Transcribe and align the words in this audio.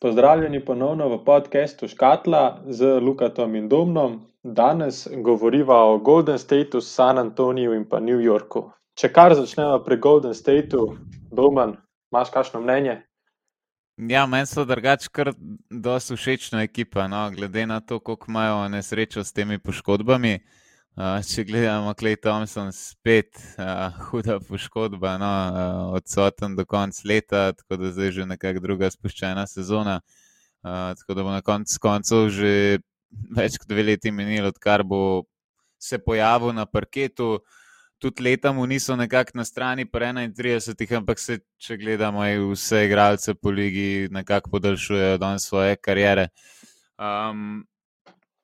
Pozdravljeni 0.00 0.64
ponovno 0.64 1.08
v 1.08 1.24
podkastu 1.24 1.88
Škatla 1.88 2.62
z 2.68 3.00
Lukatom 3.00 3.54
in 3.54 3.68
Domnom. 3.68 4.26
Danes 4.42 5.08
govoriva 5.24 5.84
o 5.84 5.98
Golden 5.98 6.38
Stateu, 6.38 6.80
San 6.80 7.18
Antoniju 7.18 7.74
in 7.74 7.84
pa 7.88 8.00
New 8.00 8.20
Yorku. 8.20 8.70
Če 8.94 9.08
kar 9.12 9.34
začnemo 9.34 9.78
pri 9.84 9.96
Golden 9.96 10.34
Stateu, 10.34 10.96
Domen, 11.32 11.76
imaš 12.12 12.30
kakšno 12.30 12.60
mnenje? 12.60 13.00
Ja, 13.96 14.26
meni 14.26 14.46
so 14.46 14.64
drugače 14.64 15.08
kar 15.12 15.32
dosti 15.70 16.16
všečna 16.16 16.62
ekipa, 16.62 17.08
no, 17.08 17.30
glede 17.32 17.66
na 17.66 17.80
to, 17.80 17.98
koliko 17.98 18.28
imajo 18.28 18.68
nesrečo 18.68 19.24
s 19.24 19.32
temi 19.32 19.58
poškodbami. 19.58 20.34
Uh, 20.34 20.65
če 20.96 21.44
gledamo, 21.44 21.92
Klej 21.94 22.16
Thompson, 22.24 22.72
spet 22.72 23.36
uh, 23.58 23.92
huda 24.08 24.38
poškodba, 24.40 25.16
no, 25.20 25.28
uh, 25.28 25.80
odsoten 25.98 26.56
do 26.56 26.64
konca 26.64 27.02
leta, 27.04 27.50
tako 27.52 27.80
da 27.82 27.92
zdaj 27.92 28.14
že 28.16 28.26
nekako 28.26 28.64
druga 28.64 28.90
spuščena 28.90 29.46
sezona. 29.46 30.00
Uh, 30.64 30.96
tako 30.98 31.14
da 31.14 31.22
bo 31.22 31.34
na 31.34 31.42
koncu 31.44 31.78
koncev 31.82 32.30
že 32.34 32.80
več 33.36 33.60
kot 33.60 33.68
dve 33.70 33.84
leti 33.92 34.10
minilo, 34.10 34.50
odkar 34.54 34.82
bo 34.82 35.24
se 35.78 35.98
pojavil 35.98 36.56
na 36.56 36.66
parketu. 36.66 37.36
Uh, 37.36 37.62
tudi 37.98 38.22
leta 38.22 38.52
mu 38.52 38.66
niso 38.66 38.96
nekako 38.96 39.30
na 39.34 39.44
strani, 39.44 39.84
pa 39.84 39.98
31, 39.98 40.96
ampak 40.96 41.18
se, 41.18 41.38
če 41.58 41.76
gledamo, 41.76 42.24
vse 42.52 42.84
igralce 42.86 43.34
po 43.34 43.50
ligi 43.50 44.08
nekako 44.10 44.50
podaljšujejo 44.50 45.18
do 45.18 45.38
svoje 45.38 45.76
kariere. 45.76 46.28
Um, 46.98 47.64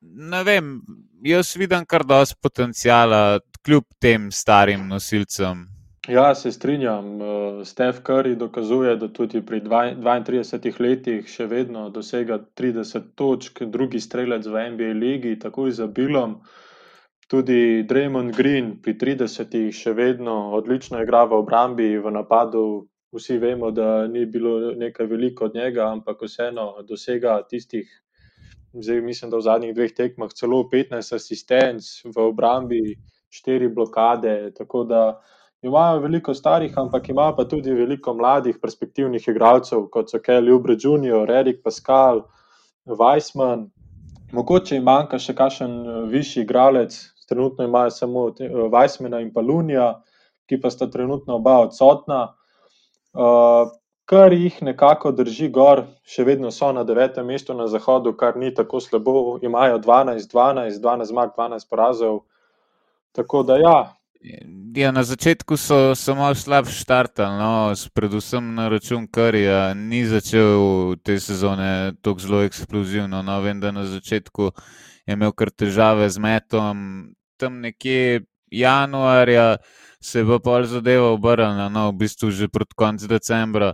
ne 0.02 0.42
vem, 0.44 0.80
jaz 1.24 1.54
vidim 1.56 1.86
kar 1.88 2.04
dosti 2.06 2.36
potencijala, 2.42 3.40
kljub 3.62 3.84
tem 4.00 4.30
starim 4.30 4.88
nosilcem. 4.88 5.66
Ja, 6.08 6.34
se 6.34 6.50
strinjam. 6.52 7.20
Uh, 7.20 7.66
Steph 7.66 8.02
Curry 8.02 8.34
dokazuje, 8.34 8.96
da 8.96 9.08
tudi 9.08 9.42
pri 9.46 9.60
32 9.60 10.80
letih 10.80 11.28
še 11.30 11.46
vedno 11.46 11.90
dosega 11.94 12.40
30 12.58 13.12
točk, 13.14 13.62
drugi 13.62 14.00
strelec 14.00 14.46
v 14.46 14.64
NBA 14.74 14.92
ligi, 14.98 15.38
takoj 15.38 15.70
za 15.70 15.86
Bilom. 15.86 16.40
Tudi 17.30 17.84
Draymond 17.88 18.34
Green 18.36 18.74
pri 18.82 18.96
30-ih 18.98 19.70
še 19.70 19.94
vedno 19.94 20.50
odlično 20.58 20.98
igra 21.02 21.22
v 21.24 21.38
obrambi, 21.38 21.94
v 21.98 22.10
napadu. 22.10 22.88
Vsi 23.12 23.38
vemo, 23.38 23.70
da 23.70 24.08
ni 24.08 24.26
bilo 24.26 24.72
nekaj 24.74 25.06
veliko 25.06 25.44
od 25.44 25.54
njega, 25.54 25.86
ampak 25.92 26.22
vseeno 26.24 26.82
dosega 26.88 27.42
tistih, 27.46 27.86
zdaj 28.72 29.00
mislim, 29.00 29.30
da 29.30 29.36
v 29.36 29.46
zadnjih 29.46 29.74
dveh 29.74 29.92
tekmah 29.96 30.32
celo 30.32 30.62
15 30.72 31.14
asistenc 31.16 31.84
v 32.04 32.26
obrambi, 32.28 32.96
4 33.32 33.74
blokade. 33.74 34.52
Tako 34.56 34.84
da 34.84 35.20
imajo 35.62 36.00
veliko 36.00 36.34
starih, 36.34 36.72
ampak 36.76 37.08
imajo 37.08 37.36
pa 37.36 37.44
tudi 37.44 37.72
veliko 37.72 38.14
mladih, 38.14 38.58
perspektivnih 38.62 39.28
igralcev, 39.28 39.86
kot 39.90 40.10
so 40.10 40.18
Kelly 40.18 40.52
Ubre 40.52 40.76
Jr., 40.76 41.30
Erik 41.30 41.62
Pascal, 41.64 42.22
Weissman. 42.86 43.68
Mogoče 44.32 44.76
jim 44.76 44.84
manjka 44.84 45.18
še 45.20 45.34
kakšen 45.36 46.08
višji 46.08 46.42
igralec, 46.42 46.96
trenutno 47.28 47.64
imajo 47.64 47.90
samo 47.90 48.30
Vajsmena 48.72 49.20
in 49.20 49.32
pa 49.32 49.40
Lunija, 49.40 49.92
ki 50.48 50.60
pa 50.60 50.70
sta 50.70 50.88
trenutno 50.90 51.36
oba 51.36 51.58
odsotna. 51.66 52.22
Uh, 53.12 53.68
kar 54.12 54.32
jih 54.32 54.62
nekako 54.62 55.10
drži 55.16 55.46
gor, 55.48 55.86
še 56.04 56.26
vedno 56.28 56.50
so 56.52 56.68
na 56.76 56.82
devetem 56.84 57.24
mestu 57.32 57.54
na 57.56 57.64
zahodu, 57.72 58.10
kar 58.12 58.36
ni 58.36 58.50
tako 58.52 58.80
slabo, 58.84 59.14
imajo 59.40 59.78
12, 59.80 60.26
12, 60.28 60.80
12 60.84 61.08
zmag, 61.08 61.30
12 61.38 61.68
porazov. 61.70 62.18
Tako 63.16 63.40
da 63.48 63.56
ja. 63.56 63.78
Ja, 64.76 64.90
na 64.92 65.02
začetku 65.02 65.56
so 65.56 65.78
samo 65.96 66.28
slab 66.36 66.68
štartali, 66.68 67.38
no, 67.40 67.72
predvsem 67.94 68.50
na 68.54 68.66
račun 68.68 69.06
Karija. 69.08 69.72
Ni 69.74 70.02
začel 70.04 70.92
te 71.00 71.16
sezone 71.16 71.94
tako 72.04 72.20
zelo 72.20 72.42
eksplozivno. 72.44 73.22
No, 73.24 73.38
vem, 73.40 73.64
da 73.64 73.72
na 73.72 73.86
začetku 73.88 74.50
je 75.08 75.16
imel 75.16 75.32
kar 75.32 75.54
težave 75.56 76.10
z 76.12 76.20
metom, 76.20 76.84
tam 77.40 77.62
nekje 77.64 78.26
januarja 78.52 79.56
se 80.04 80.20
bo 80.24 80.36
pol 80.38 80.68
zadeva 80.68 81.14
obrnila, 81.16 81.70
no, 81.72 81.88
v 81.90 82.04
bistvu 82.04 82.28
že 82.30 82.52
proti 82.52 82.76
koncu 82.76 83.08
decembra. 83.08 83.72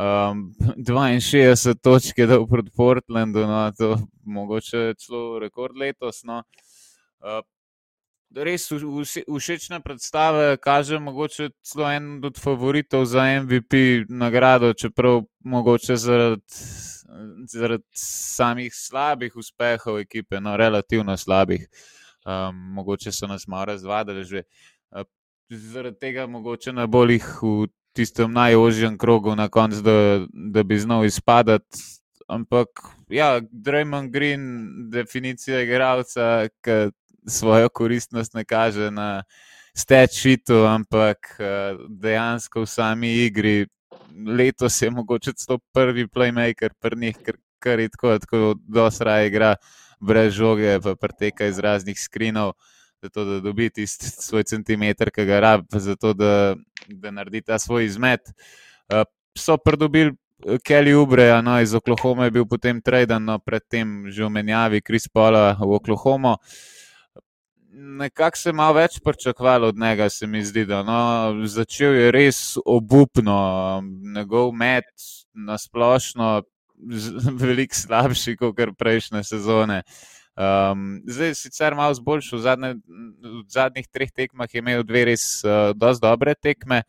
Um, 0.00 0.54
62 0.76 1.74
točk 1.82 2.18
je 2.18 2.26
dal 2.26 2.46
proti 2.46 2.70
Portlandu, 2.76 3.40
no, 3.40 3.72
to 3.78 3.90
je 3.90 3.96
mogoče 4.24 4.94
celo 4.98 5.38
rekord 5.38 5.76
letos. 5.76 6.22
No. 6.24 6.42
Uh, 7.20 7.42
res 8.32 8.70
všečne 8.70 9.80
predstave, 9.84 10.56
kaže 10.56 10.98
mogoče 10.98 11.50
celo 11.62 11.90
en 11.92 12.24
od 12.24 12.40
favoritov 12.40 13.04
za 13.04 13.26
MVP 13.42 14.06
nagrado, 14.08 14.72
čeprav 14.72 15.20
mogoče 15.44 15.96
zaradi, 15.96 16.42
zaradi 17.52 17.84
samih 17.92 18.72
slabih 18.74 19.36
uspehov 19.36 19.98
ekipe, 20.00 20.40
no, 20.40 20.56
relativno 20.56 21.16
slabih. 21.16 21.68
Um, 22.24 22.56
mogoče 22.78 23.12
so 23.12 23.26
nas 23.26 23.46
malo 23.46 23.64
razvadili 23.64 24.24
že. 24.24 24.42
Uh, 24.90 25.04
zaradi 25.50 25.98
tega 25.98 26.26
mogoče 26.26 26.72
najbolj 26.72 27.12
jih 27.12 27.28
v 27.42 27.68
tistem 27.92 28.32
najožjem 28.32 28.98
krogu 28.98 29.34
na 29.36 29.48
koncu, 29.48 29.82
da, 29.82 30.26
da 30.32 30.62
bi 30.62 30.78
znal 30.78 31.04
izpadati. 31.04 31.78
Ampak, 32.28 32.68
ja, 33.08 33.40
Draymond 33.40 34.10
Green, 34.10 34.42
definicija 34.90 35.62
igralca, 35.62 36.48
ki 36.62 36.90
svojo 37.26 37.68
koristnost 37.68 38.34
ne 38.34 38.44
kaže 38.44 38.90
na 38.90 39.22
stečitu, 39.74 40.64
ampak 40.66 41.36
dejansko 41.88 42.64
v 42.64 42.66
sami 42.66 43.12
igri. 43.26 43.66
Letos 44.26 44.82
je 44.82 44.90
mogoče 44.90 45.32
celo 45.38 45.58
prvi 45.74 46.06
playmaker, 46.06 46.74
prnih, 46.80 47.16
kar, 47.24 47.36
kar 47.58 47.80
je 47.80 47.88
tako, 47.88 48.18
tako 48.18 48.54
dosra 48.66 49.22
igra 49.22 49.54
brez 50.00 50.34
žoge, 50.34 50.78
pa 50.82 50.94
preteka 50.96 51.46
iz 51.46 51.58
raznih 51.58 52.00
skrinov, 52.00 52.52
zato 53.02 53.24
da 53.24 53.40
dobi 53.40 53.70
tisti 53.70 54.06
svoj 54.06 54.44
centimeter, 54.44 55.10
ki 55.10 55.24
ga 55.24 55.40
rabi, 55.40 55.80
zato 55.80 56.12
da, 56.14 56.56
da 56.88 57.10
naredi 57.10 57.42
ta 57.42 57.58
svoj 57.58 57.84
izmet. 57.84 58.20
Uh, 58.92 59.04
so 59.38 59.56
pridobili 59.56 60.12
eh, 60.46 60.58
Kelly 60.58 60.94
Ubreja, 60.94 61.40
no, 61.42 61.60
iz 61.60 61.74
Oklahoma 61.74 62.24
je 62.24 62.30
bil 62.30 62.46
potem 62.46 62.82
traden, 62.82 63.24
no, 63.24 63.38
predtem 63.38 64.10
že 64.10 64.24
v 64.24 64.30
menjavi 64.30 64.82
Kris 64.82 65.08
Pola 65.08 65.56
v 65.60 65.72
Oklahoma. 65.78 66.36
Nekako 67.72 68.36
se 68.36 68.48
je 68.48 68.52
malo 68.52 68.74
več 68.74 68.98
pričakovalo 69.04 69.68
od 69.68 69.78
njega, 69.78 70.08
se 70.10 70.26
mi 70.26 70.42
zdi. 70.44 70.66
Da, 70.66 70.82
no, 70.82 71.46
začel 71.46 71.94
je 71.94 72.10
res 72.12 72.58
obupno, 72.66 73.80
njegov 74.14 74.52
met 74.52 74.90
na 75.34 75.56
splošno, 75.58 76.42
veliko 77.42 77.76
slabši 77.76 78.36
kot 78.36 78.76
prejšnje 78.78 79.24
sezone. 79.24 79.82
Um, 80.38 81.02
zdaj, 81.10 81.34
sicer 81.34 81.74
malo 81.74 81.94
zboljšal, 81.94 82.38
v, 82.38 82.42
zadnje, 82.42 82.70
v 83.20 83.44
zadnjih 83.50 83.88
treh 83.90 84.12
tekmah 84.14 84.48
je 84.48 84.62
imel 84.62 84.84
dve 84.86 85.04
res 85.10 85.42
uh, 85.44 85.74
dobre 85.74 86.34
tekme, 86.38 86.84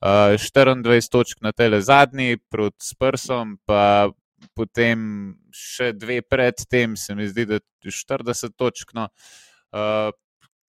uh, 0.00 0.34
24 0.34 1.10
točk 1.12 1.42
na 1.44 1.52
tele 1.52 1.82
zadnji 1.84 2.38
proti 2.50 2.88
Sprsom, 2.88 3.58
pa 3.68 4.08
potem 4.56 5.36
še 5.52 5.92
dve 5.92 6.22
pred 6.22 6.56
tem, 6.68 6.96
se 6.96 7.14
mi 7.14 7.28
zdi, 7.28 7.46
da 7.46 7.60
je 7.84 7.92
40 7.92 8.56
točk. 8.56 8.96
No, 8.96 9.08
uh, 9.76 10.10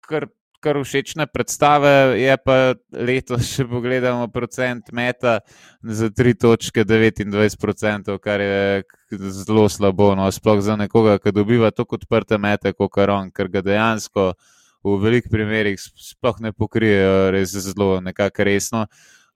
kar 0.06 0.30
kar 0.62 0.78
všečne 0.78 1.26
predstave, 1.28 2.16
je 2.22 2.38
pa 2.46 2.56
letos, 2.94 3.50
če 3.56 3.66
pogledamo 3.70 4.30
procent 4.32 4.94
meta, 4.94 5.40
za 5.82 6.10
3 6.14 6.38
točke 6.38 6.86
29%, 6.86 8.18
kar 8.22 8.42
je 8.46 8.84
zelo 9.42 9.68
slabo. 9.70 10.14
No, 10.16 10.30
sploh 10.32 10.62
za 10.62 10.78
nekoga, 10.80 11.18
ki 11.20 11.34
dobiva 11.36 11.74
tako 11.74 11.98
odprte 12.00 12.38
mete, 12.38 12.74
kot 12.78 12.94
karon, 12.94 13.34
ker 13.34 13.50
ga 13.52 13.66
dejansko 13.66 14.34
v 14.82 14.98
velikih 14.98 15.30
primerih 15.30 15.78
sploh 15.78 16.42
ne 16.42 16.52
pokrijejo 16.54 17.32
res 17.32 17.54
zelo 17.54 18.00
nekako 18.02 18.44
resno. 18.44 18.86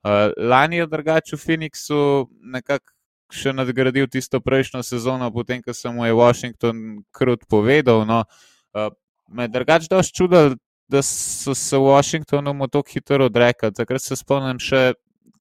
Uh, 0.02 0.30
lani 0.38 0.76
je 0.76 0.86
drugače 0.86 1.36
v 1.36 1.40
Phoenixu 1.40 2.02
nekako. 2.42 2.92
Še 3.26 3.50
nadgradil 3.50 4.06
tisto 4.06 4.38
prejšnjo 4.38 4.84
sezono, 4.86 5.26
potem 5.34 5.58
ko 5.58 5.72
sem 5.74 5.90
mu 5.90 6.04
je 6.06 6.14
Washington 6.14 7.00
krut 7.10 7.40
povedal. 7.50 8.04
No, 8.06 8.20
uh, 8.22 8.92
me 9.26 9.48
je 9.48 9.50
drugače 9.50 9.90
dosti 9.90 10.14
čudil, 10.14 10.54
da 10.88 11.02
so 11.02 11.54
se 11.54 11.76
v 11.76 11.80
Washingtonu 11.80 12.68
tako 12.68 12.92
hitro 12.92 13.26
odrekli. 13.26 13.72
Takrat 13.72 14.02
se 14.02 14.16
spomnim 14.16 14.58
še, 14.58 14.94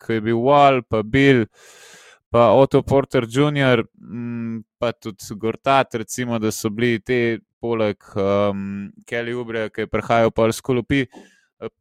ko 0.01 0.13
je 0.13 0.21
bil 0.21 0.37
Wall, 0.37 0.81
pa 0.89 1.03
Bill, 1.03 1.45
pa 2.31 2.51
Otto 2.53 2.81
Porter 2.81 3.27
Jr., 3.29 3.83
mm, 3.97 4.63
pa 4.79 4.91
tudi 4.91 5.35
Gortat, 5.37 5.95
recimo, 5.95 6.39
da 6.39 6.51
so 6.51 6.69
bili 6.69 6.99
ti, 6.99 7.39
poleg 7.61 7.97
um, 8.17 8.89
Kelly 9.05 9.33
Ubre, 9.37 9.69
ki 9.69 9.85
je 9.85 9.91
prihajal 9.91 10.31
pa 10.33 10.47
iz 10.49 10.61
Kolupi. 10.61 11.05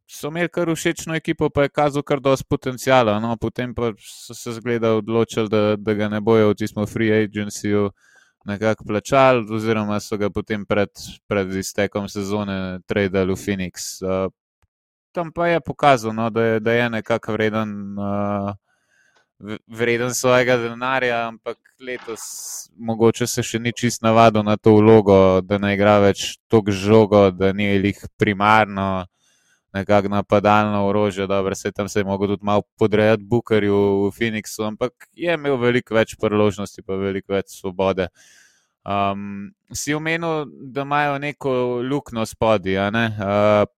So 0.05 0.29
imeli 0.29 0.49
kar 0.53 0.69
všečno 0.69 1.15
ekipo, 1.17 1.49
pa 1.49 1.65
je 1.65 1.73
kazal 1.73 2.03
kar 2.05 2.19
dosti 2.21 2.45
potencijala. 2.49 3.17
No, 3.19 3.33
potem 3.41 3.73
pa 3.73 3.89
so 3.97 4.35
se 4.37 4.53
zgleda 4.59 4.93
odločili, 4.99 5.49
da, 5.49 5.75
da 5.77 5.93
ga 5.97 6.09
ne 6.09 6.21
bojo 6.21 6.51
v 6.51 6.59
tistem 6.59 6.85
free 6.85 7.23
agencyju 7.23 7.89
nekako 8.45 8.83
plačali, 8.87 9.45
oziroma 9.53 9.99
so 9.99 10.17
ga 10.17 10.29
potem 10.29 10.65
pred, 10.65 10.89
pred 11.27 11.55
iztekom 11.55 12.09
sezone 12.09 12.79
tradili 12.87 13.33
v 13.33 13.37
Phoenix. 13.37 14.01
Uh, 14.01 14.31
tam 15.11 15.31
pa 15.31 15.47
je 15.47 15.61
pokazal, 15.61 16.13
no, 16.13 16.29
da, 16.29 16.43
je, 16.43 16.59
da 16.59 16.73
je 16.73 16.89
nekako 16.89 17.33
vreden, 17.33 17.71
uh, 17.99 18.53
vreden 19.67 20.13
svojega 20.13 20.57
denarja, 20.57 21.27
ampak 21.27 21.57
letos 21.79 22.21
mogoče 22.77 23.27
se 23.27 23.43
še 23.43 23.59
ni 23.59 23.73
čist 23.73 24.01
navadil 24.01 24.43
na 24.43 24.57
to 24.57 24.75
vlogo, 24.77 25.41
da 25.41 25.57
ne 25.57 25.73
igra 25.75 25.99
več 25.99 26.37
toliko 26.47 26.71
žogo, 26.71 27.23
da 27.31 27.53
ni 27.53 27.67
jih 27.73 28.05
primarno 28.17 29.05
nekako 29.73 30.07
napadalno 30.07 30.85
orožje. 30.87 31.27
Dobro, 31.27 31.55
se 31.55 31.71
tam 31.71 31.89
se 31.89 31.99
je 31.99 32.03
mogel 32.03 32.27
tudi 32.27 32.45
malo 32.45 32.61
podrejati 32.77 33.23
Bukarju 33.23 33.75
v 33.75 34.11
Phoenixu, 34.11 34.67
ampak 34.67 34.91
je 35.13 35.33
imel 35.33 35.57
veliko 35.57 35.95
več 35.95 36.15
priložnosti, 36.19 36.81
pa 36.81 36.95
veliko 36.95 37.33
več 37.33 37.55
svobode. 37.59 38.07
Um, 38.81 39.51
si 39.73 39.93
omenil, 39.93 40.45
da 40.73 40.81
imajo 40.81 41.19
neko 41.19 41.51
luknjo 41.85 42.25
spodaj, 42.25 42.77
uh, 42.77 43.69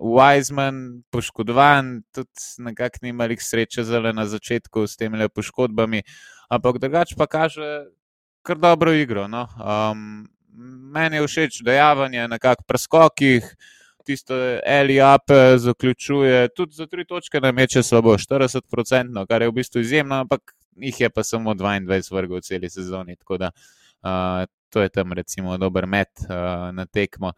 Wiseman 0.00 1.02
poškodovan, 1.10 2.02
tudi 2.14 2.64
nekako 2.64 2.98
ni 3.02 3.08
imel 3.08 3.36
sreče 3.38 3.84
zelo 3.84 4.12
na 4.12 4.26
začetku 4.26 4.86
s 4.86 4.96
temi 4.96 5.28
poškodbami, 5.28 6.02
ampak 6.48 6.78
drugače 6.78 7.16
pa 7.16 7.26
kaže 7.26 7.84
kar 8.42 8.58
dobro 8.58 8.92
igro. 8.92 9.28
No? 9.28 9.48
Um, 9.56 10.28
meni 10.92 11.16
je 11.16 11.26
všeč 11.26 11.62
dejavanje 11.64 12.28
na 12.28 12.38
kakih 12.38 12.64
preskokih, 12.68 13.44
tisto 14.04 14.34
L-up 14.66 15.32
zaključuje, 15.56 16.48
tudi 16.56 16.74
za 16.74 16.86
tri 16.86 17.04
točke 17.08 17.40
na 17.40 17.52
meče 17.52 17.82
slabo, 17.82 18.16
40%, 18.18 19.26
kar 19.28 19.42
je 19.42 19.48
v 19.48 19.56
bistvu 19.60 19.80
izjemno, 19.80 20.22
ampak 20.24 20.54
jih 20.76 21.00
je 21.00 21.10
pa 21.10 21.22
samo 21.22 21.54
22 21.54 22.14
vrgov 22.14 22.42
v 22.42 22.46
celi 22.46 22.70
sezoni. 22.70 23.16
Tako 23.16 23.38
da 23.38 23.50
uh, 24.02 24.44
to 24.70 24.82
je 24.82 24.88
tam 24.88 25.12
recimo 25.12 25.56
dober 25.58 25.86
met 25.86 26.08
uh, 26.28 26.70
na 26.74 26.86
tekmo. 26.86 27.32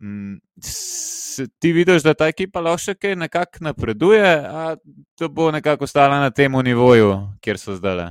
Mm, 0.00 0.40
ti 1.58 1.72
vidiš, 1.72 2.02
da 2.02 2.14
ta 2.14 2.26
ekipa 2.32 2.60
lahko 2.60 2.80
še 2.86 2.94
kaj 2.96 3.16
nekako 3.16 3.64
napreduje, 3.68 4.32
a 4.48 4.74
da 5.20 5.28
bo 5.28 5.50
nekako 5.52 5.84
ostala 5.84 6.20
na 6.20 6.30
tem 6.30 6.52
nivoju, 6.52 7.12
kjer 7.40 7.58
so 7.58 7.76
zdaj. 7.76 8.08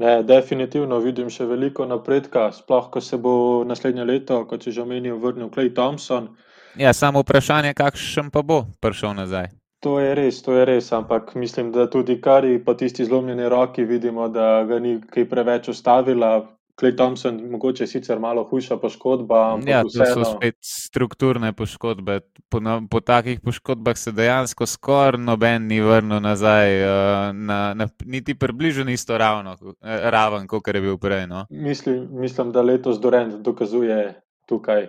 Ne, 0.00 0.22
definitivno 0.24 0.96
vidim 1.04 1.28
še 1.28 1.44
veliko 1.44 1.84
napredka, 1.84 2.46
sploh 2.56 2.88
ko 2.92 3.02
se 3.04 3.18
bo 3.20 3.32
naslednje 3.68 4.06
leto, 4.08 4.38
kot 4.48 4.64
si 4.64 4.72
že 4.72 4.80
omenil, 4.82 5.18
vrnil 5.20 5.50
Klej 5.52 5.74
Thompson. 5.76 6.30
Ja, 6.78 6.92
samo 6.92 7.20
vprašanje, 7.20 7.74
kakšen 7.74 8.30
pa 8.30 8.42
bo 8.42 8.64
prišel 8.80 9.14
nazaj. 9.14 9.50
To 9.80 9.96
je 10.00 10.14
res, 10.14 10.42
to 10.44 10.52
je 10.52 10.64
res, 10.68 10.92
ampak 10.92 11.34
mislim, 11.34 11.72
da 11.72 11.88
tudi 11.90 12.20
kari 12.20 12.58
po 12.64 12.74
tisti 12.74 13.04
zlomljeni 13.04 13.48
roki 13.48 13.84
vidimo, 13.84 14.28
da 14.28 14.64
ga 14.68 14.78
ni 14.78 15.00
kaj 15.00 15.28
preveč 15.28 15.68
ustavila. 15.72 16.56
Klej 16.80 16.94
Thompson, 16.96 17.36
mogoče 17.50 17.84
sicer 17.86 18.18
malo 18.18 18.44
hujša 18.48 18.78
poškodba. 18.80 19.58
Ja, 19.68 19.82
to 19.82 19.88
vseeno... 19.88 20.14
so 20.14 20.36
spet 20.36 20.56
strukturne 20.64 21.52
poškodbe. 21.52 22.20
Po, 22.48 22.60
no, 22.60 22.78
po 22.90 23.02
takih 23.04 23.40
poškodbah 23.44 23.98
se 24.00 24.12
dejansko 24.16 24.66
skoraj 24.66 25.20
noben 25.20 25.66
ni 25.68 25.80
vrnil 25.84 26.22
nazaj, 26.24 26.76
uh, 26.80 26.92
na, 27.36 27.74
na, 27.76 27.88
niti 28.04 28.34
približno 28.34 28.88
isto 28.90 29.18
ravno, 29.18 29.56
eh, 29.60 30.08
raven, 30.10 30.46
kot 30.48 30.68
je 30.68 30.80
bil 30.80 30.96
prej. 30.96 31.26
No. 31.26 31.44
Mislim, 31.50 32.08
mislim, 32.10 32.52
da 32.52 32.62
letos 32.62 33.00
Dorend 33.00 33.42
dokazuje 33.44 34.14
tukaj. 34.48 34.88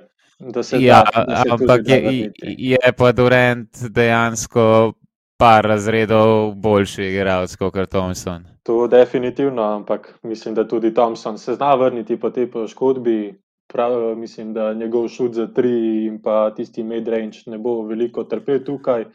Ja, 0.79 1.03
da, 1.15 1.23
da 1.23 1.43
ampak 1.53 1.81
je, 1.85 2.31
je 2.41 2.93
pa 2.97 3.11
Dorend 3.11 3.69
dejansko 3.89 4.93
par 5.37 5.65
razredov 5.65 6.53
boljši 6.55 7.03
igralec 7.03 7.55
kot 7.55 7.89
Thompson. 7.89 8.43
To 8.63 8.83
je 8.83 8.89
definitivno, 8.89 9.63
ampak 9.63 10.19
mislim, 10.23 10.55
da 10.55 10.67
tudi 10.67 10.93
Thompson 10.93 11.37
se 11.37 11.53
zna 11.53 11.75
vrniti 11.75 12.19
po 12.19 12.29
tej 12.29 12.51
poškodbi. 12.51 13.41
Prav, 13.73 14.15
mislim, 14.17 14.53
da 14.53 14.73
njegov 14.73 15.07
šut 15.07 15.33
za 15.33 15.47
tri 15.47 16.05
in 16.05 16.21
pa 16.21 16.51
tisti 16.55 16.83
mid-range 16.83 17.45
ne 17.45 17.57
bo 17.57 17.81
veliko 17.87 18.23
trpel 18.23 18.59
tukaj. 18.65 19.05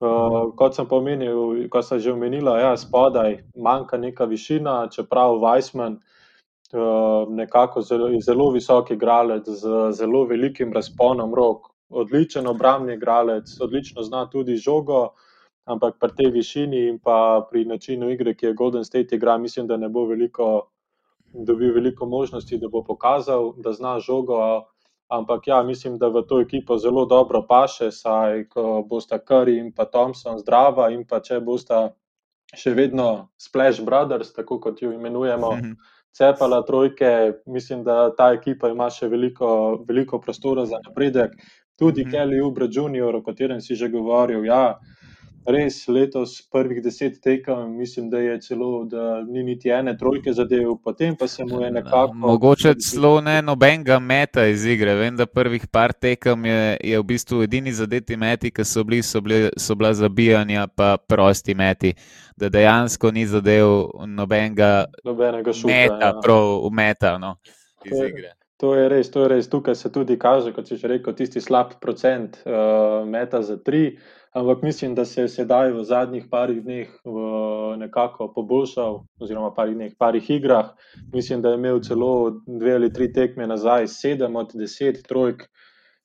Uh, 0.00 0.52
kot 0.56 0.76
sem 0.76 0.86
pomenil, 0.86 1.68
kot 1.72 1.86
sem 1.86 1.98
že 1.98 2.12
omenila, 2.12 2.58
ja, 2.60 2.76
spodaj 2.76 3.38
manjka 3.56 3.96
neka 3.96 4.24
višina, 4.24 4.88
čeprav 4.92 5.38
Weissman 5.40 5.96
uh, 5.96 6.13
nekako 7.28 7.82
zelo, 7.82 8.08
zelo 8.20 8.50
visok 8.50 8.90
igralec 8.90 9.48
z 9.48 9.92
zelo 9.92 10.24
velikim 10.24 10.72
razponom 10.72 11.34
rok, 11.34 11.70
odličen 11.88 12.46
obrambni 12.46 12.94
igralec, 12.94 13.50
odlično 13.60 14.02
zna 14.02 14.26
tudi 14.30 14.56
žogo. 14.56 15.02
Uh, 15.02 15.32
ampak 15.64 15.96
pri 15.96 16.12
tej 16.12 16.28
višini 16.30 16.92
in 16.92 16.96
pa 17.00 17.44
pri 17.48 17.64
načinu 17.64 18.12
igre, 18.12 18.36
ki 18.36 18.52
je 18.52 18.58
Golden 18.58 18.84
State 18.84 19.16
igra, 19.16 19.38
mislim, 19.38 19.66
da 19.66 19.76
ne 19.76 19.88
bo 19.88 20.04
veliko, 20.06 20.68
dobil 21.32 21.72
veliko 21.74 22.06
možnosti, 22.06 22.58
da 22.58 22.68
bo 22.68 22.84
pokazal, 22.84 23.54
da 23.56 23.72
zna 23.72 23.98
žogo. 24.00 24.68
Ampak 25.08 25.46
ja, 25.46 25.62
mislim, 25.62 25.98
da 25.98 26.08
v 26.08 26.24
to 26.28 26.40
ekipo 26.40 26.78
zelo 26.80 27.04
dobro 27.04 27.44
paše, 27.48 27.92
saj 27.92 28.48
ko 28.48 28.82
bosta 28.88 29.18
Curry 29.18 29.60
in 29.60 29.72
pa 29.72 29.84
Thompson 29.84 30.38
zdrava 30.40 30.90
in 30.90 31.04
pa 31.04 31.20
če 31.20 31.40
bosta 31.44 31.92
še 32.54 32.72
vedno 32.72 33.28
Splash 33.36 33.84
Brothers, 33.84 34.32
tako 34.32 34.58
kot 34.60 34.82
jo 34.82 34.92
imenujemo, 34.92 35.52
mhm. 35.52 35.72
Cepala 36.14 36.62
trojke, 36.62 37.32
mislim, 37.46 37.84
da 37.84 38.14
ta 38.16 38.30
ekipa 38.32 38.70
ima 38.70 38.86
še 38.90 39.08
veliko, 39.10 39.48
veliko 39.88 40.20
prostora 40.22 40.66
za 40.66 40.78
napredek. 40.84 41.34
Tudi 41.78 42.04
mhm. 42.04 42.10
Kelly 42.10 42.42
Ubra 42.42 42.68
Jr., 42.70 43.18
o 43.18 43.22
katerem 43.22 43.60
si 43.60 43.74
že 43.74 43.90
govoril, 43.90 44.44
ja, 44.46 44.78
res 45.46 45.88
letos 45.88 46.38
prvih 46.52 46.82
deset 46.82 47.20
tekem, 47.22 47.76
mislim, 47.76 48.10
da 48.10 48.18
je 48.18 48.40
celo, 48.40 48.84
da 48.84 49.22
ni 49.22 49.42
niti 49.42 49.68
ene 49.68 49.96
trojke 49.98 50.32
zadev, 50.32 50.76
potem 50.84 51.16
pa 51.16 51.28
se 51.28 51.44
mu 51.44 51.60
je 51.62 51.70
nekako. 51.70 52.14
Mogoče 52.14 52.74
celo 52.74 53.20
ne 53.20 53.42
nobenega 53.42 53.98
meta 53.98 54.46
iz 54.46 54.64
igre. 54.66 54.94
Vem, 54.94 55.16
da 55.16 55.26
prvih 55.26 55.66
par 55.66 55.92
tekem 55.92 56.44
je, 56.44 56.76
je 56.84 56.98
v 56.98 57.04
bistvu 57.04 57.42
edini 57.42 57.72
zadeti 57.72 58.16
meti, 58.16 58.50
ki 58.50 58.64
so 58.64 58.84
bili, 58.84 59.02
so, 59.02 59.20
bili, 59.20 59.50
so 59.56 59.74
bila 59.74 59.92
zabijanja, 59.94 60.66
pa 60.66 60.96
prosti 60.96 61.54
meti. 61.54 61.94
Da 62.36 62.48
dejansko 62.48 63.10
ni 63.10 63.26
zadev 63.26 63.68
nobenega, 64.06 64.86
nobenega 65.04 65.52
šuta, 65.52 65.74
meta, 65.74 66.06
ja. 66.06 66.20
prav 66.22 66.64
umeta 66.66 67.18
no, 67.18 67.36
iz 67.84 68.00
igre. 68.08 68.34
To 68.56 68.74
je 68.74 68.88
res, 68.88 69.10
to 69.10 69.22
je 69.22 69.28
res. 69.28 69.48
Tukaj 69.50 69.74
se 69.74 69.90
tudi 69.92 70.16
kaže, 70.18 70.52
kot 70.54 70.68
si 70.70 70.78
že 70.80 70.88
rekel, 70.88 71.14
tisti 71.18 71.40
slab 71.42 71.74
procent 71.82 72.38
uh, 72.46 73.02
meta 73.06 73.42
za 73.42 73.58
tri. 73.60 73.98
Ampak 74.34 74.62
mislim, 74.62 74.94
da 74.94 75.04
se 75.04 75.20
je 75.20 75.28
sedaj 75.28 75.72
v 75.72 75.82
zadnjih 75.86 76.24
parih 76.30 76.62
dneh 76.62 76.88
nekako 77.78 78.32
poboljšal, 78.34 78.96
oziroma 79.22 79.52
parih 79.54 79.76
dneh, 79.76 79.92
parih 79.98 80.30
igrah. 80.30 80.72
Mislim, 81.12 81.42
da 81.42 81.52
je 81.52 81.60
imel 81.60 81.78
celo 81.80 82.40
dve 82.46 82.74
ali 82.74 82.92
tri 82.92 83.12
tekme 83.12 83.46
nazaj, 83.46 83.86
sedem 83.86 84.36
od 84.36 84.50
deset 84.54 85.04
trojk. 85.08 85.44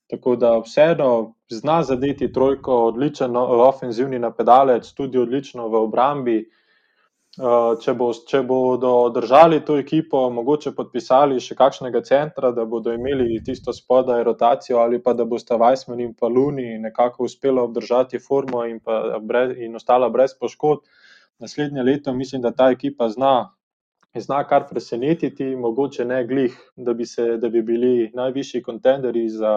Tako 0.09 0.35
da 0.35 0.51
vseeno 0.59 1.33
zna 1.49 1.81
zadeti 1.83 2.31
trojko, 2.33 2.77
odličen 2.91 3.35
ofenzivni 3.35 4.19
napedalec, 4.19 4.93
tudi 4.93 5.17
odlično 5.17 5.67
v 5.67 5.81
obrambi. 5.81 6.37
Eh, 7.37 7.73
če, 7.77 7.93
bo, 7.93 8.07
če 8.25 8.39
bodo 8.41 8.91
držali 9.13 9.59
to 9.65 9.75
ekipo, 9.77 10.23
mogoče 10.33 10.71
podpisali 10.73 11.37
še 11.39 11.53
kakšnega 11.55 12.01
centra, 12.07 12.49
da 12.51 12.63
bodo 12.65 12.89
imeli 12.95 13.37
tisto 13.45 13.69
spodaj 13.75 14.23
rotacijo, 14.25 14.79
ali 14.81 14.97
pa 14.99 15.13
da 15.13 15.27
bosta 15.29 15.59
Weissman 15.61 16.01
in 16.01 16.15
pa 16.17 16.27
Luni 16.27 16.79
nekako 16.81 17.27
uspela 17.29 17.61
obdržati 17.67 18.19
formo 18.19 18.63
in, 18.65 18.79
brez, 19.21 19.53
in 19.61 19.77
ostala 19.77 20.09
brez 20.09 20.33
poškodb. 20.33 20.81
Naslednje 21.39 21.85
leto 21.85 22.13
mislim, 22.13 22.41
da 22.41 22.51
ta 22.51 22.71
ekipa 22.73 23.07
zna, 23.13 23.53
zna 24.17 24.41
kar 24.49 24.65
presenetiti, 24.67 25.53
mogoče 25.55 26.05
ne 26.09 26.23
glih, 26.27 26.57
da 26.75 26.97
bi, 26.97 27.05
se, 27.05 27.37
da 27.37 27.49
bi 27.53 27.61
bili 27.61 28.09
najvišji 28.17 28.63
kontenderi 28.65 29.27
za, 29.29 29.53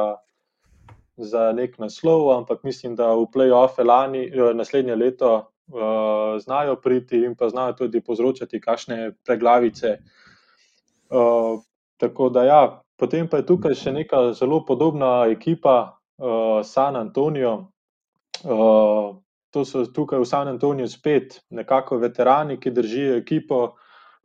za 1.16 1.48
nek 1.56 1.80
naslov, 1.80 2.28
ampak 2.36 2.68
mislim, 2.68 2.94
da 3.00 3.14
v 3.16 3.24
play-offe 3.32 3.82
lani, 3.82 4.28
eh, 4.28 4.52
naslednje 4.60 5.00
leto 5.06 5.32
uh, 5.72 6.40
znajo 6.40 6.76
priti 6.76 7.24
in 7.24 7.34
pa 7.34 7.48
znajo 7.48 7.72
tudi 7.72 8.00
povzročati 8.00 8.60
kakšne 8.60 9.12
preglavice. 9.24 9.98
Uh, 11.10 11.60
tako 11.96 12.28
da, 12.28 12.44
ja, 12.44 12.82
potem 12.96 13.28
pa 13.28 13.40
je 13.40 13.46
tukaj 13.46 13.74
še 13.74 13.92
neka 13.92 14.32
zelo 14.36 14.62
podobna 14.66 15.26
ekipa, 15.32 15.98
uh, 16.18 16.60
San 16.64 16.96
Antonijo. 16.96 17.72
Uh, 18.44 19.16
to 19.52 19.64
so 19.64 19.84
tukaj 19.84 20.18
v 20.18 20.26
San 20.26 20.48
Antoniju 20.48 20.88
spet 20.88 21.40
nekako 21.50 21.98
veterani, 21.98 22.60
ki 22.60 22.70
držijo 22.70 23.16
ekipo. 23.20 23.76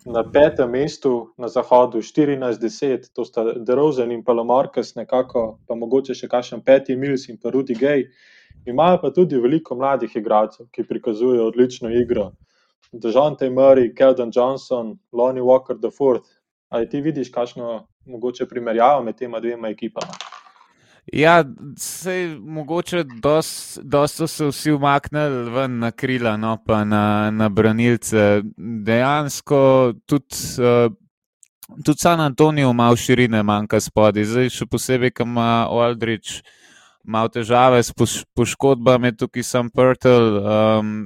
Na 0.05 0.21
petem 0.23 0.69
mestu 0.71 1.33
na 1.41 1.47
zahodu, 1.49 1.99
14-10, 2.05 3.09
to 3.15 3.25
sta 3.25 3.43
Derozen 3.57 4.11
in 4.13 4.21
Palomarkas, 4.23 4.93
nekako 4.95 5.57
pa 5.67 5.75
mogoče 5.75 6.13
še 6.15 6.29
kakšen 6.31 6.61
peti 6.63 6.95
Mils 6.95 7.25
in 7.27 7.39
pa 7.41 7.49
Rudy 7.51 7.75
Gay. 7.75 8.05
Imajo 8.65 8.99
pa 9.01 9.11
tudi 9.13 9.39
veliko 9.39 9.75
mladih 9.75 10.15
igralcev, 10.15 10.67
ki 10.71 10.83
prikazujejo 10.83 11.47
odlično 11.47 11.89
igro. 11.89 12.31
Dežante 12.91 13.49
Murray, 13.49 13.93
Keldon 13.95 14.31
Johnson, 14.35 14.97
Lonnie 15.11 15.43
Walker, 15.43 15.75
The 15.81 15.91
Fourth. 15.97 16.29
Ali 16.69 16.89
ti 16.89 17.01
vidiš, 17.01 17.31
kakšno 17.31 17.87
mogoče 18.05 18.45
primerjavo 18.45 19.03
med 19.03 19.15
tema 19.15 19.39
dvema 19.39 19.69
ekipama? 19.69 20.13
Ja, 21.13 21.43
se 21.77 22.13
je 22.13 22.39
mogoče, 22.39 23.03
da 23.83 24.07
so 24.07 24.27
se 24.27 24.45
vsi 24.45 24.71
umaknili 24.71 25.49
ven 25.51 25.79
na 25.79 25.91
krila, 25.91 26.37
no 26.37 26.57
pa 26.65 26.83
na, 26.83 27.31
na 27.31 27.49
branilce. 27.49 28.41
Dejansko 28.85 29.93
tudi, 30.05 30.35
uh, 30.59 30.93
tudi 31.85 31.97
San 31.97 32.19
Antonijo 32.19 32.73
malo 32.73 32.95
širine 32.95 33.43
manjka 33.43 33.79
spodaj, 33.79 34.23
zdaj 34.23 34.49
še 34.49 34.65
posebej, 34.65 35.11
kam 35.11 35.31
ima 35.31 35.67
Aldrich 35.71 36.43
malo 37.07 37.31
težave 37.31 37.79
s 37.83 37.93
poškodbami, 38.35 39.15
tukaj 39.17 39.43
sem 39.43 39.71
prtel. 39.71 40.41
Um, 40.43 40.97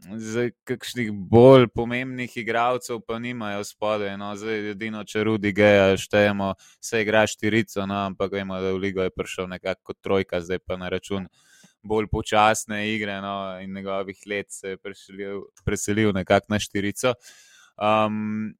Zdaj, 0.00 0.54
kakšnih 0.64 1.10
bolj 1.12 1.66
pomembnih 1.76 2.32
igralcev 2.40 3.02
pa 3.04 3.18
nimajo 3.20 3.60
spodaj. 3.68 4.14
No. 4.16 4.30
Zdaj, 4.36 4.70
edino, 4.72 5.02
če 5.04 5.26
Rudi 5.28 5.52
Geja 5.52 5.92
štejemo, 6.00 6.54
se 6.80 7.02
igra 7.04 7.26
štirico, 7.28 7.84
no, 7.86 7.98
ampak 8.08 8.32
vemo, 8.32 8.56
da 8.64 8.72
v 8.72 8.80
Ligo 8.80 9.04
je 9.04 9.12
prišel 9.12 9.50
nekako 9.52 9.92
kot 9.92 9.98
trojka, 10.00 10.40
zdaj 10.40 10.62
pa 10.64 10.80
na 10.80 10.88
račun 10.88 11.28
bolj 11.82 12.08
počasne 12.12 12.80
igre 12.94 13.20
no, 13.20 13.34
in 13.60 13.76
njegovih 13.76 14.24
let 14.26 14.48
se 14.52 14.74
je 14.74 14.80
preselil, 14.80 15.44
preselil 15.64 16.12
nekako 16.16 16.56
na 16.56 16.58
štirico. 16.58 17.14
Um, 17.76 18.54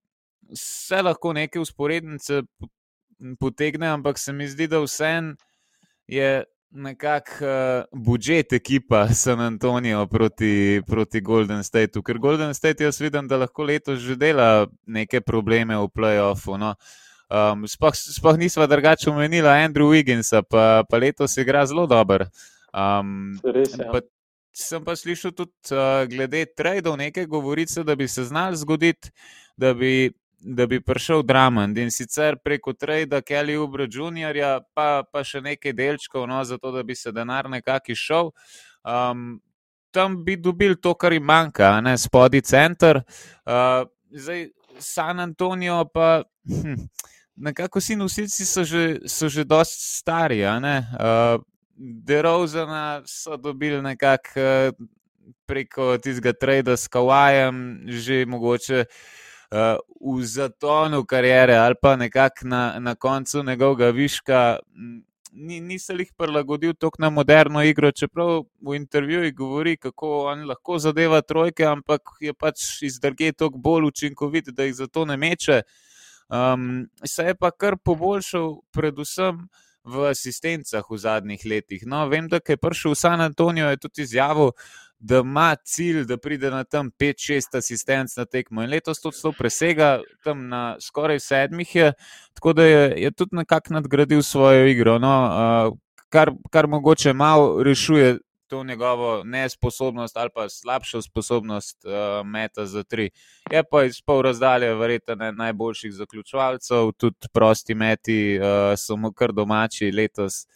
vse 0.53 1.03
lahko 1.03 1.33
neke 1.33 1.61
usporednice 1.61 2.43
potegne, 3.41 3.89
ampak 3.97 4.19
se 4.19 4.33
mi 4.33 4.49
zdi, 4.49 4.69
da 4.69 4.85
vsem 4.85 5.35
je 6.07 6.45
nekako 6.71 7.33
uh, 7.45 7.85
budžet 7.93 8.53
ekipa 8.53 9.09
San 9.09 9.41
Antonijo 9.41 10.07
proti, 10.07 10.83
proti 10.87 11.21
Golden 11.21 11.65
Stateu. 11.65 12.03
Ker 12.03 12.19
Golden 12.19 12.55
State 12.55 12.85
jaz 12.85 13.01
vidim, 13.01 13.29
da 13.29 13.37
lahko 13.37 13.65
letos 13.65 13.99
že 13.99 14.17
dela 14.17 14.67
neke 14.87 15.21
probleme 15.21 15.77
v 15.77 15.89
playoffu. 15.89 16.59
No. 16.59 16.75
Um, 17.31 17.67
sploh, 17.69 17.95
sploh 17.95 18.39
nismo 18.39 18.67
drugače 18.67 19.11
omenili 19.11 19.49
Andrew 19.49 19.91
Wigginsa, 19.91 20.43
pa, 20.43 20.83
pa 20.89 20.99
letos 20.99 21.37
igra 21.37 21.67
zelo 21.67 21.87
dobro. 21.87 22.27
Um, 22.75 23.39
Res 23.45 23.75
je. 23.79 23.87
pa, 23.87 24.01
sem 24.55 24.85
pa 24.85 24.97
slišal 24.97 25.35
tudi 25.35 25.55
uh, 25.71 26.07
glede 26.11 26.45
trajdov 26.57 26.99
nekaj 26.99 27.27
govorice, 27.27 27.85
da 27.85 27.95
bi 27.95 28.09
se 28.09 28.25
znal 28.25 28.55
zgoditi, 28.55 29.11
da 29.57 29.75
bi 29.75 30.11
da 30.41 30.67
bi 30.67 30.81
prišel 30.81 31.23
Dramond 31.23 31.79
in 31.79 31.91
sicer 31.91 32.37
preko 32.45 32.73
trajda 32.73 33.21
Kelly 33.21 33.57
Ubra 33.57 33.85
Jr., 33.85 34.61
pa, 34.75 35.03
pa 35.13 35.25
še 35.25 35.43
nekaj 35.45 35.75
delčkov, 35.77 36.27
no, 36.29 36.41
zato 36.45 36.73
da 36.73 36.83
bi 36.83 36.97
se 36.97 37.13
denar 37.13 37.51
nekako 37.51 37.93
išel. 37.93 38.33
Um, 38.85 39.41
tam 39.93 40.21
bi 40.25 40.37
dobil 40.37 40.77
to, 40.81 40.95
kar 40.95 41.13
jim 41.13 41.27
manjka, 41.29 41.75
ne 41.85 41.97
spodaj 41.99 42.45
center. 42.49 43.03
Uh, 43.45 43.85
zdaj, 44.11 44.49
San 44.79 45.21
Antonijo 45.21 45.85
pa. 45.93 46.23
Hm, 46.49 46.89
Nekako 47.41 47.81
vsi 47.81 47.95
nosilci 47.97 48.45
so 48.45 48.67
že, 48.69 49.01
so 49.09 49.31
že 49.33 49.47
dosti 49.49 49.81
stari. 49.81 50.43
Uh, 50.45 51.41
Derozana 51.73 53.01
so 53.09 53.39
dobili 53.41 53.81
nekako 53.81 54.29
uh, 54.37 54.77
preko 55.49 55.97
tistega 55.97 56.35
trada 56.37 56.77
s 56.77 56.85
Kawajem, 56.85 57.89
že 57.89 58.29
mogoče 58.29 58.85
uh, 58.85 58.93
uh, 59.51 59.79
v 60.17 60.25
zatonu 60.25 61.05
karijere 61.05 61.57
ali 61.57 61.75
pa 61.83 61.97
nekako 61.97 62.49
na, 62.49 62.75
na 62.79 62.95
koncu 62.95 63.43
njegovega 63.43 63.91
viška. 63.91 64.59
Ni, 65.33 65.61
ni 65.61 65.79
se 65.79 65.95
jih 65.95 66.13
prilagodil 66.17 66.75
tako 66.75 66.97
na 66.99 67.11
moderno 67.11 67.63
igro, 67.63 67.93
čeprav 67.93 68.43
v 68.61 68.75
intervjujih 68.75 69.35
govori, 69.35 69.77
kako 69.77 70.25
on 70.27 70.47
lahko 70.49 70.79
zadeva 70.79 71.21
trojke, 71.21 71.65
ampak 71.65 72.03
je 72.21 72.35
pač 72.35 72.83
iz 72.83 72.99
druge 73.01 73.33
toliko 73.33 73.59
bolj 73.59 73.87
učinkovit, 73.87 74.49
da 74.49 74.65
jih 74.65 74.75
zato 74.75 75.05
ne 75.05 75.17
meče. 75.17 75.63
Um, 76.29 76.89
se 77.07 77.23
je 77.23 77.35
pa 77.35 77.51
kar 77.51 77.77
poboljšal, 77.85 78.57
predvsem 78.75 79.47
v 79.85 80.11
asistencah 80.11 80.85
v 80.91 80.99
zadnjih 80.99 81.47
letih. 81.47 81.83
No, 81.87 82.05
vem, 82.09 82.29
da 82.29 82.39
je 82.39 82.57
prišel 82.57 82.93
v 82.93 82.99
San 82.99 83.21
Antonijo, 83.21 83.71
je 83.71 83.81
tudi 83.81 84.03
izjavil, 84.03 84.53
da 85.01 85.19
ima 85.19 85.57
cilj, 85.65 86.05
da 86.05 86.17
pride 86.17 86.51
na 86.51 86.65
tam 86.65 86.91
5-6 87.01 87.59
asistenc 87.59 88.17
na 88.17 88.25
tekmo. 88.25 88.63
In 88.63 88.71
letos 88.71 89.01
to 89.01 89.11
celo 89.11 89.33
presega, 89.39 90.01
tam 90.25 90.49
na 90.49 90.77
skoraj 90.81 91.21
sedmih 91.21 91.75
je, 91.77 91.93
tako 92.35 92.53
da 92.53 92.65
je, 92.65 93.03
je 93.03 93.11
tudi 93.11 93.37
nekako 93.37 93.75
nadgradil 93.75 94.23
svojo 94.23 94.67
igro. 94.67 94.99
No, 94.99 95.15
uh, 95.25 95.79
kar, 96.09 96.33
kar 96.51 96.67
mogoče 96.67 97.13
malo 97.13 97.63
rešuje 97.63 98.19
to 98.51 98.65
njegovo 98.65 99.25
nesposobnost 99.25 100.17
ali 100.17 100.31
pa 100.35 100.49
slabšo 100.49 101.03
sposobnost 101.03 101.85
uh, 101.85 102.27
meta 102.27 102.67
za 102.67 102.83
tri. 102.83 103.11
Je 103.51 103.63
pa 103.71 103.85
iz 103.85 104.03
pol 104.03 104.23
razdalje, 104.23 104.75
verjetno 104.75 105.15
ne 105.15 105.33
najboljših 105.33 105.93
zaključovalcev, 105.93 106.93
tudi 106.97 107.29
prosti 107.33 107.75
meti 107.75 108.39
uh, 108.39 108.45
so 108.77 108.97
mu 108.97 109.13
kar 109.13 109.33
domači 109.33 109.93
letos. 109.93 110.47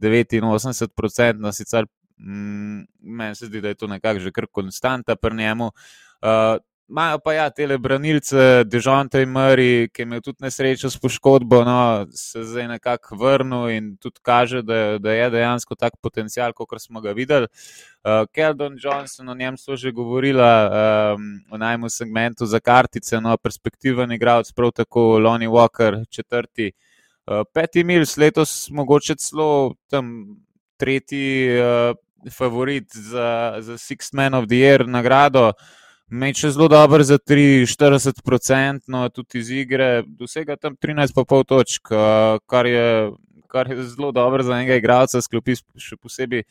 89%, 0.00 1.38
no 1.38 1.52
sicer 1.52 1.86
Mm, 2.18 2.84
meni 3.00 3.34
se 3.34 3.46
zdi, 3.46 3.60
da 3.60 3.68
je 3.68 3.74
to 3.74 3.86
nekako 3.86 4.20
že 4.20 4.32
kar 4.32 4.46
konstanta 4.46 5.16
pri 5.16 5.36
njemu. 5.36 5.70
Uh, 6.22 6.62
Imajo 6.88 7.18
pa 7.18 7.32
ja, 7.32 7.44
te 7.50 7.64
branilce, 7.78 8.64
Dežonte 8.68 9.22
in 9.24 9.30
Mari, 9.32 9.88
ki 9.88 10.04
imajo 10.04 10.20
tudi 10.26 10.44
nesrečo 10.44 10.90
s 10.92 10.98
poškodbo, 11.00 11.62
no, 11.64 11.76
se 12.12 12.42
zdaj 12.44 12.68
nekako 12.68 13.16
vrnil 13.16 13.70
in 13.72 13.86
tudi 13.96 14.20
kaže, 14.22 14.60
da, 14.62 14.98
da 15.00 15.14
je 15.16 15.30
dejansko 15.32 15.78
tak 15.80 15.96
potencial, 16.02 16.52
kot 16.52 16.76
smo 16.82 17.00
ga 17.00 17.16
videli. 17.16 17.48
Uh, 18.04 18.28
Keldon 18.28 18.76
Johnson, 18.76 19.32
o 19.32 19.34
njem 19.34 19.56
so 19.56 19.78
že 19.80 19.94
govorila 19.96 20.50
um, 20.68 21.40
v 21.50 21.58
najmu 21.64 21.88
segmentu 21.88 22.46
za 22.46 22.60
kartice, 22.60 23.16
no, 23.20 23.32
perspektiven 23.40 24.12
igralec, 24.12 24.52
prav 24.52 24.76
tako 24.76 25.18
Lonnie 25.18 25.48
Walker, 25.48 26.02
četrti. 26.10 26.72
Uh, 27.24 27.48
peti 27.54 27.84
mil, 27.84 28.04
letos 28.20 28.68
mogoče 28.70 29.16
celo 29.16 29.72
tam 29.88 30.36
tretji 30.84 31.48
uh, 31.58 31.96
favorit 32.32 32.92
za, 32.92 33.56
za 33.60 33.78
Six 33.78 34.12
Men 34.12 34.34
of 34.34 34.48
the 34.48 34.60
Year 34.60 34.86
nagrado. 34.86 35.52
Meče 36.08 36.50
zelo 36.50 36.68
dobro 36.68 37.02
za 37.02 37.18
43%, 37.18 38.80
no, 38.86 39.08
tudi 39.08 39.38
iz 39.38 39.50
igre, 39.50 40.02
dosega 40.06 40.56
tam 40.56 40.76
13,5 40.76 41.44
točk, 41.48 41.90
uh, 41.90 42.38
kar 42.46 42.66
je, 42.66 43.10
kar 43.48 43.70
je 43.70 43.82
zelo 43.82 44.12
dobro 44.12 44.42
za 44.42 44.52
enega 44.60 44.76
igralca, 44.76 45.22
sklopi 45.24 45.56
še 45.56 45.96
posebej 45.96 46.44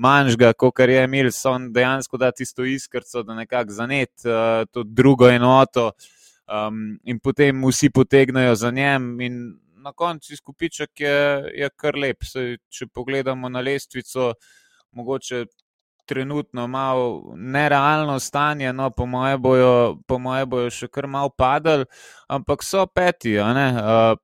manjšega, 0.00 0.52
kot 0.54 0.78
je 0.86 1.02
Emil, 1.02 1.28
on 1.50 1.72
dejansko 1.74 2.16
da 2.16 2.30
tisto 2.30 2.64
iskrco, 2.64 3.24
da 3.26 3.34
nekako 3.34 3.74
zanet 3.74 4.14
uh, 4.24 4.62
to 4.70 4.86
drugo 4.86 5.28
enoto 5.28 5.90
um, 6.46 6.98
in 7.04 7.18
potem 7.18 7.66
vsi 7.66 7.90
potegnajo 7.90 8.54
za 8.54 8.70
njem. 8.70 9.10
Na 9.80 9.92
koncu 9.92 10.32
izkupiček 10.32 11.00
je, 11.00 11.16
je 11.56 11.70
kar 11.76 11.96
lep. 11.96 12.24
Se, 12.24 12.56
če 12.68 12.86
pogledamo 12.92 13.48
na 13.48 13.62
lestvico, 13.64 14.34
mogoče 14.92 15.44
trenutno 16.10 16.66
malo 16.66 17.34
nerealno 17.36 18.18
stanje, 18.18 18.72
no, 18.72 18.90
po 18.90 19.06
moje 19.06 19.38
bojo, 19.38 19.96
po 20.06 20.18
moje 20.18 20.46
bojo 20.46 20.70
še 20.74 20.88
kar 20.90 21.06
malo 21.06 21.30
padali, 21.30 21.86
ampak 22.28 22.64
so 22.66 22.82
peti. 22.86 23.36
Uh, 23.38 24.16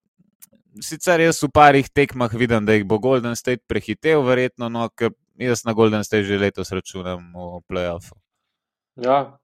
sicer 0.82 1.22
jaz 1.22 1.38
v 1.44 1.50
parih 1.54 1.86
tekmah 1.86 2.34
vidim, 2.34 2.66
da 2.66 2.74
jih 2.74 2.84
bo 2.88 2.98
Golden 2.98 3.36
State 3.38 3.62
prehitev, 3.70 4.24
verjetno, 4.26 4.68
no, 4.72 4.88
ker 4.90 5.14
jaz 5.38 5.62
na 5.64 5.76
Golden 5.78 6.04
State 6.04 6.26
že 6.26 6.40
letos 6.42 6.74
računam 6.74 7.30
v 7.34 7.62
playoffu. 7.70 8.18
Ja. 8.98 9.38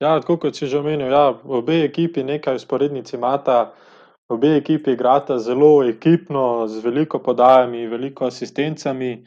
Ja, 0.00 0.16
tako 0.20 0.36
kot 0.42 0.56
si 0.56 0.66
že 0.66 0.80
omenil, 0.80 1.12
ja, 1.12 1.28
obe 1.44 1.84
ekipi 1.84 2.24
nekaj 2.24 2.58
usporednic 2.58 3.12
imata, 3.14 3.74
obe 4.28 4.56
ekipi 4.56 4.92
igrata 4.92 5.38
zelo 5.38 5.84
ekipno, 5.84 6.66
z 6.68 6.84
veliko 6.84 7.18
podajami, 7.18 7.86
veliko 7.86 8.26
asistencami. 8.26 9.24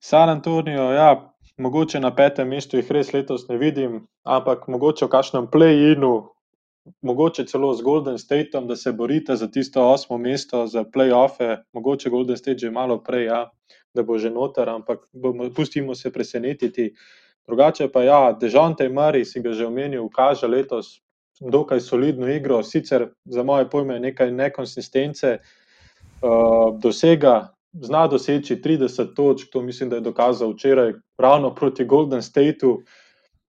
San 0.00 0.28
Antonijo, 0.28 0.92
ja, 0.92 1.32
mogoče 1.58 2.00
na 2.00 2.14
petem 2.14 2.48
mestu 2.48 2.76
jih 2.76 2.90
res 2.90 3.12
letos 3.12 3.48
ne 3.48 3.58
vidim, 3.58 4.06
ampak 4.24 4.68
mogoče 4.68 5.06
v 5.06 5.12
kakšnem 5.12 5.48
play-inu, 5.52 6.12
mogoče 7.02 7.46
celo 7.46 7.72
z 7.74 7.82
Golden 7.82 8.18
Stateom, 8.18 8.66
da 8.66 8.76
se 8.76 8.92
borite 8.92 9.36
za 9.36 9.46
tisto 9.50 9.84
osmo 9.90 10.18
mesto, 10.18 10.66
za 10.66 10.84
play-offe, 10.84 11.62
mogoče 11.72 12.10
Golden 12.10 12.36
State 12.36 12.58
že 12.58 12.70
malo 12.70 12.98
prej, 13.02 13.26
ja, 13.26 13.42
da 13.94 14.02
bo 14.02 14.18
že 14.18 14.30
noter, 14.30 14.68
ampak 14.68 15.06
bomo, 15.12 15.50
pustimo 15.54 15.94
se 15.94 16.10
presenetiti. 16.10 16.92
Drugače 17.46 17.88
pa 17.92 18.02
ja, 18.02 18.32
Dežante 18.40 18.88
Mari 18.88 19.24
si 19.24 19.42
ga 19.42 19.52
že 19.52 19.66
omenil, 19.66 20.08
kaže 20.08 20.46
letos 20.46 21.02
dokaj 21.50 21.80
solidno 21.80 22.28
igro, 22.28 22.62
sicer 22.62 23.08
za 23.24 23.42
moje 23.42 23.70
pojme 23.70 24.00
nekaj 24.00 24.30
nekonsistence, 24.30 25.38
uh, 26.22 26.78
dosega 26.80 27.52
zna 27.72 28.06
doseči 28.06 28.56
30 28.56 29.14
točk, 29.14 29.48
to 29.52 29.62
mislim, 29.62 29.90
da 29.90 29.96
je 29.96 30.00
dokazal 30.00 30.52
včeraj, 30.52 30.92
ravno 31.18 31.54
proti 31.54 31.84
Golden 31.84 32.22
Stateu. 32.22 32.82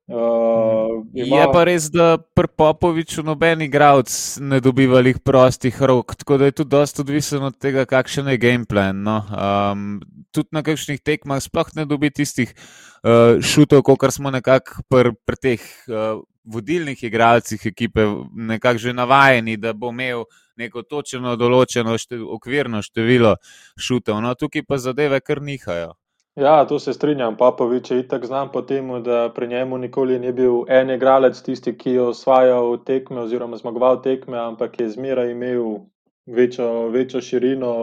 Uh, 0.07 1.05
ima... 1.13 1.37
Je 1.37 1.47
pa 1.53 1.63
res, 1.63 1.87
da 1.91 2.17
pri 2.35 2.47
Popoviču 2.57 3.23
noben 3.23 3.61
igralec 3.61 4.11
ne 4.41 4.59
dobiva 4.59 4.99
jih 4.99 5.19
prostih 5.23 5.81
rok, 5.81 6.15
tako 6.15 6.37
da 6.37 6.45
je 6.45 6.51
tudi 6.51 6.69
dosta 6.69 7.01
odvisen 7.01 7.43
od 7.43 7.57
tega, 7.57 7.85
kakšen 7.85 8.27
je 8.27 8.37
game 8.37 8.65
plan. 8.69 8.99
No. 9.03 9.21
Um, 9.31 10.01
tudi 10.31 10.51
na 10.51 10.63
kakšnih 10.63 10.99
tekmah 10.99 11.39
sploh 11.43 11.71
ne 11.75 11.85
dobi 11.85 12.11
tistih 12.11 12.51
uh, 12.51 13.39
šutov, 13.39 13.83
kot 13.87 14.11
smo 14.11 14.31
nekako 14.31 14.83
pri 14.91 15.15
pr 15.25 15.39
teh 15.39 15.63
uh, 15.87 16.19
vodilnih 16.43 17.03
igralcih 17.03 17.65
ekipe, 17.65 18.05
nekako 18.35 18.77
že 18.77 18.93
navajeni, 18.93 19.57
da 19.57 19.73
bo 19.73 19.89
imel 19.89 20.25
neko 20.57 20.83
točno 20.83 21.35
določeno 21.35 21.97
štev, 21.97 22.23
okvirno 22.35 22.81
število 22.81 23.35
šutev. 23.79 24.21
No, 24.21 24.33
tukaj 24.35 24.65
pa 24.67 24.77
zadeve 24.77 25.21
kar 25.21 25.41
nihajo. 25.41 25.93
Ja, 26.35 26.65
to 26.65 26.79
se 26.79 26.93
strinjam. 26.93 27.37
Papovič 27.37 27.91
je 27.91 27.99
itak 27.99 28.25
znam 28.25 28.51
po 28.51 28.61
tem, 28.61 28.87
da 29.03 29.29
pri 29.35 29.47
njemu 29.47 29.77
nikoli 29.77 30.19
ni 30.19 30.31
bil 30.31 30.63
en 30.67 30.89
igralec 30.89 31.41
tisti, 31.41 31.75
ki 31.77 31.91
je 31.93 32.01
osvajal 32.01 32.77
tekme 32.85 33.21
oziroma 33.21 33.57
zmagoval 33.57 34.01
tekme, 34.01 34.37
ampak 34.37 34.79
je 34.79 34.89
zmeraj 34.89 35.31
imel 35.31 35.85
večjo, 36.25 36.89
večjo 36.89 37.21
širino 37.21 37.73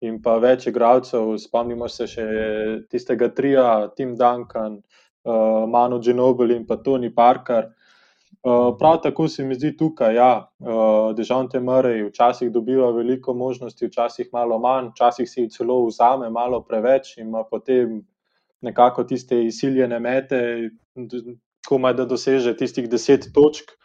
in 0.00 0.18
pa 0.22 0.36
več 0.42 0.66
igralcev. 0.66 1.36
Spomnimo 1.38 1.88
se 1.88 2.08
še 2.10 2.26
tistega 2.90 3.30
trija, 3.34 3.88
Tim 3.96 4.16
Duncan, 4.18 4.80
uh, 5.24 5.68
Manu 5.68 6.00
Genobel 6.00 6.50
in 6.50 6.66
pa 6.66 6.76
Tony 6.76 7.14
Parker. 7.14 7.70
Uh, 8.42 8.76
prav 8.78 9.00
tako 9.02 9.28
se 9.28 9.44
mi 9.44 9.54
zdi 9.54 9.76
tukaj, 9.76 10.14
da 10.14 10.20
ja, 10.20 10.50
uh, 10.60 11.14
Dežante 11.16 11.60
Murray 11.60 12.06
včasih 12.08 12.50
dobiva 12.52 12.90
veliko 12.90 13.34
možnosti, 13.34 13.86
včasih 13.86 14.30
malo 14.32 14.58
manj, 14.58 14.94
včasih 14.94 15.28
si 15.28 15.40
jih 15.42 15.50
celo 15.52 15.82
vzame 15.86 16.30
malo 16.30 16.62
preveč 16.62 17.18
in 17.18 17.28
ima 17.28 17.44
potem 17.44 18.00
nekako 18.60 19.04
tiste 19.04 19.44
izsiljene 19.44 19.98
mete, 20.00 20.70
komaj 21.68 21.94
da 21.94 22.04
doseže 22.04 22.56
tistih 22.56 22.88
deset 22.88 23.28
točk. 23.34 23.76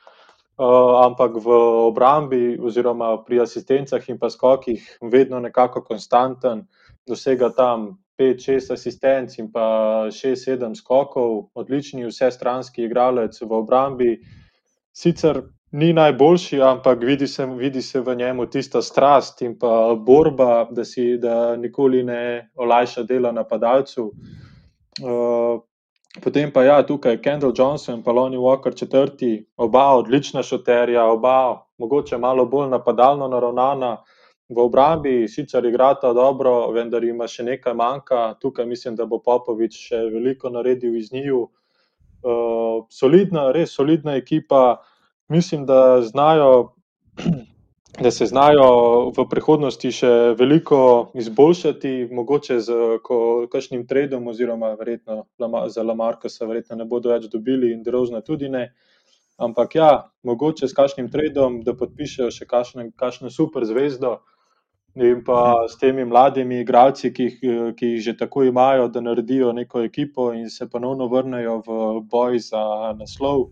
Uh, 0.55 1.03
ampak 1.03 1.35
v 1.43 1.51
obrambi, 1.89 2.55
oziroma 2.55 3.17
pri 3.27 3.41
asistencah 3.43 4.05
in 4.07 4.19
pa 4.19 4.29
skokih, 4.29 4.79
vedno 5.01 5.39
nekako 5.43 5.81
konstanten, 5.83 6.63
dosega 7.07 7.49
tam 7.51 7.97
5-6 8.19 8.73
asistenc 8.73 9.37
in 9.39 9.51
pa 9.51 10.07
6-7 10.11 10.75
skokov, 10.75 11.49
odlični 11.53 12.05
vse 12.07 12.31
stranski 12.31 12.85
igralec 12.85 13.41
v 13.41 13.51
obrambi. 13.51 14.11
Sicer 14.95 15.41
ni 15.71 15.93
najboljši, 15.93 16.61
ampak 16.61 17.03
vidi 17.03 17.27
se, 17.27 17.45
vidi 17.45 17.81
se 17.81 17.99
v 17.99 18.15
njemu 18.15 18.45
tista 18.45 18.81
strast 18.81 19.41
in 19.41 19.57
pa 19.59 19.95
borba, 19.99 20.67
da 20.71 20.85
si 20.85 21.17
da 21.17 21.55
nikoli 21.55 22.03
ne 22.03 22.49
olajša 22.55 23.03
dela 23.03 23.31
napadalcu. 23.31 24.11
Uh, 25.03 25.59
potem 26.23 26.51
pa 26.51 26.63
ja, 26.63 26.83
tukaj 26.83 27.21
Kendall 27.21 27.53
Johnson 27.57 27.97
in 27.99 28.03
pa 28.03 28.11
Lonnie 28.11 28.39
Walker 28.39 28.77
četrti, 28.77 29.45
oba 29.57 29.89
odlična 29.95 30.43
šoterja, 30.43 31.05
oba 31.05 31.65
mogoče 31.77 32.17
malo 32.17 32.45
bolj 32.45 32.69
napadalno 32.69 33.27
naravnana. 33.27 33.97
V 34.49 34.59
obrambi 34.61 35.27
sicer 35.27 35.65
igrata 35.65 36.13
dobro, 36.13 36.69
vendar 36.71 37.03
ima 37.03 37.25
še 37.25 37.43
nekaj 37.43 37.73
manjka. 37.73 38.35
Tukaj 38.41 38.67
mislim, 38.69 38.93
da 38.95 39.07
bo 39.09 39.17
Popovič 39.17 39.77
še 39.87 40.03
veliko 40.13 40.51
naredil 40.53 40.93
iz 40.99 41.09
njiju. 41.13 41.47
Uh, 42.25 42.85
solidna, 42.93 43.49
res 43.53 43.73
solidna 43.73 44.13
ekipa. 44.21 44.83
Mislim, 45.33 45.65
da, 45.65 46.01
znajo, 46.05 46.75
da 48.05 48.11
se 48.11 48.27
znajo 48.29 48.67
v 49.17 49.25
prihodnosti 49.31 49.89
še 49.89 50.11
veliko 50.37 51.09
izboljšati, 51.17 51.95
mogoče 52.13 52.59
z 52.61 52.77
kakšnim 53.49 53.87
tradom, 53.89 54.29
oziroma 54.29 54.75
verjetno 54.77 55.23
za 55.73 55.81
Lamarka 55.81 56.29
se 56.29 56.45
verjetno 56.45 56.77
ne 56.77 56.85
bodo 56.85 57.09
več 57.09 57.25
dobili 57.33 57.73
in 57.73 57.81
drozna 57.81 58.21
tudi 58.21 58.53
ne. 58.53 58.67
Ampak 59.41 59.75
ja, 59.75 59.89
mogoče 60.23 60.69
s 60.69 60.77
kakšnim 60.77 61.09
tradom, 61.09 61.63
da 61.65 61.73
podpišejo 61.73 62.29
še 62.29 62.45
kakšno 62.45 63.33
super 63.33 63.65
zvezdo. 63.65 64.19
In 64.95 65.23
pa 65.23 65.67
s 65.67 65.75
temi 65.75 66.05
mladimi 66.05 66.61
igralci, 66.63 67.09
ki 67.13 67.23
jih, 67.23 67.39
ki 67.75 67.87
jih 67.87 68.03
že 68.03 68.13
tako 68.17 68.45
imajo, 68.47 68.87
da 68.87 69.01
naredijo 69.01 69.51
neko 69.51 69.81
ekipo 69.83 70.29
in 70.33 70.49
se 70.49 70.69
ponovno 70.71 71.07
vrnejo 71.11 71.57
v 71.67 71.79
boj 72.11 72.39
za 72.39 72.93
naslov. 72.95 73.49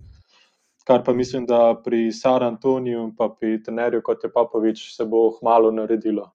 Kar 0.87 1.03
pa 1.03 1.13
mislim, 1.13 1.45
da 1.45 1.75
pri 1.83 2.11
San 2.11 2.43
Antoniju 2.43 3.03
in 3.03 3.11
pa 3.15 3.27
pri 3.29 3.59
trenerju 3.63 4.01
kot 4.01 4.23
je 4.23 4.31
Popovič, 4.31 4.95
se 4.95 5.05
bo 5.05 5.31
hmalo 5.39 5.71
naredilo. 5.71 6.31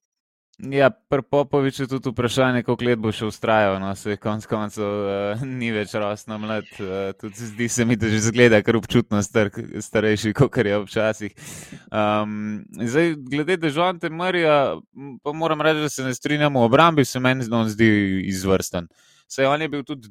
Ja, 0.58 0.90
pri 0.90 1.22
Popoviču 1.22 1.82
je 1.82 1.88
tudi 1.88 2.10
vprašanje, 2.10 2.62
koliko 2.66 2.84
let 2.84 2.98
bo 2.98 3.12
še 3.14 3.28
ustrajal. 3.30 3.76
No, 3.78 3.92
se 3.94 4.16
konc 4.18 4.46
koncev 4.50 4.86
uh, 4.86 5.42
ni 5.46 5.70
več 5.70 5.92
rosno 5.94 6.34
mlad. 6.42 6.66
Uh, 6.82 7.12
tudi 7.20 7.46
zdi 7.52 7.68
se 7.70 7.86
mi, 7.86 7.94
da 7.96 8.10
že 8.10 8.18
zgleda 8.26 8.58
kar 8.66 8.76
občutno 8.76 9.22
star, 9.22 9.52
starejši, 9.54 10.32
kot 10.34 10.58
je 10.58 10.80
včasih. 10.82 11.36
Um, 11.94 12.64
zdaj, 12.74 13.14
glede 13.30 13.58
Dežonte 13.62 14.10
Marija, 14.10 14.74
pa 15.22 15.32
moram 15.32 15.62
reči, 15.62 15.84
da 15.86 15.92
se 15.94 16.02
ne 16.02 16.14
strinjamo. 16.14 16.66
V 16.66 16.72
obrambi 16.72 17.06
se 17.06 17.22
meni 17.22 17.46
zdi 17.46 17.92
izvrsten. 18.26 18.90
Saj 19.30 19.46
on 19.46 19.62
je 19.62 19.68
bil 19.68 19.84
tudi 19.84 20.10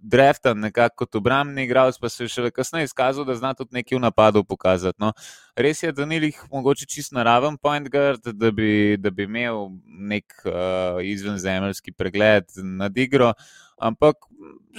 dreftan 0.00 0.58
nekako 0.58 1.04
kot 1.04 1.20
obrambni 1.20 1.68
igralec, 1.68 2.00
pa 2.00 2.08
se 2.08 2.24
je 2.24 2.34
šele 2.34 2.50
kasneje 2.50 2.90
izkazal, 2.90 3.24
da 3.24 3.38
zna 3.38 3.54
tudi 3.54 3.78
nekaj 3.78 3.98
v 3.98 4.06
napadu 4.08 4.42
pokazati. 4.44 4.98
No. 4.98 5.12
Res 5.56 5.82
je, 5.82 5.92
da 5.94 6.06
ni 6.06 6.16
jih 6.18 6.38
mogoče 6.50 6.86
čist 6.90 7.12
naraven 7.14 7.56
point 7.62 7.86
guard, 7.88 8.26
da 8.26 8.50
bi, 8.50 8.96
da 8.98 9.10
bi 9.14 9.28
imel 9.28 9.68
nek 9.86 10.34
uh, 10.48 10.98
izvenzemeljski 11.02 11.94
pregled 11.94 12.50
nad 12.58 12.98
igro, 12.98 13.32
ampak 13.78 14.16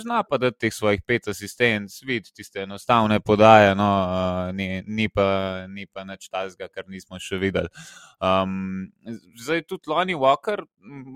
zna 0.02 0.24
pa 0.24 0.38
da 0.38 0.52
teh 0.52 0.74
svojih 0.74 1.02
pet 1.08 1.28
asistenc, 1.28 1.94
vidi 2.04 2.32
tiste 2.36 2.62
enostavne 2.64 3.20
podaje, 3.20 3.76
no, 3.76 3.88
uh, 3.88 4.56
ni, 4.56 4.84
ni 4.88 5.08
pa, 5.10 5.66
ni 5.68 5.86
pa 5.86 6.04
nič 6.04 6.28
tazga, 6.30 6.68
kar 6.68 6.88
nismo 6.92 7.20
še 7.20 7.40
videli. 7.40 7.72
Um, 8.20 8.90
zdaj 9.40 9.66
tudi 9.70 9.92
Lonnie 9.92 10.20
Walker, 10.20 10.66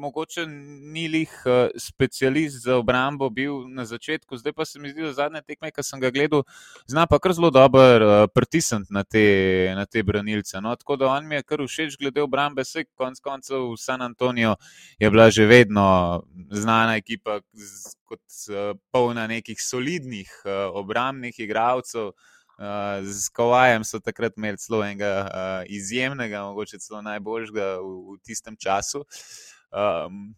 mogoče 0.03 0.45
ni 0.47 1.07
lih 1.11 1.33
uh, 1.45 1.67
specialist 1.79 2.63
za 2.65 2.77
obrambo 2.79 3.29
bil 3.29 3.65
na 3.67 3.85
začetku, 3.85 4.39
zdaj 4.39 4.55
pa 4.55 4.65
se 4.65 4.79
mi 4.79 4.93
zdi, 4.93 5.03
da 5.07 5.13
zadnje 5.17 5.43
tekme, 5.45 5.71
ki 5.75 5.85
sem 5.85 5.99
ga 5.99 6.11
gledal, 6.15 6.45
zna 6.87 7.07
pa 7.09 7.19
kar 7.19 7.35
zelo 7.35 7.51
dober 7.53 8.05
uh, 8.05 8.17
pritisniti 8.33 8.95
na 8.95 9.03
te, 9.03 9.25
na 9.75 9.85
te 9.85 10.03
branilce. 10.03 10.61
No, 10.61 10.75
tako 10.75 10.95
da 10.95 11.07
on 11.13 11.27
mi 11.27 11.35
je 11.35 11.43
kar 11.43 11.63
všeč 11.65 11.97
glede 11.99 12.23
obrambe, 12.23 12.63
vse 12.65 12.85
konc 12.97 13.19
koncev 13.19 13.75
San 13.77 14.01
Antoniju 14.01 14.55
je 14.99 15.09
bila 15.09 15.29
že 15.31 15.45
vedno 15.45 15.85
znana 16.51 16.95
ekipa 16.95 17.39
kot 18.09 18.21
polna 18.91 19.27
nekih 19.27 19.61
solidnih 19.61 20.31
obrambnih 20.73 21.39
igralcev. 21.39 22.11
Uh, 22.59 22.99
z 23.07 23.29
Kowajem 23.31 23.85
so 23.87 24.01
takrat 24.03 24.33
imeli 24.35 24.57
celo 24.59 24.81
enega 24.83 25.11
uh, 25.23 25.61
izjemnega, 25.71 26.41
mogoče 26.43 26.81
celo 26.83 26.99
najboljšega 27.01 27.67
v, 27.79 27.93
v 28.09 28.17
tistem 28.19 28.57
času. 28.59 29.05
Um, 29.71 30.35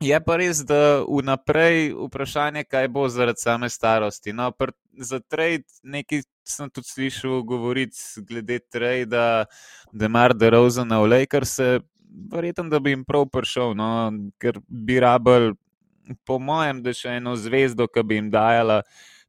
je 0.00 0.20
pa 0.20 0.36
res, 0.36 0.60
da 0.68 1.02
vnaprej 1.08 1.90
vprašanje, 2.06 2.62
kaj 2.68 2.88
bo 2.92 3.08
zaradi 3.08 3.42
same 3.42 3.70
starosti. 3.72 4.32
No, 4.32 4.50
pr, 4.52 4.70
za 4.94 5.18
trade 5.20 5.64
nekaj 5.82 6.22
sem 6.48 6.70
tudi 6.70 6.88
slišal 6.88 7.42
govoriti 7.46 8.22
glede 8.28 8.58
trade, 8.72 9.26
da 9.92 10.08
mar 10.08 10.34
da 10.34 10.50
Rozana 10.54 11.00
v 11.02 11.10
Lakers, 11.12 11.58
verjetno, 12.32 12.68
da 12.70 12.80
bi 12.80 12.94
jim 12.94 13.04
prav 13.04 13.26
prišel, 13.32 13.74
no, 13.76 13.90
ker 14.40 14.60
bi 14.68 15.00
rabel 15.00 15.52
po 16.26 16.38
mojem, 16.38 16.82
da 16.82 16.94
še 16.94 17.18
eno 17.20 17.34
zvezdo, 17.36 17.88
ki 17.90 18.04
bi 18.06 18.20
jim 18.20 18.30
dajala 18.30 18.82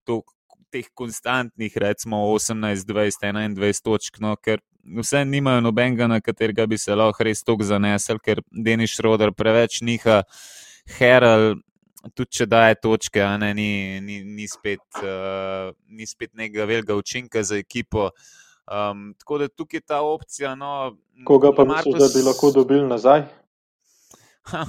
to, 0.05 0.21
teh 0.71 0.87
konstantnih, 0.93 1.77
recimo 1.79 2.19
18, 2.33 2.85
20, 2.87 3.23
21 3.23 3.83
točk, 3.83 4.19
no, 4.23 4.35
ker 4.35 4.61
vse 4.99 5.23
nimajo 5.25 5.61
nobenega, 5.61 6.07
na 6.07 6.19
katerega 6.23 6.67
bi 6.67 6.77
se 6.79 6.95
lahko 6.95 7.25
res 7.27 7.43
tok 7.43 7.63
zanesel, 7.67 8.19
ker 8.23 8.43
Deniš 8.51 8.99
Roder 9.03 9.33
preveč 9.35 9.81
niha, 9.81 10.21
Herald. 10.97 11.63
Tudi 12.15 12.39
če 12.39 12.45
daje 12.49 12.75
točke, 12.81 13.23
ne, 13.41 13.53
ni, 13.57 13.69
ni, 14.03 14.21
ni, 14.23 14.47
spet, 14.47 14.83
uh, 15.01 15.71
ni 15.89 16.07
spet 16.07 16.33
nekega 16.33 16.67
velikega 16.69 16.97
učinka 16.97 17.43
za 17.43 17.57
ekipo. 17.57 18.11
Um, 18.67 19.13
tako 19.19 19.37
da 19.37 19.47
tukaj 19.47 19.77
je 19.77 19.81
ta 19.81 20.01
opcija. 20.01 20.55
No, 20.55 20.97
Koga 21.25 21.51
pa 21.55 21.65
Marcus... 21.65 21.93
misliš, 21.93 22.03
da 22.03 22.19
bi 22.19 22.25
lahko 22.25 22.51
dobili 22.51 22.87
nazaj? 22.87 23.23
Ha, 24.51 24.65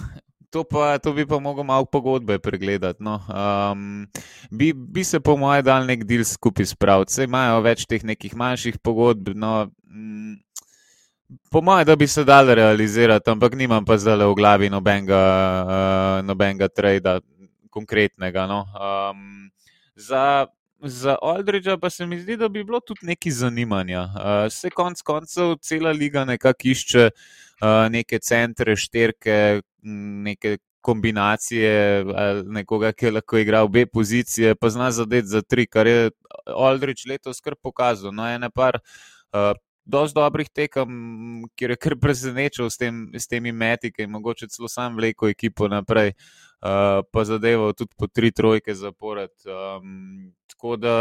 to, 0.50 0.64
pa, 0.64 0.98
to 0.98 1.12
bi 1.12 1.26
pa 1.26 1.38
mogel 1.38 1.64
malo 1.64 1.84
pogodbe 1.84 2.38
pregledati. 2.38 3.02
No. 3.02 3.20
Um, 3.28 4.06
bi, 4.50 4.72
bi 4.72 5.04
se, 5.04 5.20
po 5.20 5.36
mojem, 5.36 5.64
dal 5.64 5.86
nek 5.86 6.04
del 6.06 6.24
skupaj 6.24 6.72
spraviti. 6.72 7.12
Vse 7.12 7.28
imajo 7.28 7.60
več 7.66 7.86
teh 7.90 8.04
nekih 8.04 8.36
manjših 8.38 8.78
pogodb. 8.82 9.34
No, 9.34 9.68
mm, 9.90 10.38
po 11.50 11.60
mojem, 11.60 11.86
da 11.86 11.96
bi 11.96 12.06
se 12.06 12.24
dal 12.24 12.46
realizirati, 12.54 13.30
ampak 13.30 13.54
nimam 13.54 13.84
pa 13.84 13.98
zdaj 13.98 14.26
v 14.26 14.34
glavi 14.34 14.70
nobenega, 14.70 15.24
uh, 15.64 16.26
nobenega 16.26 16.68
trada, 16.68 17.20
konkretnega. 17.70 18.46
No. 18.46 18.64
Um, 18.74 19.50
za 19.96 20.46
Za 20.78 21.16
Aldridža 21.22 21.74
pa 21.76 21.90
se 21.90 22.06
mi 22.06 22.20
zdi, 22.20 22.36
da 22.38 22.46
bi 22.48 22.62
bilo 22.64 22.78
tudi 22.80 23.02
nekaj 23.02 23.32
zanimanja. 23.32 24.04
Vse 24.46 24.68
uh, 24.70 24.74
konc 24.74 25.00
koncev, 25.02 25.56
cela 25.58 25.90
liga 25.90 26.22
nekako 26.24 26.68
išče 26.70 27.08
uh, 27.10 27.88
neke 27.90 28.20
centre, 28.22 28.76
šterke, 28.76 29.60
neke 29.82 30.58
kombinacije, 30.80 32.04
nekoga, 32.46 32.92
ki 32.92 33.08
je 33.08 33.12
lahko 33.12 33.42
igral 33.42 33.66
obe 33.66 33.86
pozicije, 33.86 34.54
pa 34.54 34.70
zna 34.70 34.92
zadeti 34.94 35.26
za 35.26 35.42
tri, 35.42 35.66
kar 35.66 35.90
je 35.90 36.10
Aldridž 36.46 37.08
letos 37.10 37.42
kar 37.42 37.58
pokazal. 37.58 38.14
No, 38.14 38.28
ena 38.30 38.46
par. 38.50 38.78
Uh, 39.34 39.58
Dosti 39.88 40.18
dobrih 40.18 40.50
tekem, 40.52 40.88
kjer 41.56 41.72
je 41.72 41.76
kar 41.80 41.94
presenečal 41.96 42.68
s, 42.68 42.76
tem, 42.76 43.06
s 43.16 43.24
temi 43.26 43.54
meti, 43.56 43.88
ki 43.88 44.04
je 44.04 44.08
mogoče 44.12 44.48
celo 44.52 44.68
sam 44.68 44.98
vleko 44.98 45.30
ekipo 45.32 45.64
naprej, 45.68 46.12
uh, 46.12 47.00
pa 47.08 47.24
zadeval 47.24 47.72
tudi 47.72 47.96
po 47.96 48.06
tri 48.06 48.28
trojke 48.28 48.74
zapored. 48.76 49.32
Um, 49.48 50.34
tako 50.52 50.76
da, 50.76 50.96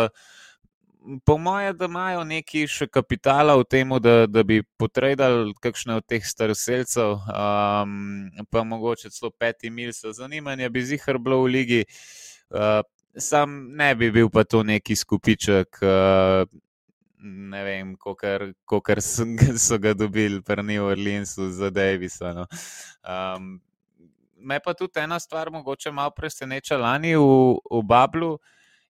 po 1.27 1.35
mojem, 1.37 1.75
da 1.75 1.89
imajo 1.91 2.23
neki 2.29 2.63
še 2.71 2.87
kapitala 2.87 3.57
v 3.59 3.65
tem, 3.67 3.91
da, 3.99 4.21
da 4.23 4.43
bi 4.47 4.61
potrebovali 4.79 5.51
kakšne 5.59 5.97
od 5.99 6.07
teh 6.07 6.23
staroseljcev, 6.23 7.17
um, 7.27 7.97
pa 8.47 8.63
mogoče 8.63 9.11
celo 9.11 9.33
peti 9.35 9.67
mil 9.67 9.91
za 9.91 10.13
zanimanje, 10.15 10.69
bi 10.71 10.85
zihar 10.85 11.19
bilo 11.19 11.41
v 11.43 11.57
ligi. 11.57 11.81
Uh, 12.55 12.85
sam 13.19 13.75
ne 13.75 13.91
bi 13.99 14.13
bil 14.15 14.31
pa 14.31 14.45
to 14.47 14.63
neki 14.63 14.95
skupiček. 14.95 15.83
Uh, 15.83 16.47
Ne 17.27 17.63
vem, 17.63 17.95
kako 17.95 18.95
so 19.67 19.77
ga 19.77 19.93
dobili, 19.93 20.41
ni 20.63 20.79
v 20.79 20.83
Orleansu 20.83 21.49
za 21.51 21.69
Davisa. 21.69 22.33
No. 22.33 22.45
Um, 23.03 23.61
me 24.37 24.59
pa 24.59 24.73
tudi 24.73 24.99
ena 24.99 25.19
stvar, 25.19 25.51
mogoče 25.51 25.91
malo 25.91 26.11
preseneča 26.11 26.77
lani 26.77 27.15
v, 27.15 27.57
v 27.71 27.81
Bablu, 27.83 28.37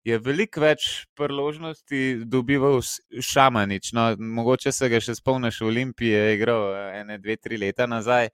je 0.08 0.20
veliko 0.20 0.62
več 0.64 1.08
priložnosti 1.18 2.24
dobival 2.26 2.80
Šamanič. 3.20 3.92
No, 3.94 4.14
mogoče 4.20 4.72
se 4.72 4.90
ga 4.90 5.02
še 5.04 5.18
spomniš, 5.18 5.60
v 5.62 5.72
Olimpiji 5.72 6.14
je 6.14 6.38
igral 6.38 6.70
ene, 7.02 7.18
dve, 7.20 7.36
tri 7.42 7.58
leta 7.60 7.88
nazaj. 7.90 8.30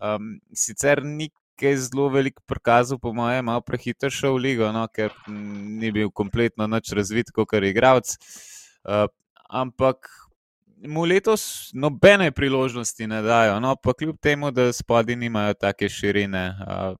Um, 0.00 0.38
sicer 0.56 1.02
ni 1.04 1.28
kaj 1.60 1.76
zelo 1.90 2.08
velik 2.08 2.38
prikazal, 2.48 2.96
po 2.98 3.12
mojem, 3.12 3.44
malo 3.50 3.60
prehiter 3.60 4.12
šel 4.14 4.38
v 4.38 4.44
ligo, 4.46 4.70
no, 4.72 4.86
ker 4.88 5.12
ni 5.28 5.90
bil 5.92 6.08
kompletno 6.08 6.64
nič 6.70 6.94
razvit 6.96 7.34
kot 7.36 7.52
igralec. 7.52 8.16
Uh, 8.80 9.10
ampak 9.50 10.08
mu 10.88 11.04
letos 11.04 11.70
nobene 11.74 12.30
priložnosti 12.32 13.06
ne 13.06 13.22
dajo, 13.22 13.60
no, 13.60 13.74
pa 13.76 13.92
kljub 13.92 14.16
temu, 14.22 14.50
da 14.50 14.72
spodi 14.72 15.16
nimajo 15.16 15.54
take 15.54 15.88
širine. 15.88 16.44
Uh, 16.66 16.96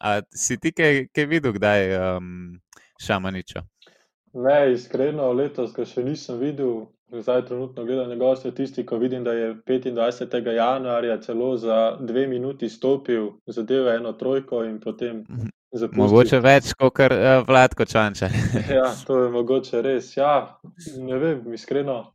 a 0.00 0.20
si 0.34 0.56
ti 0.60 0.72
kaj, 0.72 1.08
kaj 1.12 1.26
videl, 1.26 1.52
kdaj 1.52 1.96
um, 1.98 2.60
Šamaniča? 3.02 3.62
Ne, 4.32 4.72
iskreno, 4.72 5.32
letos 5.32 5.72
ga 5.74 5.84
še 5.88 6.04
nisem 6.06 6.38
videl 6.38 6.86
zdaj 7.10 7.44
trenutno 7.44 7.84
gledam 7.84 8.08
njegovo 8.08 8.36
statistiko, 8.36 8.96
vidim, 8.96 9.24
da 9.24 9.32
je 9.32 9.54
25. 9.54 10.50
januarja 10.50 11.20
celo 11.20 11.56
za 11.56 11.96
dve 12.00 12.26
minuti 12.26 12.68
stopil, 12.68 13.30
zadeval 13.46 13.94
eno 13.94 14.12
trojko 14.12 14.64
in 14.64 14.80
potem 14.80 15.16
mhm. 15.16 15.48
zapustil. 15.72 16.02
Mogoče 16.02 16.40
več 16.40 16.72
kot 16.78 16.92
kar 16.92 17.12
uh, 17.12 17.48
Vladko 17.48 17.84
Čanča. 17.84 18.28
ja, 18.78 18.92
to 19.06 19.22
je 19.22 19.30
mogoče 19.30 19.82
res. 19.82 20.16
Ja, 20.16 20.60
ne 20.98 21.18
vem, 21.18 21.52
iskreno. 21.54 22.14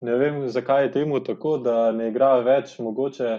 Ne 0.00 0.16
vem, 0.16 0.48
zakaj 0.48 0.84
je 0.84 0.92
temu 0.92 1.20
tako, 1.24 1.56
da 1.58 1.92
ne 1.92 2.10
igra 2.10 2.36
več, 2.44 2.78
mogoče 2.78 3.38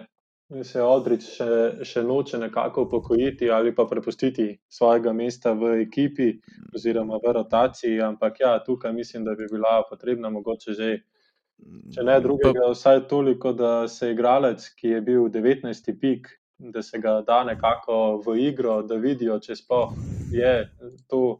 se 0.63 0.81
Odrič 0.81 1.25
še, 1.35 1.49
še 1.83 2.03
noče 2.07 2.39
nekako 2.39 2.85
upokojiti 2.87 3.49
ali 3.51 3.73
pa 3.75 3.83
prepustiti 3.89 4.47
svojega 4.69 5.11
mesta 5.13 5.51
v 5.53 5.81
ekipi 5.83 6.31
oziroma 6.75 7.19
v 7.23 7.33
rotaciji. 7.39 7.99
Ampak 8.01 8.39
ja, 8.39 8.55
tukaj 8.63 8.93
mislim, 8.93 9.25
da 9.27 9.35
bi 9.35 9.49
bila 9.51 9.81
potrebna 9.89 10.31
mogoče 10.31 10.73
že, 10.73 10.91
če 11.93 12.05
ne 12.07 12.19
drugega, 12.23 12.69
vsaj 12.71 13.07
toliko, 13.11 13.51
da 13.53 13.87
se 13.91 14.13
igralec, 14.13 14.69
ki 14.79 14.95
je 14.95 15.01
bil 15.01 15.27
19. 15.33 15.91
pik, 15.99 16.31
da 16.57 16.81
se 16.81 16.99
ga 16.99 17.19
da 17.27 17.43
nekako 17.43 18.21
v 18.25 18.39
igro, 18.47 18.81
da 18.87 18.95
vidijo, 18.95 19.39
če 19.43 19.55
sploh 19.55 19.93
je 20.31 20.53
to 21.11 21.37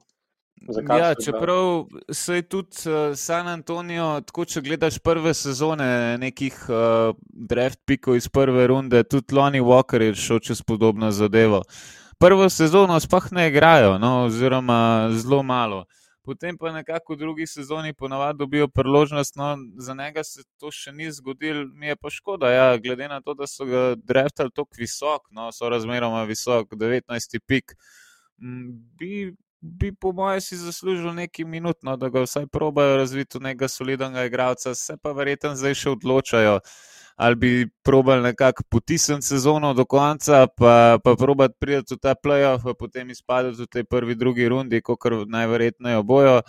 Ja, 0.98 1.16
čeprav 1.26 1.86
se 2.12 2.36
je 2.36 2.42
tudi 2.42 2.76
uh, 2.86 3.16
San 3.16 3.48
Antonijo, 3.48 4.22
tako 4.26 4.46
če 4.46 4.62
gledaš 4.62 4.98
prve 5.00 5.34
sezone 5.34 6.18
nekih 6.20 6.58
uh, 6.70 7.16
draft 7.28 7.80
pikov 7.86 8.18
iz 8.18 8.28
prve 8.28 8.68
runde, 8.68 9.04
tudi 9.04 9.36
Lonnie 9.36 9.64
Walker 9.64 10.02
je 10.02 10.16
šel 10.16 10.40
čez 10.40 10.62
podobno 10.62 11.12
zadevo. 11.12 11.62
Prvo 12.20 12.50
sezono 12.50 13.00
sploh 13.00 13.32
ne 13.32 13.48
igrajo, 13.48 13.98
no, 13.98 14.26
oziroma 14.26 15.10
zelo 15.14 15.44
malo. 15.44 15.86
Potem 16.28 16.58
pa 16.58 16.74
nekako 16.76 17.14
v 17.14 17.18
drugi 17.18 17.46
sezoni 17.48 17.94
ponavadi 17.94 18.38
dobijo 18.38 18.68
priložnost, 18.68 19.36
no, 19.36 19.56
za 19.78 19.94
njega 19.94 20.24
se 20.24 20.44
to 20.60 20.72
še 20.72 20.92
ni 20.92 21.12
zgodilo, 21.12 21.64
mi 21.72 21.88
je 21.88 21.96
pa 21.96 22.10
škoda, 22.12 22.52
ja, 22.52 22.78
glede 22.78 23.08
na 23.08 23.22
to, 23.22 23.34
da 23.34 23.48
so 23.48 23.66
ga 23.66 23.94
draftali 23.96 24.52
tako 24.52 24.76
visok, 24.76 25.30
no, 25.32 25.52
so 25.56 25.70
razmeroma 25.70 26.26
visok, 26.28 26.74
19. 26.76 27.40
pik. 27.48 27.78
Bi 29.00 29.32
bi, 29.62 29.92
po 29.96 30.12
mojem, 30.12 30.42
si 30.42 30.58
zaslužil 30.58 31.14
nekaj 31.14 31.46
minut, 31.46 31.78
no, 31.84 31.98
da 31.98 32.10
ga 32.10 32.22
vsaj 32.26 32.48
probajo 32.48 32.98
razviti 32.98 33.38
v 33.38 33.42
nekega 33.50 33.68
solidnega 33.68 34.26
igralca, 34.26 34.76
se 34.76 34.98
pa 35.02 35.12
verjetno 35.12 35.56
zdaj 35.56 35.76
še 35.76 35.90
odločajo. 35.90 36.60
Ali 37.18 37.36
bi 37.36 37.52
probali 37.84 38.22
nekako 38.22 38.64
potisniti 38.70 39.26
sezono 39.26 39.74
do 39.74 39.86
konca, 39.90 40.46
pa, 40.48 41.00
pa 41.04 41.16
probati 41.18 41.56
priti 41.60 41.96
v 41.96 41.98
ta 41.98 42.14
playoff, 42.14 42.62
pa 42.64 42.76
potem 42.78 43.10
izpadati 43.10 43.58
v 43.64 43.68
tej 43.68 43.84
prvi, 43.90 44.16
drugi 44.16 44.46
rundi, 44.46 44.82
kot 44.86 45.10
najverjetneje 45.26 46.04
bojo, 46.04 46.42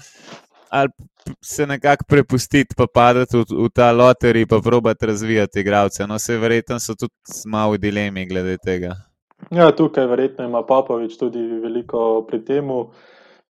ali 0.68 0.92
se 1.40 1.66
nekako 1.66 2.04
prepustiti, 2.08 2.76
pa 2.76 2.84
padati 2.84 3.40
v, 3.40 3.44
v 3.48 3.72
ta 3.72 3.92
loterij, 3.92 4.46
pa 4.46 4.60
probati 4.60 5.06
razvijati 5.06 5.60
igralce. 5.60 6.06
No, 6.06 6.18
se 6.18 6.36
verjetno 6.36 6.76
so 6.80 6.94
tudi 6.94 7.14
malo 7.46 7.72
v 7.72 7.78
dilemi 7.78 8.28
glede 8.28 8.58
tega. 8.60 9.07
Ja, 9.50 9.70
tukaj 9.72 10.06
verjetno 10.06 10.44
ima 10.44 10.60
Popovič 10.66 11.16
tudi 11.16 11.40
veliko 11.40 12.26
pri 12.28 12.42
tem. 12.44 12.68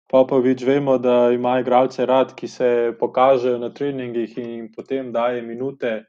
Popovič 0.08 0.62
vemo, 0.62 0.98
da 0.98 1.30
ima 1.34 1.58
igralce 1.60 2.06
rad, 2.06 2.34
ki 2.34 2.48
se 2.48 2.68
pokažejo 3.00 3.58
na 3.58 3.72
treningih 3.74 4.38
in 4.38 4.68
potem 4.76 5.10
daje 5.12 5.42
minute. 5.42 6.04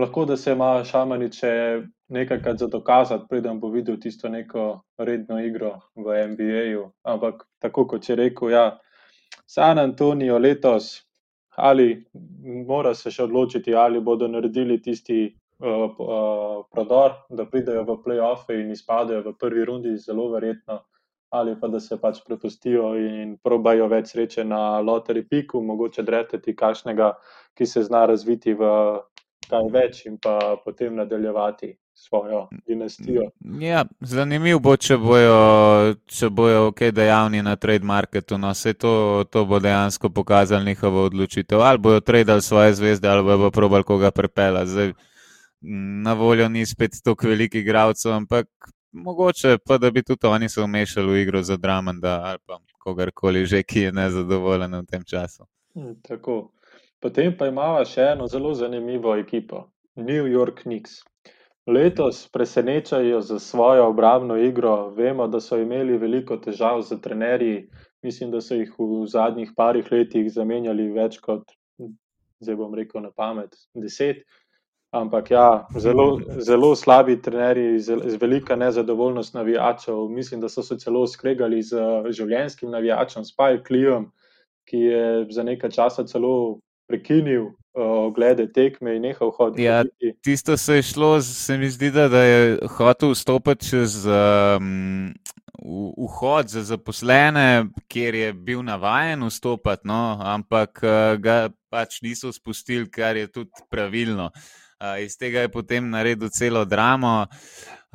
Lahko 0.00 0.24
da 0.24 0.36
se 0.36 0.52
ima 0.52 0.84
šamaniče 0.84 1.82
nekajkrat 2.08 2.58
za 2.58 2.66
dokazati, 2.66 3.26
preden 3.28 3.60
bo 3.60 3.68
videl 3.68 4.00
tisto 4.00 4.28
neko 4.28 4.80
redno 4.98 5.40
igro 5.44 5.74
v 5.94 6.16
NBA-ju. 6.32 6.90
Ampak 7.02 7.44
tako 7.58 7.86
kot 7.86 8.08
je 8.08 8.16
rekel, 8.16 8.50
ja, 8.50 8.78
San 9.46 9.78
Antonijo 9.78 10.38
letos, 10.38 11.04
ali 11.56 12.04
mora 12.66 12.94
se 12.94 13.10
še 13.10 13.22
odločiti, 13.22 13.74
ali 13.74 14.00
bodo 14.00 14.28
naredili 14.28 14.80
tisti 14.82 15.36
prodor, 16.72 17.12
da 17.28 17.46
pridejo 17.46 17.84
v 17.84 17.96
playoffs 18.04 18.52
in 18.54 18.70
izpadejo 18.70 19.22
v 19.22 19.34
prvi 19.40 19.64
rundi, 19.64 19.96
zelo 19.96 20.28
verjetno, 20.32 20.82
ali 21.30 21.56
pa 21.60 21.68
da 21.68 21.80
se 21.80 22.00
pač 22.00 22.20
prepustijo 22.26 22.94
in 22.96 23.36
probajo 23.42 23.88
več 23.88 24.12
sreče 24.12 24.44
na 24.44 24.80
loteri 24.80 25.24
piku, 25.28 25.62
mogoče 25.62 26.02
dreteti 26.02 26.56
kakšnega, 26.56 27.12
ki 27.56 27.66
se 27.66 27.82
zna 27.82 28.06
razviti 28.06 28.54
v 28.54 28.70
kaj 29.50 29.66
več 29.72 30.06
in 30.06 30.18
pa 30.22 30.56
potem 30.64 30.96
nadaljevati. 30.96 31.76
Svojo 31.96 32.42
dinastijo. 32.68 33.22
Ja, 33.60 33.86
zanimivo 34.04 34.58
bo, 34.60 34.74
če 34.76 34.98
bojo, 35.00 35.36
če 36.04 36.28
bojo 36.28 36.66
ok, 36.68 36.82
dejavni 36.92 37.40
na 37.40 37.54
trade 37.56 37.88
marketu. 37.88 38.36
No, 38.36 38.50
vse 38.52 38.74
to, 38.76 39.24
to 39.32 39.46
bo 39.48 39.56
dejansko 39.64 40.10
pokazalo 40.12 40.68
njihovo 40.68 41.06
odločitev. 41.08 41.64
Ali 41.64 41.80
bojo 41.80 42.02
tradili 42.04 42.44
svoje 42.44 42.74
zvezde, 42.76 43.08
ali 43.08 43.24
bojo 43.24 43.50
probali 43.50 43.88
koga 43.88 44.10
prepela. 44.12 44.66
Na 46.04 46.12
voljo 46.14 46.48
ni 46.48 46.66
spet 46.66 47.00
tako 47.04 47.28
velikih 47.28 47.64
igralcev, 47.64 48.12
ampak 48.12 48.46
mogoče 48.92 49.58
pa 49.66 49.78
da 49.78 49.90
bi 49.90 50.02
tudi 50.02 50.26
oni 50.26 50.48
se 50.48 50.60
umešali 50.62 51.12
v 51.12 51.22
igro 51.22 51.42
za 51.42 51.56
Dramanda 51.56 52.20
ali 52.24 52.38
pa 52.46 52.58
kogarkoli 52.78 53.46
že, 53.46 53.62
ki 53.62 53.80
je 53.80 53.92
nezadovoljen 53.92 54.78
v 54.78 54.84
tem 54.86 55.02
času. 55.04 55.46
Hm, 55.74 55.98
tako. 56.02 56.52
Potem 57.02 57.34
pa 57.38 57.48
imamo 57.50 57.84
še 57.84 58.12
eno 58.14 58.26
zelo 58.26 58.54
zanimivo 58.54 59.16
ekipo, 59.18 59.66
New 59.96 60.26
York 60.30 60.62
Knicks. 60.62 61.02
Letos 61.66 62.28
presenečajo 62.32 63.20
za 63.20 63.38
svojo 63.38 63.88
obrambno 63.90 64.36
igro. 64.36 64.90
Vemo, 64.94 65.26
da 65.26 65.40
so 65.40 65.58
imeli 65.58 65.98
veliko 65.98 66.36
težav 66.36 66.82
z 66.82 67.00
trenerji. 67.02 67.66
Mislim, 68.02 68.30
da 68.30 68.40
so 68.40 68.54
jih 68.54 68.70
v 68.78 69.02
zadnjih 69.10 69.50
parih 69.56 69.90
letih 69.92 70.30
zamenjali 70.32 70.86
več 70.94 71.18
kot, 71.18 71.42
zdaj 72.40 72.56
bom 72.56 72.74
rekel 72.74 73.02
na 73.02 73.10
pamet, 73.10 73.58
deset. 73.74 74.22
Ampak 74.90 75.30
ja, 75.30 75.66
zelo, 75.78 76.20
zelo 76.38 76.76
slabi 76.76 77.22
trenerji, 77.22 77.80
z 77.80 78.16
velika 78.20 78.56
nezadovoljnost 78.56 79.34
navijačev. 79.34 80.08
Mislim, 80.08 80.40
da 80.40 80.48
so 80.48 80.62
se 80.62 80.78
celo 80.78 81.06
skregali 81.06 81.62
z 81.62 81.76
življenjskim 82.10 82.70
navijačem, 82.70 83.24
Spike 83.24 83.74
Leeom, 83.74 84.10
ki 84.68 84.78
je 84.78 85.26
za 85.30 85.42
nekaj 85.42 85.70
časa 85.70 86.06
celo 86.06 86.60
prekinil 86.88 87.50
oglede 87.76 88.46
tekme 88.52 88.94
in 88.96 89.02
nehal 89.02 89.30
hoditi. 89.36 89.66
Ja, 89.66 89.82
tisto 90.24 90.56
se 90.56 90.78
je 90.78 90.82
šlo, 90.82 91.20
se 91.22 91.58
mi 91.58 91.68
zdi, 91.70 91.90
da, 91.90 92.08
da 92.08 92.22
je 92.22 92.58
hotel 92.78 93.10
vstopiti 93.12 93.68
čez 93.68 94.06
um, 94.06 95.10
vhod 95.98 96.48
za 96.48 96.62
zaposlene, 96.62 97.66
kjer 97.88 98.14
je 98.14 98.32
bil 98.32 98.62
navaden 98.62 99.26
vstopati, 99.28 99.88
no, 99.88 100.16
ampak 100.22 100.80
uh, 100.82 101.18
ga 101.20 101.50
pač 101.68 102.00
niso 102.06 102.32
spustili, 102.32 102.88
kar 102.90 103.16
je 103.16 103.26
tudi 103.26 103.66
pravilno. 103.68 104.30
Uh, 104.30 104.65
Uh, 104.76 105.00
iz 105.04 105.16
tega 105.16 105.40
je 105.46 105.48
potem 105.48 105.90
naredil 105.90 106.28
celo 106.28 106.64
dramo. 106.64 107.26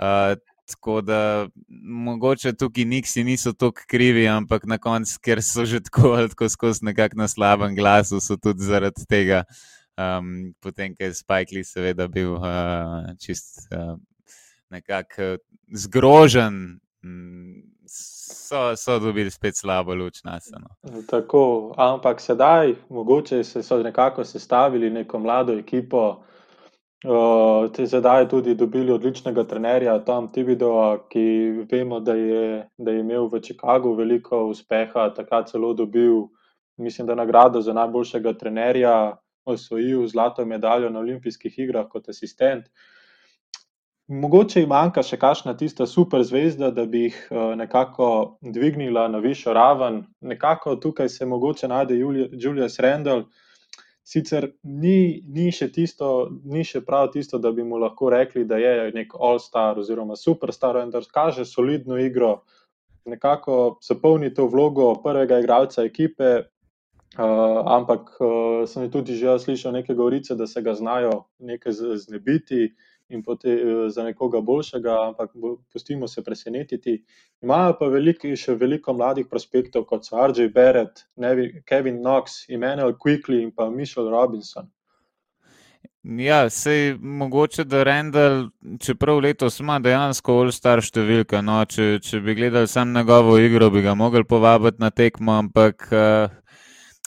Uh, 0.02 0.38
tako 0.72 1.02
da 1.02 1.48
mogoče 1.84 2.54
tukaj 2.54 2.86
niksi 2.86 3.24
niso 3.24 3.54
tako 3.54 3.82
krivi, 3.88 4.28
ampak 4.28 4.66
na 4.66 4.78
koncu, 4.78 5.20
ker 5.22 5.44
so 5.44 5.66
že 5.66 5.82
tako 5.84 6.14
ali 6.16 6.30
tako 6.30 6.50
skozi 6.50 6.86
nekak 6.86 7.16
na 7.16 7.28
slabem 7.28 7.76
glasu, 7.76 8.22
so 8.22 8.38
tudi 8.38 8.64
zaradi 8.64 9.06
tega, 9.10 9.44
um, 10.00 10.54
potem, 10.64 10.96
ker 10.96 11.12
je 11.12 11.20
Spike 11.20 11.56
Lee 11.56 11.68
seveda 11.68 12.08
bil 12.08 12.38
uh, 12.40 13.12
čist 13.20 13.68
uh, 13.76 13.98
nekako 14.72 15.38
zgrožen. 15.74 16.80
So, 17.92 18.76
so 18.78 19.00
dobili 19.00 19.32
spet 19.32 19.58
slabo 19.58 19.96
luč 19.96 20.24
na 20.24 20.40
sebe. 20.40 20.62
No. 20.62 21.02
Tako, 21.10 21.74
ampak 21.78 22.22
sedaj, 22.22 22.76
mogoče 22.90 23.44
se 23.44 23.64
so 23.64 23.80
nekako 23.84 24.24
sestavili 24.26 24.90
neko 24.90 25.20
mlado 25.20 25.54
ekipo, 25.58 26.24
Te 27.74 27.86
zdaj 27.86 28.28
tudi 28.30 28.54
dobili 28.56 28.92
odličnega 28.92 29.44
trenerja, 29.50 29.96
tam 30.06 30.28
Tibido, 30.32 30.74
ki 31.10 31.24
vemo, 31.72 32.00
da 32.00 32.14
je, 32.14 32.68
da 32.78 32.92
je 32.92 33.00
imel 33.00 33.26
v 33.32 33.42
Chicagu 33.42 33.96
veliko 33.98 34.44
uspeha, 34.52 35.08
takrat 35.16 35.50
celo 35.50 35.74
dobil, 35.74 36.28
mislim, 36.78 37.08
da 37.08 37.16
nagrado 37.16 37.62
za 37.62 37.74
najboljšega 37.74 38.34
trenerja, 38.38 39.18
osvojil 39.46 40.08
zlato 40.08 40.46
medaljo 40.46 40.90
na 40.90 41.00
olimpijskih 41.00 41.60
igrah 41.60 41.90
kot 41.90 42.10
asistent. 42.10 42.70
mogoče 44.08 44.60
jim 44.60 44.70
manjka 44.70 45.02
še 45.04 45.18
kakšna 45.18 45.54
tista 45.58 45.86
super 45.88 46.24
zvezda, 46.24 46.70
da 46.72 46.86
bi 46.86 47.06
jih 47.08 47.20
nekako 47.56 48.38
dvignila 48.42 49.08
na 49.08 49.18
višjo 49.18 49.54
raven. 49.54 50.04
Nekako 50.22 50.76
tukaj 50.76 51.10
se 51.10 51.26
mogoče 51.26 51.68
najde 51.68 51.98
Julius 51.98 52.80
Randall. 52.80 53.24
Sicer 54.04 54.48
ni, 54.64 55.22
ni, 55.30 55.52
še 55.54 55.68
tisto, 55.72 56.30
ni 56.44 56.64
še 56.66 56.82
prav 56.86 57.12
tisto, 57.14 57.38
da 57.38 57.52
bi 57.54 57.64
mu 57.64 57.78
lahko 57.78 58.10
rekli, 58.10 58.46
da 58.50 58.58
je 58.58 58.90
nek 58.96 59.14
all-star 59.14 59.78
oziroma 59.78 60.18
superstar, 60.18 60.80
vendar 60.82 61.06
kaže 61.14 61.46
solidno 61.46 62.00
igro, 62.02 62.42
nekako 63.06 63.78
se 63.82 64.00
polni 64.02 64.34
to 64.34 64.48
vlogo 64.50 64.96
prvega 65.04 65.40
igralca 65.40 65.86
ekipe. 65.86 66.32
Uh, 67.18 67.60
ampak 67.68 68.16
uh, 68.24 68.64
sem 68.64 68.88
tudi 68.88 69.20
že 69.20 69.36
slišal 69.40 69.76
neke 69.76 69.94
govorice, 69.94 70.36
da 70.36 70.48
se 70.48 70.62
ga 70.62 70.72
znajo 70.74 71.28
nekaj 71.40 71.74
znebiti 72.00 72.72
in 73.10 73.24
potem 73.24 73.60
uh, 73.60 73.92
za 73.92 74.04
nekoga 74.04 74.40
boljšega, 74.40 74.96
ampak 75.08 75.36
pustimo 75.74 76.08
se 76.08 76.24
presenetiti. 76.24 77.04
Imajo 77.44 77.76
pa 77.80 77.92
veliki, 77.92 78.32
še 78.40 78.56
veliko 78.56 78.96
mladih 78.96 79.28
prospektov, 79.28 79.84
kot 79.92 80.08
so 80.08 80.16
RJ 80.16 80.54
Barrett, 80.56 81.04
Nevi, 81.20 81.64
Kevin 81.68 82.00
Knox, 82.00 82.46
Emmanuel 82.48 82.96
Quickly 82.96 83.44
in 83.44 83.52
pa 83.52 83.68
Mišel 83.70 84.08
Robinson. 84.08 84.72
Ja, 86.04 86.50
sej 86.50 86.96
mogoče, 86.98 87.64
da 87.68 87.84
Rendel, 87.84 88.48
čeprav 88.82 89.20
letos 89.22 89.60
ima 89.60 89.76
dejansko 89.84 90.40
all-star 90.42 90.80
številka, 90.82 91.44
no, 91.46 91.60
če, 91.70 92.00
če 92.02 92.24
bi 92.26 92.34
gledali 92.40 92.72
samo 92.72 92.96
njegovo 92.96 93.36
igro, 93.38 93.70
bi 93.70 93.84
ga 93.86 93.94
mogli 94.00 94.24
povabiti 94.26 94.82
na 94.82 94.90
tekmo, 94.90 95.36
ampak 95.44 95.86
uh, 95.92 96.41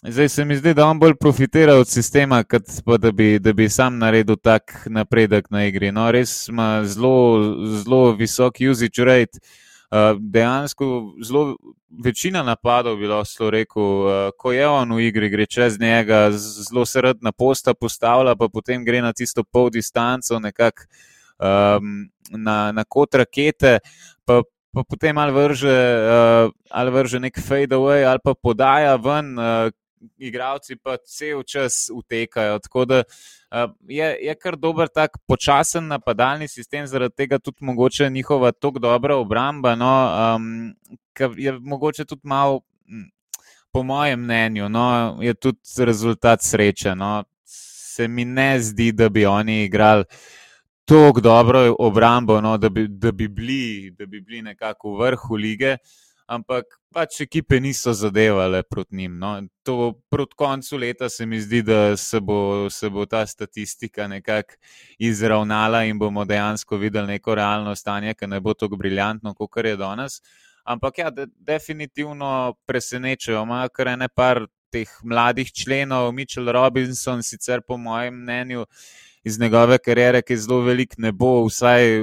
Zdaj 0.08 0.28
se 0.28 0.44
mi 0.44 0.56
zdi, 0.56 0.74
da 0.74 0.86
on 0.86 0.98
bolj 0.98 1.14
profitira 1.20 1.74
od 1.74 1.88
sistema, 1.88 2.42
kot 2.44 2.62
pa 2.84 2.96
da 2.96 3.12
bi, 3.12 3.38
da 3.38 3.52
bi 3.52 3.68
sam 3.68 3.98
naredil 3.98 4.36
tak 4.36 4.86
napredek 4.86 5.46
na 5.50 5.62
igri. 5.64 5.92
No, 5.92 6.10
res 6.12 6.48
ima 6.48 6.82
zelo, 6.84 7.40
zelo 7.80 8.10
visok 8.12 8.58
usage 8.70 9.04
rate. 9.04 9.40
Uh, 9.88 10.18
dejansko 10.20 10.86
zelo 11.24 11.56
večina 12.04 12.42
napadov, 12.42 12.98
bi 13.00 13.08
lahko 13.08 13.48
rekel, 13.50 13.82
uh, 13.82 14.28
ko 14.38 14.52
je 14.52 14.66
on 14.68 14.92
v 14.92 15.06
igri, 15.06 15.30
gre 15.32 15.46
čez 15.46 15.78
njega, 15.80 16.26
zelo 16.36 16.84
se 16.84 17.00
rad 17.00 17.22
na 17.22 17.32
posta 17.32 17.72
postavlja, 17.74 18.34
pa 18.36 18.48
potem 18.52 18.84
gre 18.84 19.00
na 19.00 19.12
tisto 19.12 19.44
pol 19.44 19.70
distanco, 19.70 20.38
nekako 20.38 20.84
um, 21.38 22.10
na, 22.30 22.72
na 22.72 22.84
kot 22.84 23.14
rakete, 23.14 23.78
pa, 24.24 24.42
pa 24.74 24.84
potem 24.84 25.18
ali 25.18 25.32
vrže, 25.32 25.78
uh, 26.10 26.52
ali 26.70 26.90
vrže 26.90 27.22
nek 27.24 27.40
fade 27.40 27.72
away, 27.72 28.04
ali 28.04 28.20
pa 28.24 28.34
podaja 28.34 28.98
ven, 29.00 29.32
uh, 29.38 29.72
igravci 30.18 30.76
pa 30.76 30.96
cel 30.96 31.42
čas 31.42 31.90
utekajo. 31.94 32.58
Tako 32.58 32.84
da 32.84 33.02
je, 33.88 34.18
je 34.20 34.34
kar 34.34 34.56
dober, 34.56 34.88
tak 34.88 35.18
počasen 35.26 35.86
napadalni 35.86 36.48
sistem, 36.48 36.86
zaradi 36.86 37.14
tega 37.14 37.38
tudi 37.38 37.64
mogoče 37.64 38.10
njihova 38.10 38.52
tako 38.52 38.78
dobra 38.78 39.16
obramba. 39.16 39.74
No, 39.74 39.92
um, 40.36 40.74
je 41.36 41.52
mogoče 41.60 42.04
tudi 42.04 42.22
malo, 42.24 42.60
po 43.72 43.82
mojem 43.82 44.20
mnenju, 44.20 44.68
no, 44.68 45.18
je 45.22 45.34
tudi 45.34 45.58
rezultat 45.78 46.42
sreče. 46.42 46.94
No. 46.94 47.24
Se 47.44 48.08
mi 48.08 48.24
ne 48.24 48.60
zdi, 48.60 48.92
da 48.92 49.08
bi 49.08 49.26
oni 49.26 49.64
igrali. 49.64 50.04
Tako 50.84 51.20
dobro 51.20 51.74
obrambo, 51.78 52.40
no, 52.40 52.58
da, 52.58 52.68
bi, 52.68 52.86
da, 52.88 53.12
bi 53.12 53.28
bili, 53.28 53.90
da 53.98 54.06
bi 54.06 54.20
bili 54.20 54.42
nekako 54.42 54.96
v 54.96 55.06
vrhu 55.06 55.36
lige. 55.36 55.72
Uh, 55.72 56.03
ampak 56.26 56.64
pač 56.94 57.20
ekipe 57.20 57.60
niso 57.60 57.92
zadevale 57.92 58.62
proti 58.62 58.96
njim. 58.96 59.18
No. 59.18 59.42
To 59.62 60.00
proti 60.10 60.34
koncu 60.36 60.76
leta 60.76 61.08
se 61.08 61.26
mi 61.26 61.40
zdi, 61.40 61.62
da 61.62 61.96
se 61.96 62.20
bo, 62.20 62.70
se 62.70 62.90
bo 62.90 63.06
ta 63.06 63.26
statistika 63.26 64.08
nekako 64.08 64.54
izravnala 64.98 65.84
in 65.84 65.98
bomo 65.98 66.24
dejansko 66.24 66.76
videli 66.76 67.06
neko 67.06 67.34
realno 67.34 67.74
stanje, 67.74 68.14
ki 68.14 68.26
ne 68.26 68.40
bo 68.40 68.54
tako 68.54 68.76
briljantno, 68.76 69.34
kot 69.34 69.64
je 69.64 69.76
danes. 69.76 70.20
Ampak 70.64 70.98
ja, 70.98 71.10
de, 71.10 71.26
definitivno 71.36 72.54
presenečajo. 72.66 73.42
Imajo 73.42 73.68
kar 73.68 73.88
ene 73.88 74.08
par 74.08 74.46
teh 74.72 74.90
mladih 75.04 75.52
členov, 75.52 76.12
Mitchell 76.12 76.50
Robinson, 76.52 77.22
sicer 77.22 77.60
po 77.62 77.76
mojem 77.76 78.22
mnenju. 78.22 78.64
Iz 79.24 79.38
njegove 79.40 79.78
kariere, 79.78 80.22
ki 80.22 80.32
je 80.32 80.42
zelo 80.44 80.60
velik, 80.60 80.98
ne 80.98 81.12
bo, 81.12 81.44
vsaj 81.48 82.02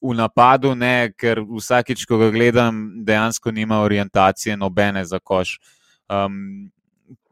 v 0.00 0.14
napadu, 0.14 0.74
ne, 0.74 1.10
ker 1.16 1.40
vsakič, 1.42 2.04
ko 2.06 2.18
ga 2.20 2.30
gledam, 2.30 3.04
dejansko 3.04 3.50
nima 3.50 3.80
orientacije, 3.82 4.56
nobene 4.56 5.04
za 5.04 5.18
koš. 5.18 5.58
Um, 6.08 6.70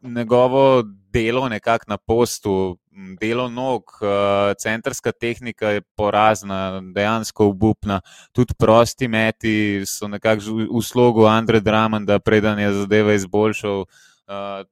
njegovo 0.03 0.83
delo, 1.13 1.49
nekako 1.49 1.85
na 1.87 1.97
postu, 1.97 2.77
delo 3.21 3.49
nog, 3.49 3.83
uh, 4.01 4.53
centrska 4.59 5.11
tehnika 5.11 5.69
je 5.69 5.81
porazna, 5.81 6.81
dejansko 6.93 7.45
obupna. 7.45 8.01
Tudi 8.31 8.53
prosti 8.59 9.07
meti 9.07 9.83
so 9.85 10.07
nekako 10.07 10.41
v 10.71 10.81
slogu 10.81 11.25
Andreja 11.25 11.61
Dramanda, 11.61 12.19
preden 12.19 12.59
je 12.59 12.73
zadeva 12.73 13.13
izboljšal 13.13 13.79
uh, 13.79 13.87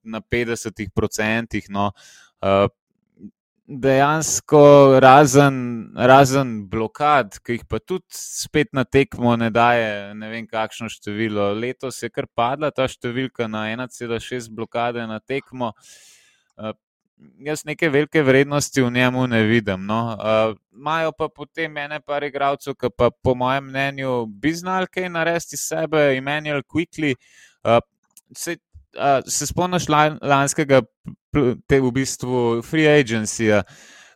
na 0.04 0.22
50%. 0.22 1.70
No, 1.70 1.92
uh, 2.42 2.70
dejansko 3.68 5.00
razen, 5.02 5.58
razen 5.98 6.54
blokad, 6.70 7.40
ki 7.42 7.58
jih 7.58 7.66
pa 7.70 7.80
tudi 7.82 8.06
spet 8.14 8.70
na 8.78 8.84
tekmo 8.86 9.34
ne 9.36 9.50
daje, 9.50 10.14
ne 10.14 10.30
vem 10.30 10.46
kakšno 10.48 10.90
število. 10.94 11.50
Letos 11.58 12.04
je 12.04 12.12
kar 12.14 12.28
padla 12.30 12.70
ta 12.72 12.86
številka 12.88 13.50
na 13.50 13.66
1,6 13.74 14.52
blokade 14.54 15.02
na 15.10 15.18
tekmo. 15.20 15.74
Uh, 16.56 16.76
jaz 17.42 17.66
neke 17.66 17.90
velike 17.90 18.22
vrednosti 18.24 18.86
v 18.86 18.92
njemu 18.94 19.26
ne 19.34 19.42
vidim. 19.50 19.90
No. 19.90 20.00
Uh, 20.14 20.54
Imajo 20.76 21.16
pa 21.18 21.30
potem 21.32 21.78
ene 21.82 22.00
par 22.06 22.24
igralcev, 22.28 22.78
ki 22.78 22.92
pa 22.94 23.10
po 23.10 23.34
mojem 23.34 23.72
mnenju 23.72 24.26
bi 24.30 24.54
znali 24.54 24.92
kaj 24.92 25.10
narediti 25.10 25.58
sebe, 25.58 26.12
Emmanuel 26.14 26.62
Quickly. 26.62 27.16
Uh, 27.66 27.82
se, 28.36 28.60
uh, 28.96 29.24
se 29.28 29.48
spomniš 29.48 29.88
lanskega 30.22 30.82
te 31.68 31.80
v 31.82 31.92
bistvu 31.92 32.62
free 32.64 32.88
agency, 32.88 33.52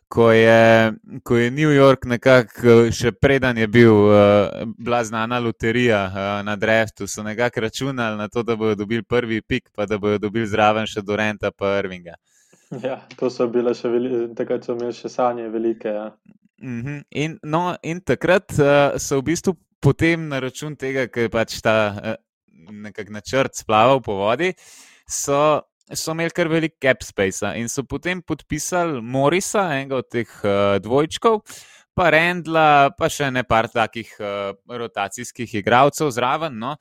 ko 0.08 0.32
je, 0.32 0.92
ko 1.22 1.36
je 1.36 1.50
New 1.50 1.70
York 1.70 2.06
nekako 2.10 2.88
še 2.90 3.12
preden 3.12 3.58
je 3.58 3.68
bil, 3.70 3.94
uh, 3.94 4.64
bila 4.78 5.04
znana 5.04 5.38
loterija 5.38 6.00
uh, 6.06 6.22
na 6.46 6.56
Dreftu, 6.56 7.06
so 7.06 7.22
nekako 7.22 7.60
računali 7.60 8.18
na 8.18 8.28
to, 8.28 8.42
da 8.42 8.56
bodo 8.56 8.74
dobili 8.74 9.02
prvi 9.02 9.42
pik, 9.42 9.70
pa 9.76 9.86
da 9.86 9.98
bodo 9.98 10.18
dobili 10.18 10.46
zraven 10.46 10.86
še 10.90 11.04
Dorenta 11.06 11.52
pa 11.54 11.78
Irvinga. 11.78 12.18
Ja, 12.82 13.00
to 13.18 13.30
so 13.30 13.48
bile 13.50 13.74
še 13.74 13.90
velike, 13.90 14.26
takrat 14.38 14.66
so 14.66 14.74
imeli 14.74 14.94
še 14.94 15.08
sanje 15.10 15.48
velike. 15.50 15.88
Ja. 15.94 16.10
Uh 16.60 16.68
-huh. 16.68 17.02
in, 17.10 17.38
no, 17.42 17.76
in 17.82 18.00
takrat 18.00 18.52
uh, 18.58 18.98
so 18.98 19.18
v 19.18 19.22
bistvu 19.30 19.56
potem 19.80 20.28
na 20.28 20.40
račun 20.40 20.76
tega, 20.76 21.06
ker 21.08 21.22
je 21.22 21.28
pač 21.28 21.60
ta 21.60 22.16
načrt 22.70 23.58
splaval 23.58 24.02
po 24.02 24.18
vodi, 24.20 24.54
so 25.08 25.60
so 25.90 26.14
imeli 26.14 26.30
kar 26.30 26.48
velik 26.48 26.76
cap 26.82 27.02
space 27.02 27.50
in 27.58 27.68
so 27.68 27.82
potem 27.82 28.22
podpisali 28.22 29.00
Morisa, 29.02 29.66
enega 29.74 29.98
od 29.98 30.08
teh 30.10 30.30
uh, 30.44 30.78
dvojčkov, 30.82 31.40
pa 31.98 32.10
Rendla, 32.14 32.90
pa 32.96 33.10
še 33.10 33.30
ne 33.34 33.42
par 33.44 33.68
takih 33.72 34.12
uh, 34.22 34.52
rotacijskih 34.70 35.54
igralcev 35.60 36.12
zraven. 36.14 36.54
No. 36.62 36.76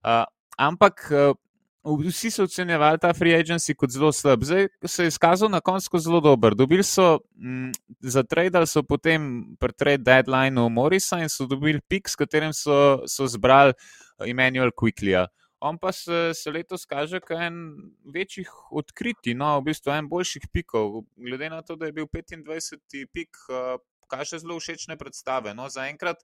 Uh, 0.00 0.24
ampak 0.56 1.04
uh, 1.12 1.36
vsi 1.84 2.30
so 2.32 2.46
ocenjevali 2.48 2.98
ta 2.98 3.12
free 3.12 3.36
agency 3.36 3.76
kot 3.76 3.92
zelo 3.92 4.12
slab. 4.12 4.44
Zdaj 4.44 4.68
se 4.86 5.04
je 5.04 5.12
izkazal 5.12 5.52
na 5.52 5.60
koncu 5.60 5.98
zelo 6.00 6.20
dober. 6.24 6.54
Dobili 6.56 6.82
so, 6.82 7.20
m, 7.36 7.72
za 8.00 8.22
trade 8.22 8.64
so 8.66 8.82
potem 8.82 9.54
pri 9.60 9.72
trade 9.72 10.04
deadlineu 10.04 10.68
Morisa 10.68 11.20
in 11.20 11.28
so 11.28 11.46
dobili 11.46 11.80
pik, 11.88 12.08
s 12.08 12.16
katerim 12.16 12.52
so, 12.56 13.04
so 13.06 13.28
zbrali 13.28 13.76
Emmanuel 14.22 14.70
Quicklyja 14.70 15.26
on 15.64 15.78
pa 15.78 15.92
se, 15.92 16.34
se 16.34 16.50
letos 16.50 16.84
kaže 16.84 17.20
kot 17.24 17.40
en 17.40 17.54
večjih 18.14 18.50
odkritij, 18.70 19.32
no, 19.38 19.54
v 19.60 19.70
bistvu 19.70 19.94
en 19.94 20.08
boljših 20.10 20.48
pikov. 20.52 21.04
Glede 21.16 21.48
na 21.48 21.62
to, 21.64 21.76
da 21.80 21.88
je 21.88 21.96
bil 21.96 22.08
25. 22.12 23.06
pik, 23.12 23.40
uh, 23.48 23.78
kaže 24.10 24.42
zelo 24.42 24.58
všečne 24.60 24.98
predstave. 25.00 25.54
No, 25.56 25.70
zaenkrat 25.72 26.20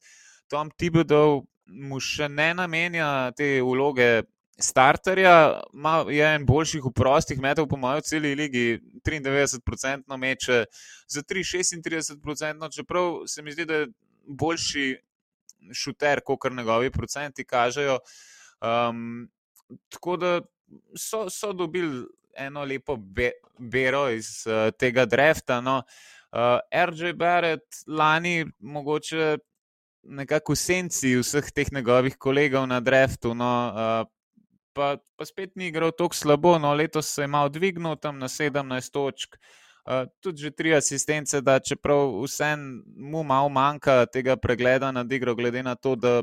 Tom 0.53 0.69
Tibodov 0.77 1.47
mu 1.65 2.03
še 2.05 2.29
ne 2.29 2.53
namenja 2.55 3.33
te 3.37 3.59
vloge. 3.65 4.29
Starterja 4.61 5.63
Ma, 5.73 6.03
je 6.13 6.21
en 6.21 6.43
boljših 6.45 6.85
v 6.85 6.91
prostih 6.93 7.39
metov, 7.41 7.65
po 7.65 7.79
mojem, 7.81 8.03
v 8.03 8.05
celi 8.05 8.35
ligi, 8.37 8.65
93% 9.09 10.19
meče, 10.21 10.59
za 11.09 11.23
3-36%, 11.25 12.69
čeprav 12.75 13.23
se 13.25 13.41
mi 13.41 13.55
zdi, 13.57 13.65
da 13.65 13.79
je 13.79 13.87
boljši 14.29 14.85
šuter, 15.75 16.23
kot 16.25 16.41
kar 16.43 16.53
njegovi 16.53 16.91
procenti 16.91 17.45
kažejo. 17.45 17.99
Um, 18.61 19.29
tako 19.89 20.17
da 20.17 20.41
so, 20.97 21.29
so 21.31 21.53
dobili 21.53 22.07
eno 22.37 22.65
lepo 22.65 22.97
be, 22.97 23.31
bero 23.59 24.09
iz 24.11 24.47
uh, 24.47 24.71
tega 24.79 25.07
drefta. 25.07 25.61
No. 25.61 25.83
Uh, 26.33 26.59
RJ 26.91 27.13
Barrett 27.13 27.83
lani 27.87 28.47
mogoče 28.59 29.39
nekako 30.03 30.55
v 30.55 30.57
senci 30.57 31.17
vseh 31.19 31.51
teh 31.53 31.73
njegovih 31.73 32.17
kolegov 32.17 32.67
na 32.67 32.81
dreftu. 32.81 33.35
No, 33.35 33.53
uh, 33.75 34.17
Pa, 34.71 34.95
pa 35.19 35.27
spet 35.27 35.57
ni 35.59 35.67
igral 35.67 35.91
tako 35.91 36.15
slabo, 36.15 36.53
no 36.63 36.71
letos 36.79 37.09
se 37.11 37.25
je 37.25 37.27
malo 37.29 37.49
dvignil 37.51 37.97
tam 37.99 38.21
na 38.23 38.29
17 38.31 38.93
točk, 38.95 39.35
Uh, 39.35 39.60
tudi 40.21 40.43
že 40.43 40.51
tri 40.51 40.75
asistence, 40.75 41.41
da 41.41 41.59
čeprav 41.59 42.23
vsem 42.25 42.83
malo 42.97 43.49
manjka 43.49 44.07
tega 44.07 44.37
pregleda 44.37 44.93
nad 44.93 45.13
igro, 45.13 45.35
glede 45.35 45.63
na 45.63 45.75
to, 45.75 45.97
da 45.97 46.23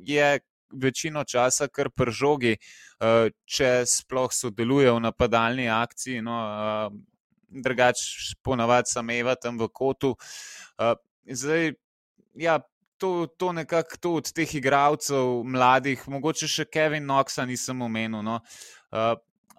je 0.00 0.40
večino 0.74 1.24
časa 1.24 1.68
kar 1.68 1.90
pržogi, 1.90 2.56
uh, 2.56 3.30
če 3.46 3.84
sploh 3.86 4.32
sodeluje 4.32 4.92
v 4.92 5.02
napadalni 5.06 5.68
akciji. 5.70 6.22
No, 6.24 6.34
uh, 6.34 6.96
drugače, 7.54 8.34
ponavadi 8.42 8.90
sameva 8.90 9.36
tam 9.38 9.58
v 9.60 9.68
kotu. 9.70 10.14
Uh, 10.78 10.94
zdaj, 11.30 11.74
ja, 12.34 12.58
to, 12.98 13.26
to 13.38 13.52
nekako 13.52 14.16
od 14.18 14.32
teh 14.32 14.54
igralcev, 14.54 15.44
mladih, 15.44 16.02
mogoče 16.08 16.48
še 16.50 16.66
Kevin 16.66 17.06
Knoxa 17.06 17.46
nisem 17.46 17.82
omenil. 17.82 18.22
No. 18.24 18.40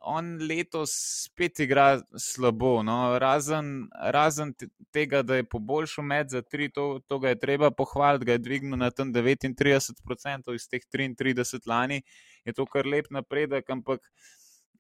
On 0.07 0.37
letos 0.37 0.91
spet 1.23 1.59
igra 1.65 1.87
slabo, 2.17 2.83
no. 2.85 3.17
razen, 3.19 3.87
razen 4.13 4.53
tega, 4.93 5.23
da 5.25 5.39
je 5.39 5.47
poboljšal 5.49 6.05
med 6.05 6.29
za 6.29 6.41
tri, 6.41 6.69
to, 6.69 6.99
to 7.07 7.19
ga 7.19 7.33
je 7.33 7.39
treba 7.39 7.71
pohvaliti, 7.71 8.25
ga 8.25 8.37
je 8.37 8.43
dvignil 8.45 8.77
na 8.77 8.91
tam 8.91 9.13
39% 9.13 10.53
iz 10.53 10.67
teh 10.69 10.85
33 10.93 11.57
lani, 11.65 12.03
je 12.45 12.53
to 12.53 12.65
kar 12.69 12.85
lep 12.85 13.09
napredek, 13.09 13.69
ampak 13.69 14.05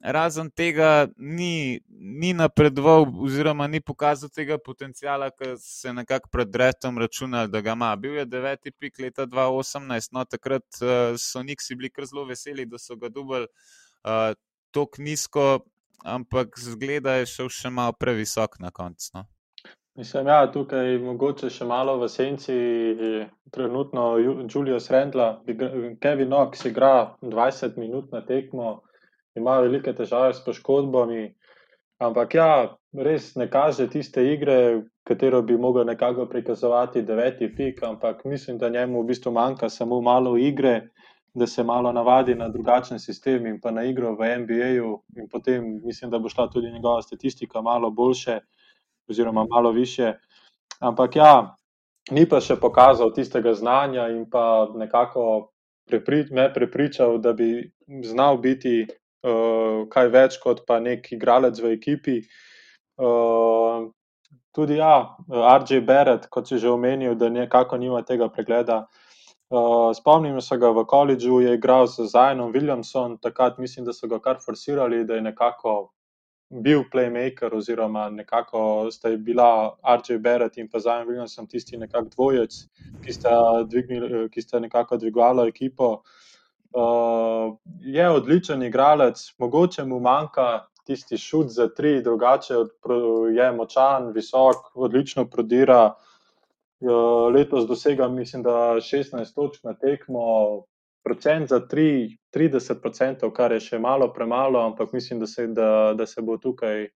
razen 0.05 0.51
tega 0.51 1.07
ni, 1.17 1.81
ni 1.89 2.33
napredoval, 2.33 3.07
oziroma 3.25 3.67
ni 3.67 3.81
pokazal 3.81 4.29
tega 4.29 4.57
potencijala, 4.57 5.31
ki 5.33 5.55
se 5.61 5.93
nekako 5.93 6.29
pred 6.31 6.53
Dretom 6.53 6.97
računal, 7.01 7.47
da 7.47 7.61
ga 7.61 7.73
ima. 7.73 7.95
Bil 7.95 8.19
je 8.19 8.25
deveti 8.25 8.71
pik 8.71 8.99
leta 8.99 9.25
2018, 9.25 10.13
no 10.13 10.25
takrat 10.25 10.81
uh, 10.81 11.17
so 11.17 11.43
Niksi 11.43 11.75
bili 11.75 11.89
kar 11.89 12.05
zelo 12.05 12.25
veseli, 12.29 12.65
da 12.65 12.77
so 12.77 12.95
ga 12.95 13.09
dubali 13.09 13.47
uh, 14.05 14.35
tako 14.75 15.01
nizko, 15.07 15.45
ampak 16.03 16.59
zgleda, 16.59 17.09
da 17.09 17.15
je 17.21 17.31
šel 17.31 17.49
še 17.49 17.71
malo 17.73 17.95
previsok 17.99 18.59
na 18.59 18.71
koncu. 18.75 19.09
No. 19.15 19.25
Mislim, 19.95 20.25
da 20.27 20.31
ja, 20.31 20.41
je 20.43 20.51
tukaj 20.51 20.97
mogoče 20.99 21.49
še 21.49 21.65
malo 21.65 21.95
v 22.01 22.09
senci, 22.11 22.55
trenutno 23.55 24.17
Julius 24.19 24.89
Rendla, 24.91 25.29
Kevin 26.03 26.27
Knox 26.27 26.65
igra 26.67 27.15
20 27.21 27.79
minut 27.79 28.11
na 28.11 28.19
tekmo 28.25 28.81
ima 29.35 29.59
velike 29.59 29.93
težave 29.95 30.33
s 30.33 30.43
poškodbami. 30.43 31.29
Ampak 32.03 32.35
ja, 32.35 32.49
res 33.07 33.31
ne 33.39 33.47
kaže 33.51 33.87
tiste 33.91 34.23
igre, 34.33 34.83
katero 35.07 35.41
bi 35.41 35.57
mogel 35.57 35.87
nekako 35.87 36.25
prikazovati 36.27 37.05
deveti 37.07 37.47
pik, 37.55 37.83
ampak 37.83 38.25
mislim, 38.25 38.57
da 38.57 38.69
njemu 38.69 39.01
v 39.01 39.07
bistvu 39.13 39.31
manjka 39.31 39.69
samo 39.69 40.01
malo 40.01 40.35
igre, 40.37 40.89
da 41.35 41.47
se 41.47 41.63
malo 41.63 41.91
navadi 41.91 42.35
na 42.35 42.47
drugačen 42.49 42.99
sistem 42.99 43.45
in 43.45 43.59
pa 43.61 43.71
na 43.71 43.83
igro 43.83 44.15
v 44.15 44.37
NBA-ju 44.39 44.91
in 45.17 45.27
potem 45.31 45.81
mislim, 45.83 46.11
da 46.11 46.19
bo 46.19 46.29
šla 46.29 46.47
tudi 46.49 46.71
njegova 46.71 47.01
statistika 47.01 47.61
malo 47.61 47.91
boljše 47.91 48.39
oziroma 49.09 49.45
malo 49.49 49.71
više. 49.71 50.13
Ampak 50.79 51.15
ja, 51.15 51.55
ni 52.11 52.25
pa 52.29 52.39
še 52.41 52.55
pokazal 52.55 53.11
tistega 53.13 53.53
znanja 53.53 54.07
in 54.07 54.29
pa 54.29 54.71
nekako 54.75 55.51
prepri, 55.89 56.25
me 56.31 56.47
prepričal, 56.53 57.17
da 57.17 57.33
bi 57.33 57.71
znal 58.03 58.37
biti 58.37 58.85
uh, 58.85 59.85
kaj 59.89 60.09
več 60.09 60.39
kot 60.43 60.63
pa 60.67 60.79
nek 60.79 61.11
igralec 61.11 61.59
v 61.59 61.75
ekipi. 61.75 62.19
Uh, 62.95 63.91
tudi 64.55 64.79
ja, 64.79 65.17
RJ 65.29 65.81
Barrett, 65.83 66.29
kot 66.31 66.47
si 66.47 66.57
že 66.57 66.71
omenil, 66.71 67.15
da 67.15 67.29
nekako 67.29 67.77
nima 67.77 68.01
tega 68.07 68.29
pregleda. 68.29 68.85
Uh, 69.49 69.93
spomnim 69.95 70.41
se 70.41 70.57
ga 70.57 70.71
v 70.73 70.85
koledžu, 70.89 71.39
je 71.39 71.53
igral 71.53 71.87
z 71.87 72.07
Zajonom 72.09 72.53
Williamsom, 72.53 73.19
takrat 73.21 73.57
mislim, 73.57 73.85
da 73.85 73.93
so 73.93 74.07
ga 74.07 74.17
kar 74.19 74.39
forsirali, 74.45 75.03
da 75.05 75.15
je 75.15 75.21
nekako 75.21 75.91
bil 76.49 76.81
playmaker, 76.93 77.53
oziroma 77.53 78.09
nekako 78.09 78.89
sta 78.91 79.09
bila 79.17 79.77
RJ 79.85 80.17
Barrett 80.17 80.57
in 80.57 80.69
pa 80.69 80.79
Zajon 80.79 81.07
Williamson 81.07 81.47
tisti 81.47 81.77
nekak 81.77 82.09
dvojec, 82.15 82.57
ki 83.05 83.13
sta, 83.13 83.63
dvignili, 83.69 84.29
ki 84.29 84.41
sta 84.41 84.59
nekako 84.59 84.97
dvigovali 84.97 85.49
ekipo. 85.49 86.01
Uh, 86.73 87.53
je 87.81 88.09
odličen 88.09 88.63
igralec, 88.63 89.21
mogoče 89.37 89.85
mu 89.85 89.99
manjka 89.99 90.65
tisti 90.85 91.17
šut 91.17 91.53
za 91.53 91.67
tri, 91.69 92.01
drugače 92.01 92.53
je 93.35 93.51
močan, 93.51 94.11
visok, 94.11 94.73
odlično 94.73 95.29
prodira. 95.29 95.85
Uh, 95.85 96.14
letos 97.33 97.67
dosega, 97.67 98.07
mislim, 98.07 98.43
da 98.43 98.75
16 98.81 99.35
točk 99.35 99.63
na 99.63 99.73
tekmo, 99.73 100.65
procent 101.05 101.49
za 101.49 101.59
3, 101.59 102.17
30%, 102.33 103.31
kar 103.33 103.51
je 103.51 103.59
še 103.59 103.79
malo 103.79 104.09
premalo, 104.13 104.59
ampak 104.65 104.93
mislim, 104.93 105.19
da 105.19 105.27
se, 105.27 105.47
da, 105.47 105.93
da 105.97 106.05
se 106.05 106.21
bo 106.21 106.37
tukaj 106.37 106.87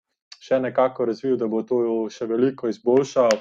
še 0.41 0.61
nekako 0.65 1.05
razvil, 1.11 1.37
da 1.37 1.47
bo 1.47 1.63
to 1.63 1.81
še 2.11 2.27
veliko 2.27 2.69
izboljšal. 2.73 3.41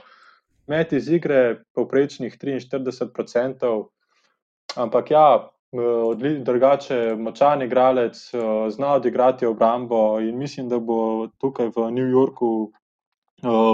Met 0.68 0.92
iz 0.94 1.08
igre, 1.08 1.62
povprečnih 1.78 2.36
43%, 2.36 3.70
ampak 4.76 5.12
ja, 5.12 5.28
drugače 5.72 7.16
močan 7.16 7.64
igralec, 7.64 8.20
zna 8.76 8.94
odigrati 9.00 9.46
obrambo 9.46 10.20
in 10.20 10.38
mislim, 10.38 10.68
da 10.70 10.80
bo 10.80 11.28
tukaj 11.40 11.72
v 11.76 11.92
New 11.92 12.12
Yorku, 12.12 12.72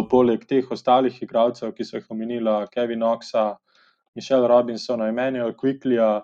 poleg 0.09 0.45
teh 0.47 0.71
ostalih 0.71 1.21
igralcev, 1.23 1.73
ki 1.73 1.83
so 1.83 1.97
jih 1.97 2.05
omenila, 2.09 2.67
Kevin 2.71 2.99
Knoxa, 2.99 3.57
Michelle 4.15 4.47
Robinsona, 4.47 5.07
Emmanuel 5.07 5.53
Quicklyja, 5.53 6.23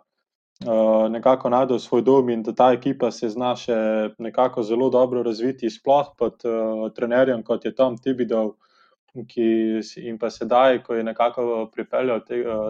nekako 1.10 1.50
najdel 1.50 1.80
svoj 1.80 2.02
dom 2.02 2.30
in 2.30 2.44
da 2.44 2.52
ta 2.54 2.74
ekipa 2.76 3.12
se 3.12 3.30
zna 3.30 3.56
še 3.56 3.76
nekako 4.20 4.64
zelo 4.64 4.90
dobro 4.90 5.24
razviti, 5.24 5.70
sploh 5.72 6.12
pod 6.18 6.44
trenerjem, 6.96 7.44
kot 7.44 7.66
je 7.66 7.76
Tom 7.76 7.98
Tibidov 7.98 8.58
ki 9.28 9.82
in 9.98 10.18
pa 10.18 10.30
sedaj, 10.30 10.84
ko 10.84 10.94
je 10.94 11.04
nekako 11.04 11.70
pripeljal 11.74 12.22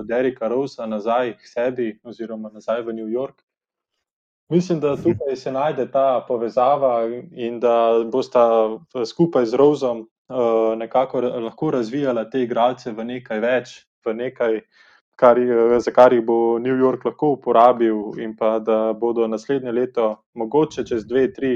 Derika 0.07 0.47
Rosa 0.47 0.85
nazaj 0.85 1.35
k 1.37 1.47
sebi, 1.47 1.99
oziroma 2.03 2.49
nazaj 2.49 2.81
v 2.81 2.93
New 2.93 3.07
York. 3.07 3.43
Mislim, 4.49 4.79
da 4.79 4.95
tukaj 4.97 5.35
se 5.35 5.51
najde 5.51 5.91
ta 5.91 6.25
povezava 6.27 7.05
in 7.31 7.59
da 7.59 8.03
bosta 8.11 8.77
skupaj 9.05 9.45
z 9.45 9.53
Rosom 9.53 10.07
nekako 10.77 11.21
lahko 11.21 11.71
razvijala 11.71 12.29
te 12.29 12.43
igralce 12.43 12.91
v 12.91 13.05
nekaj 13.05 13.39
več, 13.39 13.73
v 14.05 14.13
nekaj, 14.13 14.59
kar, 15.15 15.37
za 15.81 15.91
kar 15.91 16.13
jih 16.13 16.23
bo 16.25 16.59
New 16.59 16.77
York 16.77 17.05
lahko 17.05 17.33
uporabil, 17.37 18.19
in 18.21 18.35
pa 18.37 18.59
da 18.59 18.93
bodo 18.93 19.27
naslednje 19.27 19.71
leto, 19.71 20.15
mogoče 20.33 20.85
čez 20.85 21.05
dve, 21.05 21.27
tri 21.33 21.53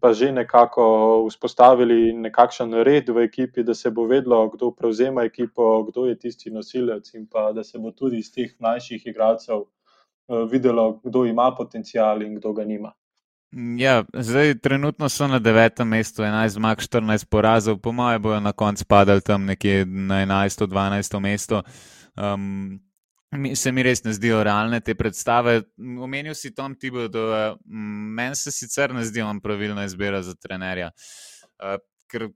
pa 0.00 0.12
že 0.12 0.32
nekako 0.32 1.26
vzpostavili 1.28 2.12
nekakšen 2.16 2.72
red 2.84 3.08
v 3.08 3.26
ekipi, 3.28 3.62
da 3.62 3.74
se 3.74 3.90
bo 3.90 4.06
vedlo, 4.06 4.48
kdo 4.48 4.70
prevzema 4.70 5.24
ekipo, 5.24 5.82
kdo 5.84 6.06
je 6.06 6.18
tisti 6.18 6.50
nosilec, 6.50 7.14
in 7.14 7.26
pa 7.26 7.52
da 7.52 7.64
se 7.64 7.78
bo 7.78 7.92
tudi 7.92 8.18
iz 8.18 8.32
teh 8.32 8.54
mlajših 8.58 9.06
igralcev 9.06 9.60
uh, 9.60 10.48
videlo, 10.50 11.00
kdo 11.04 11.24
ima 11.24 11.52
potencial 11.56 12.22
in 12.22 12.38
kdo 12.40 12.52
ga 12.52 12.64
nima. 12.64 12.92
Ja, 13.52 14.04
zdaj, 14.14 14.54
trenutno 14.58 15.08
so 15.08 15.26
na 15.28 15.38
devetem 15.38 15.88
mestu, 15.88 16.22
11 16.22 16.54
zmag, 16.54 16.80
14 16.80 17.24
porazov, 17.28 17.78
po 17.84 17.92
mojem, 17.92 18.22
bojo 18.22 18.40
na 18.40 18.52
koncu 18.52 18.84
padali 18.88 19.20
tam 19.20 19.44
nekje 19.44 19.84
na 19.84 20.24
11-12 20.24 21.20
mesto. 21.20 21.62
Um, 22.16 22.80
se 23.54 23.72
mi 23.72 23.82
res 23.82 24.04
ne 24.04 24.12
zdijo 24.12 24.42
realne 24.44 24.80
te 24.80 24.94
predstave. 24.94 25.62
Omenil 26.00 26.34
si 26.34 26.54
Tom 26.54 26.74
Tibo, 26.74 27.08
da 27.08 27.54
meni 27.64 28.36
se 28.36 28.52
sicer 28.52 28.94
ne 28.94 29.04
zdi 29.04 29.20
on 29.20 29.40
pravilna 29.40 29.84
izbira 29.84 30.22
za 30.22 30.34
trenerja. 30.34 30.88
Uh, 31.60 31.76
ker 32.08 32.30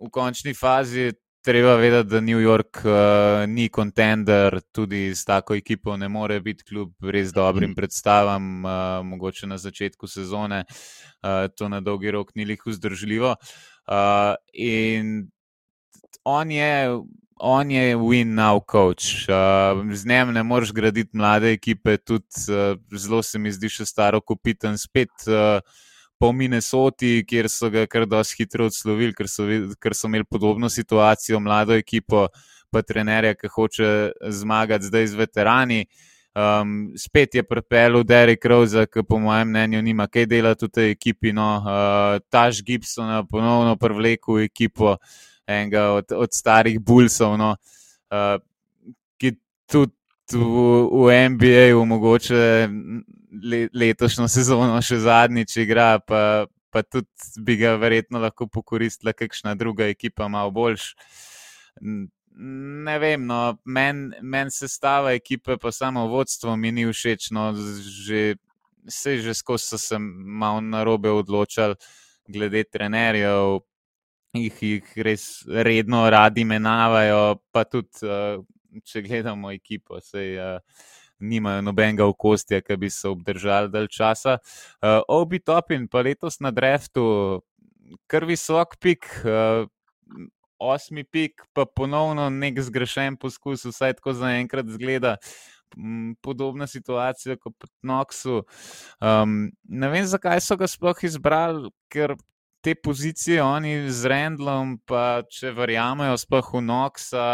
v 0.00 0.10
končni 0.10 0.54
fazi 0.54 1.00
je 1.00 1.12
treba 1.42 1.74
vedeti, 1.76 2.08
da 2.08 2.20
New 2.20 2.40
York 2.40 2.82
uh, 2.84 2.92
ni 3.48 3.68
kontender, 3.68 4.60
tudi 4.72 5.14
s 5.14 5.24
tako 5.24 5.54
ekipo 5.54 5.96
ne 5.96 6.08
more 6.08 6.40
biti 6.40 6.64
kljub 6.64 6.92
res 7.10 7.32
dobrim 7.32 7.74
predstavam, 7.74 8.64
uh, 8.64 8.72
mogoče 9.06 9.46
na 9.46 9.58
začetku 9.58 10.06
sezone, 10.06 10.64
uh, 10.64 11.48
to 11.56 11.68
na 11.68 11.80
dolgi 11.80 12.10
rok 12.10 12.34
ni 12.34 12.44
lih 12.44 12.62
vzdržljivo. 12.66 13.34
Uh, 13.86 14.34
in 14.52 15.30
on 16.24 16.50
je 16.50 16.98
on 17.42 17.70
je 17.70 17.96
win 17.96 18.34
now 18.34 18.60
coach. 18.70 19.26
Uh, 19.28 19.94
z 19.94 20.06
njim 20.06 20.32
ne 20.32 20.42
moreš 20.42 20.72
graditi 20.72 21.16
mlade 21.16 21.52
ekipe, 21.52 21.96
tudi 21.96 22.26
uh, 22.48 22.78
zelo 22.98 23.22
se 23.22 23.38
mi 23.38 23.50
zdi 23.52 23.68
še 23.68 23.86
staro 23.86 24.20
kupiten 24.20 24.78
spet. 24.78 25.10
Uh, 25.26 25.58
Po 26.22 26.28
Minnesoti, 26.30 27.24
kjer 27.26 27.48
so 27.50 27.66
ga 27.74 27.82
kar 27.90 28.04
dosti 28.06 28.44
hitro 28.44 28.68
odslovili, 28.70 29.10
ker 29.10 29.26
so, 29.26 29.42
ker 29.82 29.94
so 29.98 30.06
imeli 30.06 30.22
podobno 30.30 30.68
situacijo, 30.70 31.40
mlado 31.42 31.74
ekipo, 31.74 32.28
pa 32.70 32.82
trenerja, 32.86 33.34
ki 33.34 33.48
hoče 33.50 33.88
zmagati 34.30 34.86
zdaj 34.86 35.06
z 35.10 35.18
veterani. 35.18 35.80
Um, 36.38 36.92
spet 36.96 37.34
je 37.34 37.42
pripeljal 37.42 38.04
Derek 38.06 38.44
Rose, 38.44 38.86
ki 38.86 39.02
po 39.08 39.18
mojem 39.18 39.50
mnenju 39.50 39.82
nima 39.82 40.06
kaj 40.06 40.28
delati 40.30 40.68
v 40.68 40.70
tej 40.70 40.90
ekipi. 40.94 41.32
No. 41.34 41.48
Uh, 41.58 42.22
Taž 42.30 42.62
Gibson 42.62 43.10
je 43.10 43.24
ponovno 43.26 43.74
privlekel 43.76 44.44
ekipo. 44.46 44.96
Enega 45.46 45.88
od, 45.98 46.14
od 46.14 46.30
starih 46.32 46.78
Bulsov, 46.80 47.34
no, 47.36 47.56
uh, 48.14 48.38
ki 49.18 49.34
tudi 49.66 50.38
v, 50.38 50.86
v 50.86 51.18
NBA-ju 51.34 51.82
mogoče 51.84 52.38
le, 53.32 53.66
letošnjo 53.74 54.28
sezono 54.28 54.80
še 54.84 54.98
zadnjič 55.02 55.56
igra, 55.64 55.96
pa, 55.98 56.46
pa 56.72 56.82
tudi 56.82 57.44
bi 57.44 57.56
ga 57.60 57.76
verjetno 57.80 58.20
lahko 58.22 58.48
pokoristila 58.52 59.14
kakšna 59.16 59.54
druga 59.58 59.88
ekipa, 59.92 60.28
malo 60.28 60.52
boljš. 60.54 60.92
Ne 62.32 62.94
vem, 62.98 63.26
no, 63.28 63.58
meni 63.64 64.22
men 64.22 64.50
se 64.50 64.68
stava 64.68 65.12
ekipe, 65.16 65.58
pa 65.60 65.72
samo 65.72 66.06
vodstvo 66.08 66.56
mi 66.56 66.72
ni 66.72 66.86
všeč. 66.88 67.30
No, 67.36 67.50
že, 67.54 68.36
se 68.88 69.18
že 69.18 69.34
skozi 69.34 69.74
so 69.74 69.78
se 69.78 69.98
malo 69.98 70.60
na 70.60 70.82
robe 70.84 71.10
odločali, 71.10 71.76
glede 72.28 72.64
trenerjev, 72.64 73.60
jih, 74.34 74.62
jih 74.62 74.96
res 75.04 75.44
redno 75.46 76.06
radi 76.10 76.44
menjavajo, 76.48 77.36
pa 77.52 77.64
tudi, 77.68 78.08
če 78.88 79.02
gledamo 79.04 79.52
ekipo, 79.52 80.00
sej, 80.00 80.38
nimajo 81.22 81.62
nobenega 81.62 82.06
okostja, 82.10 82.60
ki 82.62 82.76
bi 82.76 82.90
se 82.90 83.08
obdržali 83.08 83.70
dalj 83.72 83.88
časa. 83.94 84.38
Uh, 84.82 85.00
Obi 85.08 85.40
Topin, 85.40 85.88
pa 85.88 86.02
letos 86.02 86.40
na 86.42 86.50
Dreftu, 86.50 87.40
kar 88.10 88.26
visok 88.28 88.76
pik. 88.82 89.08
Uh, 89.24 89.70
Osmi 90.62 91.02
pik, 91.02 91.42
pa 91.50 91.64
ponovno 91.66 92.28
nek 92.30 92.60
zgrešen 92.62 93.16
poskus, 93.18 93.64
vsaj 93.66 93.96
tako 93.98 94.14
za 94.14 94.30
enkrat 94.38 94.68
zgleda. 94.70 95.16
Podobna 96.22 96.68
situacija 96.70 97.34
kot 97.40 97.56
pri 97.58 97.70
Noxu. 97.88 98.42
Um, 99.02 99.50
ne 99.64 99.88
vem, 99.90 100.06
zakaj 100.06 100.38
so 100.44 100.54
ga 100.60 100.68
sploh 100.70 101.02
izbrali, 101.08 101.72
ker 101.90 102.14
te 102.62 102.76
pozicije 102.78 103.42
oni 103.42 103.90
z 103.90 104.06
Rendlom, 104.12 104.76
pa 104.86 105.24
če 105.26 105.50
verjamejo, 105.56 106.14
sploh 106.20 106.52
v 106.54 106.62
Noxa, 106.68 107.26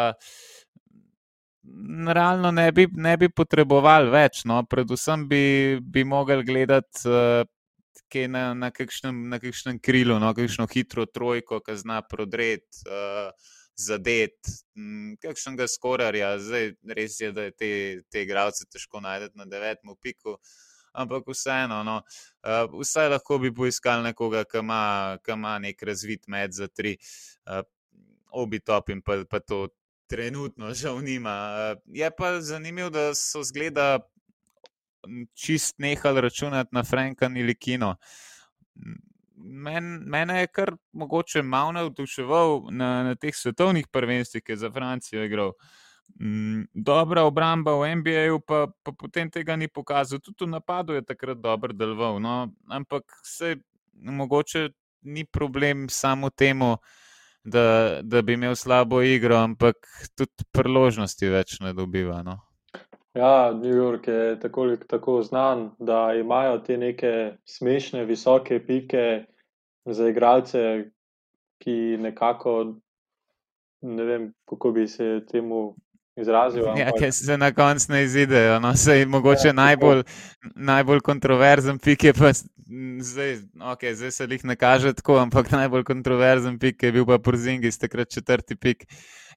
realno 2.15 2.51
ne 2.51 2.73
bi, 2.73 2.87
ne 2.93 3.17
bi 3.17 3.29
potrebovali 3.29 4.11
več. 4.11 4.45
No? 4.49 4.63
Predvsem 4.69 5.29
bi, 5.29 5.45
bi 5.83 6.05
mogli 6.05 6.43
gledati. 6.45 7.07
Uh, 7.07 7.45
Na, 8.09 8.55
na, 8.57 8.71
kakšnem, 8.73 9.17
na 9.29 9.37
kakšnem 9.37 9.77
krilu, 9.85 10.15
no, 10.17 10.31
kakšno 10.33 10.65
hitro 10.71 11.05
trojko, 11.05 11.59
ki 11.61 11.75
zna 11.77 11.99
prodreti, 12.09 12.81
uh, 12.89 13.35
zadeti, 13.77 14.55
kakšnega 15.21 15.67
skorarja. 15.69 16.31
Zdaj, 16.41 16.71
res 16.97 17.19
je, 17.21 17.29
da 17.37 17.45
je 17.51 17.53
te, 17.53 17.71
te 18.09 18.23
igralce 18.25 18.65
težko 18.73 19.03
najti 19.05 19.37
na 19.37 19.45
devetem 19.45 19.93
piku, 20.01 20.39
ampak 20.97 21.29
vseeno, 21.29 21.83
no, 21.85 21.99
uh, 22.01 22.65
vsaj 22.81 23.13
lahko 23.13 23.39
bi 23.45 23.53
poiskali 23.53 24.09
nekoga, 24.09 24.47
ki 24.49 24.65
ima, 24.65 24.83
ki 25.21 25.37
ima 25.37 25.59
nek 25.63 25.85
razvit 25.85 26.25
med 26.33 26.57
za 26.57 26.71
tri, 26.73 26.97
uh, 27.45 27.61
obi 28.33 28.61
top 28.61 28.89
in 28.89 29.05
pa, 29.05 29.21
pa 29.29 29.41
to 29.45 29.67
trenutno 30.09 30.73
žal 30.75 31.03
nima. 31.05 31.37
Uh, 31.77 31.83
je 31.95 32.11
pa 32.19 32.41
zanimivo, 32.41 32.91
da 32.91 33.15
so 33.15 33.43
zgleda 33.43 33.99
čist 35.35 35.79
nehali 35.79 36.21
računati 36.21 36.71
na 36.73 36.85
Franka 36.85 37.27
ali 37.27 37.55
Kino. 37.55 37.97
Men, 39.37 39.85
mene 40.07 40.41
je 40.41 40.47
kar 40.47 40.73
mogoče 40.93 41.43
malo 41.43 41.73
navduševal 41.73 42.63
na, 42.71 43.03
na 43.03 43.15
teh 43.15 43.37
svetovnih 43.37 43.87
prvenstvih, 43.93 44.43
ki 44.43 44.53
je 44.53 44.57
za 44.57 44.71
Francijo 44.71 45.25
igral. 45.25 45.49
Uh, 45.49 45.55
Mm, 46.21 46.65
dobra 46.75 47.23
obramba 47.23 47.77
v 47.77 47.97
NBA-ju, 47.97 48.41
pa, 48.41 48.67
pa 48.83 48.91
potem 48.93 49.31
tega 49.31 49.57
ni 49.57 49.69
pokazal. 49.69 50.19
Tudi 50.19 50.49
v 50.49 50.57
napadu 50.57 50.97
je 50.97 51.05
takrat 51.05 51.39
dobro 51.39 51.73
deloval. 51.73 52.19
No? 52.19 52.49
Ampak 52.67 53.05
se 53.23 53.57
mogoče 53.95 54.71
ni 55.03 55.25
problem 55.25 55.89
samo 55.89 56.31
temu, 56.31 56.77
da, 57.49 58.01
da 58.03 58.23
bi 58.23 58.37
imel 58.39 58.55
slabo 58.57 59.03
igro, 59.03 59.37
ampak 59.37 59.77
tudi 60.17 60.47
priložnosti 60.53 61.31
več 61.33 61.59
ne 61.65 61.73
dobiva. 61.77 62.23
No? 62.23 62.39
Ja, 63.19 63.53
New 63.53 63.75
York 63.75 64.09
je 64.09 64.39
tako, 64.41 64.77
tako 64.87 65.23
znan, 65.23 65.71
da 65.79 66.15
imajo 66.15 66.59
te 66.59 66.77
neke 66.77 67.33
smešne, 67.45 68.05
visoke 68.05 68.61
pike 68.67 69.25
za 69.85 70.09
igralce, 70.09 70.91
ki 71.59 71.97
nekako. 72.01 72.75
Ne 73.81 74.05
vem, 74.05 74.33
kako 74.49 74.73
bi 74.75 74.87
se 74.91 75.21
temu 75.31 75.77
izrazil. 76.21 76.67
Ja, 76.77 76.93
ki 76.93 77.11
se 77.13 77.39
na 77.39 77.51
koncu 77.55 77.93
ne 77.93 78.03
izidejo. 78.05 78.61
No, 78.61 78.75
sej, 78.77 79.07
mogoče 79.07 79.49
ja, 79.49 79.57
najbolj, 79.57 80.03
najbolj 80.55 81.01
kontroverzen 81.01 81.79
pik 81.79 82.05
je 82.05 82.15
pa. 82.15 82.33
Zdaj, 83.01 83.39
okay, 83.73 83.95
zdaj 83.97 84.11
se 84.13 84.27
jih 84.31 84.43
ne 84.45 84.57
kaže 84.57 84.93
tako, 84.93 85.17
ampak 85.19 85.51
najbolj 85.51 85.87
kontroverzen 85.89 86.59
pik 86.59 86.83
je 86.83 86.93
bil 86.93 87.07
pa 87.09 87.19
Porzingi, 87.19 87.71
takrat 87.81 88.11
četrti 88.13 88.57
pik. 88.57 88.85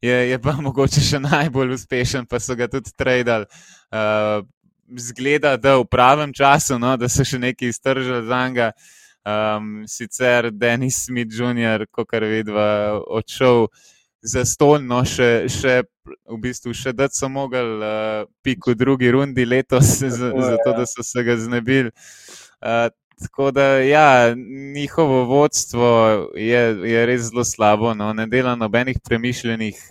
Je, 0.01 0.15
je 0.29 0.39
pa 0.41 0.57
mogoče 0.61 1.01
še 1.01 1.19
najbolj 1.23 1.77
uspešen, 1.77 2.25
pa 2.25 2.39
so 2.39 2.57
ga 2.59 2.67
tudi 2.67 2.91
tradili. 2.97 3.45
Uh, 3.91 4.43
zgleda, 4.97 5.55
da 5.57 5.77
v 5.77 5.85
pravem 5.85 6.33
času, 6.33 6.79
no, 6.79 6.95
da 6.97 7.09
so 7.09 7.23
še 7.23 7.39
neki 7.39 7.71
iztržili 7.71 8.25
za 8.27 8.47
njega. 8.47 8.71
Um, 9.21 9.83
sicer 9.85 10.49
Denis 10.51 11.03
Smith, 11.05 11.29
Jr., 11.29 11.85
kot 11.93 12.07
kar 12.09 12.25
vidva, 12.25 12.97
odšel 13.05 13.67
za 14.21 14.45
stol, 14.45 14.81
no, 14.85 15.01
še, 15.07 15.49
še 15.49 15.81
v 16.29 16.37
bistvu, 16.41 16.73
še 16.77 16.93
da 16.93 17.09
so 17.11 17.29
mogli 17.29 17.59
uh, 17.59 18.23
pik 18.45 18.71
v 18.71 18.77
drugi 18.77 19.11
rundi 19.13 19.45
letos, 19.45 19.97
zato 20.51 20.73
da 20.77 20.85
so 20.85 21.05
se 21.05 21.23
ga 21.25 21.37
znebili. 21.37 21.91
Uh, 22.61 22.89
tako 23.21 23.51
da, 23.53 23.81
ja, 23.85 24.33
njihovo 24.73 25.25
vodstvo 25.29 25.89
je, 26.35 26.61
je 26.89 27.05
res 27.05 27.29
zelo 27.29 27.45
slabo, 27.45 27.93
no, 27.93 28.13
ne 28.13 28.27
dela 28.27 28.55
nobenih 28.55 29.01
premišljenih. 29.03 29.81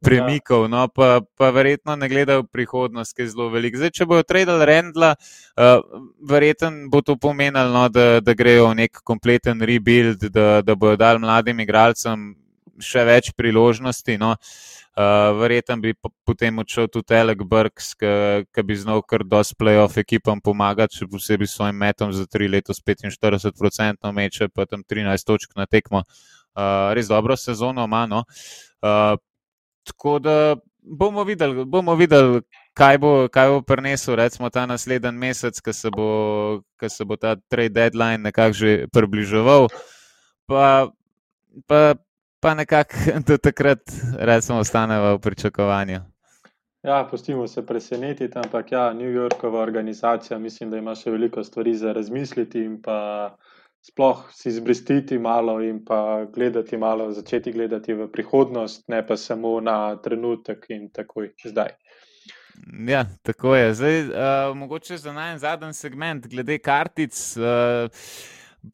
Premikov, 0.00 0.62
no, 0.72 0.86
pa, 0.88 1.20
pa 1.36 1.50
verjetno 1.52 1.92
ne 1.92 2.06
gledajo 2.08 2.46
prihodnost, 2.48 3.12
ki 3.12 3.26
je 3.26 3.32
zelo 3.34 3.50
velik. 3.52 3.74
Zdaj, 3.76 3.90
če 3.98 4.06
bojo 4.08 4.24
tradili 4.24 4.64
Rendla, 4.64 5.10
uh, 5.12 5.82
verjetno 6.24 6.88
bo 6.88 7.02
to 7.04 7.18
pomenilo, 7.20 7.68
no, 7.68 7.82
da, 7.92 8.06
da 8.24 8.32
grejo 8.32 8.70
v 8.70 8.78
nek 8.78 9.02
kompleten 9.04 9.60
rebuild, 9.60 10.24
da, 10.32 10.62
da 10.64 10.72
bojo 10.72 10.96
dali 10.96 11.20
mladim 11.20 11.60
igralcem 11.60 12.30
še 12.78 13.04
več 13.08 13.32
priložnosti. 13.36 14.16
No. 14.20 14.34
Uh, 14.98 15.30
Verjetno 15.38 15.78
bi 15.80 15.94
potem 16.26 16.58
odšel 16.60 16.90
tudi 16.92 17.16
Alec 17.16 17.42
Burks, 17.46 17.94
ki 17.96 18.64
bi 18.66 18.76
znal 18.76 19.02
kar 19.06 19.24
dosti 19.24 19.56
playoff 19.56 20.00
ekipam 20.00 20.42
pomagati, 20.44 20.98
še 20.98 21.08
posebej 21.08 21.48
s 21.48 21.56
svojim 21.56 21.78
metom 21.78 22.12
za 22.12 22.26
tri 22.26 22.50
leta, 22.50 22.74
45% 22.76 24.12
meče, 24.12 24.50
pa 24.52 24.66
tam 24.66 24.84
13 24.84 25.26
točk 25.26 25.54
na 25.56 25.66
tekmo. 25.70 26.04
Uh, 26.58 26.90
res 26.94 27.08
dobro 27.08 27.38
sezono 27.38 27.86
ima. 27.86 28.04
No. 28.10 28.26
Uh, 28.82 29.16
tako 29.86 30.18
da 30.18 30.36
bomo 30.82 31.24
videli, 31.24 31.64
bomo 31.64 31.94
videli 31.94 32.42
kaj 32.74 32.98
bo, 32.98 33.28
kaj 33.28 33.48
bo 33.48 33.62
prinesel, 33.62 34.16
recimo 34.16 34.50
ta 34.50 34.66
naslednji 34.66 35.12
mesec, 35.12 35.60
ko 35.60 35.72
se, 35.72 35.90
se 36.88 37.04
bo 37.04 37.16
ta 37.16 37.36
trade 37.36 37.74
deadline 37.74 38.22
nekako 38.22 38.52
že 38.52 38.86
približeval. 38.92 39.68
Pa, 40.46 40.88
pa 41.66 41.94
pa 42.40 42.54
nekako 42.54 42.96
do 43.26 43.38
takrat, 43.38 43.80
recimo, 44.18 44.58
ostanemo 44.58 45.14
v 45.14 45.20
pričakovanju. 45.20 46.00
Ja, 46.82 47.08
pustimo 47.10 47.46
se 47.46 47.66
presenetiti, 47.66 48.38
ampak 48.38 48.72
ja, 48.72 48.92
New 48.92 49.10
Yorkova 49.12 49.60
organizacija, 49.60 50.38
mislim, 50.38 50.70
da 50.70 50.78
ima 50.78 50.94
še 50.94 51.10
veliko 51.10 51.44
stvari 51.44 51.74
za 51.76 51.92
razmisliti 51.92 52.62
in 52.64 52.78
pa 52.82 53.36
sploh 53.84 54.24
si 54.32 54.48
izbristiti 54.48 55.18
malo 55.18 55.60
in 55.60 55.84
pa 55.84 56.24
gledati 56.32 56.76
malo, 56.76 57.10
začeti 57.12 57.52
gledati 57.52 57.94
v 57.94 58.08
prihodnost, 58.12 58.88
ne 58.88 59.06
pa 59.06 59.16
samo 59.16 59.60
na 59.60 59.96
trenutek 59.96 60.66
in 60.68 60.88
takoj 60.88 61.32
zdaj. 61.44 61.76
Ja, 62.88 63.04
tako 63.22 63.54
je. 63.56 63.74
Zdaj, 63.74 64.00
uh, 64.00 64.56
mogoče 64.56 64.96
za 64.96 65.12
najmanj 65.12 65.72
segment, 65.72 66.26
glede 66.26 66.58
kartic. 66.58 67.36
Uh, 67.36 67.88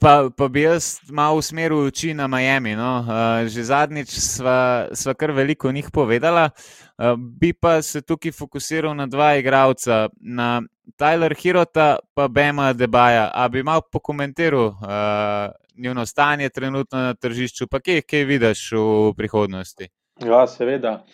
Pa, 0.01 0.31
pa 0.37 0.49
bi 0.49 0.65
jaz 0.65 0.99
malo 1.11 1.39
usmeril 1.39 1.87
oči 1.87 2.15
na 2.15 2.27
Miami. 2.27 2.75
No. 2.75 3.07
Uh, 3.07 3.47
že 3.47 3.63
zadnjič 3.71 4.11
sva, 4.19 4.89
sva 4.91 5.15
kar 5.15 5.31
veliko 5.31 5.73
njih 5.73 5.91
povedala, 5.95 6.51
uh, 6.51 7.15
bi 7.15 7.53
pa 7.53 7.79
se 7.83 8.03
tukaj 8.03 8.35
fokusiral 8.35 8.97
na 8.99 9.07
dva 9.07 9.37
igralca, 9.39 10.09
na 10.21 10.63
Tyler 10.99 11.35
Hirota 11.39 11.99
in 12.19 12.33
Bema 12.33 12.73
Debaja. 12.73 13.31
A 13.35 13.49
bi 13.49 13.63
malo 13.63 13.87
pokomentiral 13.93 14.67
uh, 14.67 15.55
njihovo 15.79 16.07
stanje 16.07 16.49
trenutno 16.49 16.99
na 16.99 17.15
tržišču, 17.15 17.67
pa 17.71 17.81
kje, 17.81 18.03
kje 18.03 18.25
vidiš 18.25 18.73
v 18.73 19.15
prihodnosti? 19.17 19.89
Ja, 20.25 20.47
seveda. 20.47 21.05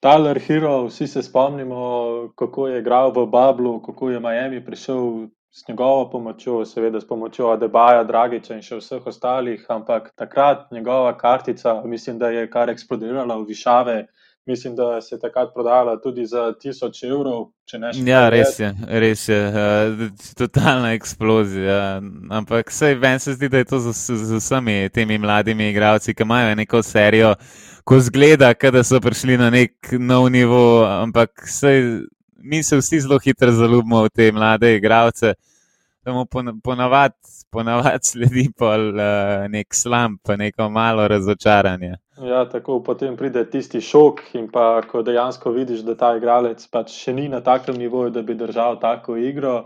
Tyler 0.00 0.38
Hero, 0.46 0.86
vsi 0.86 1.06
se 1.06 1.22
spomnimo, 1.22 2.28
kako 2.36 2.68
je 2.68 2.80
igral 2.80 3.12
v 3.12 3.26
Bablu, 3.26 3.82
kako 3.82 4.10
je 4.10 4.20
Miami 4.20 4.64
prišel 4.64 5.28
s 5.56 5.68
njegovo 5.68 6.10
pomočjo, 6.10 6.64
seveda 6.64 7.00
s 7.00 7.06
pomočjo 7.06 7.50
Adebaja, 7.52 8.02
Dragiča 8.04 8.56
in 8.58 8.62
še 8.62 8.80
vseh 8.80 9.06
ostalih, 9.06 9.62
ampak 9.70 10.10
takrat 10.18 10.70
njegova 10.74 11.12
kartica, 11.18 11.76
mislim, 11.84 12.18
da 12.18 12.32
je 12.34 12.48
kar 12.50 12.70
eksplodirala 12.70 13.36
v 13.38 13.46
višave. 13.48 14.06
Mislim, 14.46 14.74
da 14.76 15.00
se 15.00 15.14
je 15.14 15.18
takrat 15.20 15.54
prodala 15.54 15.94
tudi 16.00 16.26
za 16.26 16.52
tisoč 16.60 16.98
evrov. 17.02 17.46
Ja, 18.04 18.28
res 18.28 18.58
je, 18.60 18.74
res 18.88 19.22
je, 19.28 19.38
uh, 19.48 20.02
totalna 20.36 20.90
eksplozija. 20.92 22.02
Ampak 22.30 22.68
vse 22.68 22.90
meni 23.00 23.22
se 23.24 23.32
zdi, 23.38 23.48
da 23.48 23.62
je 23.62 23.68
to 23.70 23.78
z, 23.86 23.94
z 24.20 24.40
vsemi 24.42 24.90
temi 24.92 25.18
mladimi 25.18 25.70
igravci, 25.70 26.14
ki 26.14 26.26
imajo 26.26 26.54
neko 26.60 26.82
serijo, 26.82 27.34
ko 27.84 28.00
zgleda, 28.00 28.52
da 28.52 28.84
so 28.84 29.00
prišli 29.00 29.38
na 29.40 29.48
nek 29.54 29.94
nov 29.98 30.28
nivo, 30.34 30.84
ampak 30.84 31.46
vse 31.46 31.72
mi 32.44 32.62
se 32.62 32.76
vsi 32.78 33.00
zelo 33.00 33.18
hitro 33.18 33.52
zaljubimo 33.52 34.04
v 34.04 34.12
te 34.14 34.32
mlade 34.32 34.76
igralce. 34.76 35.34
da 36.04 36.12
mu 36.12 36.26
ponavadi 36.62 37.14
ponavad 37.54 38.02
sledi 38.02 38.48
pol 38.58 38.88
uh, 38.98 39.46
nek 39.50 39.74
slump, 39.74 40.20
pa 40.26 40.36
neko 40.36 40.68
malo 40.70 41.06
razočaranje. 41.08 41.94
Ja, 42.22 42.44
tako 42.50 42.80
potem 42.86 43.16
pride 43.18 43.44
tisti 43.50 43.80
šok, 43.82 44.22
in 44.38 44.48
pa 44.52 44.82
ko 44.90 45.02
dejansko 45.06 45.52
vidiš, 45.54 45.84
da 45.86 45.96
ta 45.98 46.14
igralec 46.18 46.62
pač 46.72 46.94
še 47.04 47.14
ni 47.14 47.28
na 47.30 47.42
takem 47.46 47.78
nivoju, 47.78 48.14
da 48.14 48.22
bi 48.22 48.38
držal 48.38 48.80
tako 48.82 49.18
igro. 49.30 49.56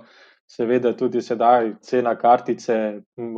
Seveda, 0.48 0.94
tudi 0.96 1.20
sedaj 1.20 1.74
cena 1.84 2.14
kartice 2.16 2.74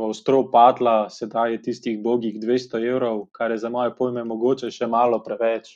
ostro 0.07 0.45
padla, 0.51 1.09
sedaj 1.11 1.57
je 1.57 1.63
tistih 1.65 1.97
bogih 2.03 2.37
200 2.39 2.79
evrov, 2.87 3.25
kar 3.35 3.51
je 3.51 3.57
za 3.65 3.69
moje 3.69 3.91
pojme 3.97 4.23
mogoče 4.29 4.71
še 4.71 4.87
malo 4.87 5.19
preveč. 5.25 5.73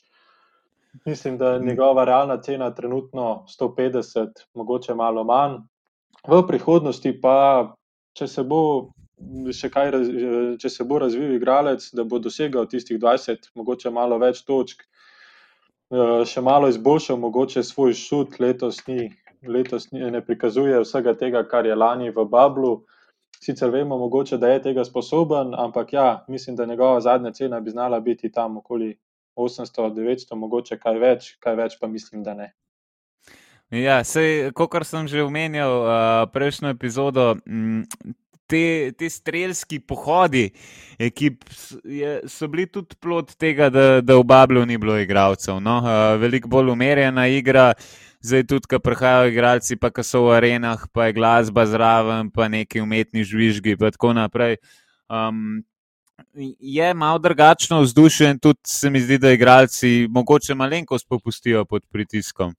Mislim, 1.05 1.37
da 1.37 1.53
je 1.53 1.59
njegova 1.59 2.05
realna 2.05 2.37
cena 2.41 2.73
trenutno 2.75 3.45
150, 3.59 4.45
mogoče 4.53 4.93
malo 4.95 5.23
manj. 5.23 5.57
V 6.27 6.41
prihodnosti 6.47 7.11
pa, 7.21 7.75
če 8.13 8.27
se 8.27 8.43
bo 8.43 8.61
kaj, 9.73 9.91
če 10.59 10.69
se 10.69 10.83
bo 10.83 10.99
razvil 10.99 11.35
igralec, 11.35 11.89
da 11.93 12.03
bo 12.03 12.19
dosegal 12.19 12.65
tistih 12.71 12.99
20, 12.99 13.51
mogoče 13.55 13.91
malo 13.91 14.17
več 14.17 14.41
točk, 14.47 14.81
eh, 14.85 16.25
še 16.25 16.41
malo 16.41 16.71
izboljšal, 16.71 17.17
mogoče 17.17 17.63
svoj 17.63 17.93
šut 17.93 18.39
letos 18.39 18.81
ni 18.87 19.11
letos 19.47 19.91
ne 19.91 20.21
prikazuje 20.25 20.79
vsega 20.79 21.13
tega, 21.13 21.43
kar 21.47 21.65
je 21.65 21.75
lani 21.75 22.11
v 22.11 22.25
Bablu. 22.25 22.83
Sicer 23.43 23.69
vemo, 23.69 23.97
mogoče, 23.97 24.37
da 24.37 24.47
je 24.47 24.61
tega 24.61 24.85
sposoben, 24.85 25.53
ampak 25.57 25.93
ja, 25.93 26.25
mislim, 26.27 26.55
da 26.55 26.65
njegova 26.65 27.01
zadnja 27.01 27.31
cena 27.31 27.59
bi 27.59 27.69
znala 27.69 27.99
biti 27.99 28.31
tam 28.31 28.57
okoli 28.57 28.97
800-900, 29.35 30.35
mogoče 30.39 30.77
kaj 30.79 30.99
več, 31.01 31.31
kaj 31.43 31.57
več 31.59 31.79
pa 31.81 31.87
mislim, 31.91 32.23
da 32.23 32.33
ne. 32.33 32.51
Ja, 33.73 34.03
sej, 34.05 34.51
kot 34.53 34.75
sem 34.85 35.07
že 35.09 35.25
omenjal 35.25 35.73
uh, 35.81 35.89
prejšnjo 36.31 36.69
epizodo, 36.75 37.33
m, 37.49 37.81
te, 38.47 38.93
te 38.93 39.09
strelski 39.09 39.79
pohodi 39.81 40.51
ekip 41.01 41.43
je, 41.83 42.19
so 42.29 42.47
bili 42.47 42.67
tudi 42.69 42.95
plod 43.01 43.33
tega, 43.41 43.69
da, 43.73 44.01
da 44.01 44.17
v 44.19 44.23
Bablu 44.23 44.65
ni 44.65 44.77
bilo 44.77 44.97
igralcev. 45.01 45.59
No? 45.59 45.79
Uh, 45.81 46.15
veliko 46.21 46.51
bolj 46.51 46.73
umerjena 46.75 47.27
igra. 47.27 47.73
Zdaj 48.25 48.47
tudi, 48.49 48.65
ko 48.69 48.79
prihajajo 48.81 49.29
igralci, 49.29 49.75
pa 49.77 49.91
so 50.01 50.23
v 50.25 50.37
arenah, 50.39 50.87
pa 50.89 51.05
je 51.05 51.13
glasba 51.13 51.65
zraven, 51.69 52.31
pa 52.33 52.47
neki 52.49 52.81
umetni 52.81 53.21
žvižgi, 53.21 53.75
in 53.77 53.91
tako 53.93 54.15
naprej. 54.17 54.57
Um, 55.05 55.61
je 56.59 56.93
malo 56.93 57.19
drugačno 57.19 57.81
vzdušje, 57.81 58.29
in 58.29 58.39
tudi 58.39 58.59
se 58.67 58.89
mi 58.89 58.99
zdi, 58.99 59.17
da 59.17 59.31
igralci 59.31 60.07
mogoče 60.09 60.55
malenkost 60.55 61.07
popustijo 61.09 61.65
pod 61.65 61.85
pritiskom. 61.91 62.55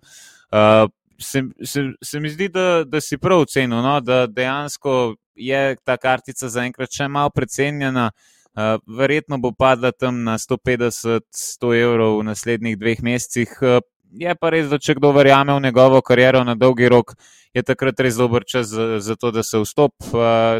Uh, 0.53 0.91
se, 1.18 1.43
se, 1.64 1.81
se 2.03 2.20
mi 2.20 2.31
zdi, 2.31 2.49
da, 2.49 2.85
da 2.85 3.01
si 3.01 3.18
prav 3.18 3.41
ocenil, 3.41 3.83
no? 3.83 4.01
da 4.01 4.27
dejansko 4.27 5.14
je 5.35 5.77
ta 5.85 5.97
kartica 5.97 6.49
zaenkrat 6.49 6.93
še 6.93 7.09
malo 7.09 7.31
precenjena. 7.31 8.11
Uh, 8.57 8.81
verjetno 8.99 9.37
bo 9.39 9.51
padla 9.53 9.91
tam 9.93 10.22
na 10.24 10.39
150-100 10.41 11.72
evrov 11.77 12.20
v 12.20 12.24
naslednjih 12.31 12.79
dveh 12.81 13.03
mesecih, 13.05 13.53
uh, 13.61 13.83
je 14.13 14.35
pa 14.35 14.51
res, 14.51 14.69
da 14.71 14.79
če 14.79 14.97
kdo 14.99 15.13
verjame 15.17 15.55
v 15.57 15.63
njegovo 15.69 16.01
kariero 16.03 16.45
na 16.45 16.55
dolgi 16.55 16.89
rok, 16.89 17.15
je 17.55 17.63
takrat 17.63 18.01
res 18.05 18.19
dober 18.21 18.45
čas 18.45 18.69
za, 18.69 19.01
za 19.01 19.17
to, 19.17 19.31
da 19.33 19.43
se 19.43 19.59
vstopi, 19.59 20.13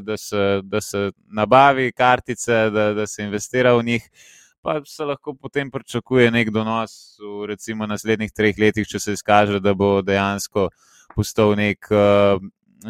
da, 0.03 0.17
da 0.63 0.81
se 0.81 1.11
nabavi 1.29 1.93
kartice, 1.93 2.71
da, 2.71 2.93
da 2.95 3.07
se 3.07 3.25
investira 3.25 3.75
v 3.77 3.85
njih. 3.85 4.11
Pa 4.63 4.81
se 4.85 5.05
lahko 5.05 5.35
potem 5.35 5.71
pričakuje 5.71 6.31
nek 6.35 6.51
donos 6.51 7.19
v 7.21 7.47
recimo 7.53 7.87
naslednjih 7.87 8.33
treh 8.33 8.57
letih, 8.59 8.89
če 8.89 8.99
se 8.99 9.13
izkaže, 9.15 9.61
da 9.61 9.75
bo 9.75 10.01
dejansko 10.03 10.71
postal 11.15 11.55
nek 11.55 11.87
uh, 11.93 12.41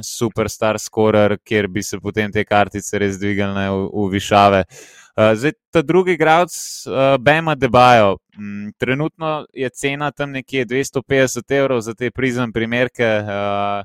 superstar 0.02 0.78
scorer, 0.78 1.38
kjer 1.44 1.68
bi 1.68 1.82
se 1.82 2.00
potem 2.02 2.32
te 2.32 2.44
kartice 2.44 2.98
res 2.98 3.18
dvigali 3.18 3.68
v, 3.70 3.90
v 3.92 4.12
višave. 4.16 4.64
Uh, 4.66 5.06
Eh, 5.18 5.36
zdaj, 5.36 5.52
ta 5.70 5.82
drugi 5.82 6.12
igralec, 6.12 6.52
uh, 6.86 7.16
Bema 7.20 7.54
Debajo, 7.54 8.18
um, 8.38 8.72
trenutno 8.78 9.46
je 9.52 9.68
cena 9.70 10.10
tam 10.10 10.30
nekje 10.30 10.66
250 10.66 11.54
evrov 11.56 11.80
za 11.80 11.94
te 11.94 12.10
prizem 12.10 12.52
primerke, 12.52 13.06
uh, 13.24 13.80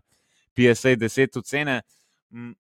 PSA 0.54 0.95
10 0.99 1.41
cene. 1.43 1.82
Um, 2.32 2.56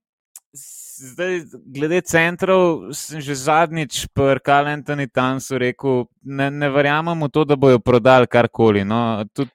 zdaj, 0.53 1.41
glede 1.65 1.99
centrov, 2.01 2.93
sem 2.95 3.19
že 3.19 3.35
zadnjič 3.35 4.07
pri 4.15 4.39
Karl 4.39 4.71
Antoni 4.71 5.07
Tansu 5.07 5.57
rekel, 5.59 6.05
ne, 6.23 6.47
ne 6.51 6.69
verjamem 6.69 7.27
v 7.27 7.29
to, 7.29 7.43
da 7.43 7.59
bojo 7.59 7.79
prodali 7.79 8.27
karkoli. 8.27 8.85
No. 8.87 9.25
Tud, 9.35 9.51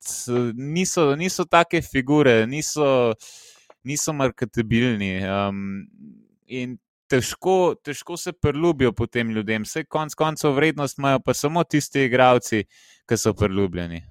niso, 0.53 1.16
niso 1.16 1.49
take 1.49 1.80
figure, 1.80 2.45
niso, 2.47 3.14
niso 3.87 4.12
marketabilni. 4.12 5.12
Um, 5.22 5.87
in 6.47 6.76
težko, 7.11 7.74
težko 7.82 8.16
se 8.16 8.32
priljubijo 8.32 8.93
potem 8.93 9.30
ljudem. 9.30 9.62
Vse 9.62 9.84
konc 9.84 10.14
koncev 10.14 10.55
vrednost 10.59 10.99
imajo 10.99 11.22
pa 11.24 11.34
samo 11.34 11.64
tisti 11.64 12.07
igravci, 12.07 12.64
ki 13.07 13.16
so 13.16 13.34
priljubljeni. 13.34 14.03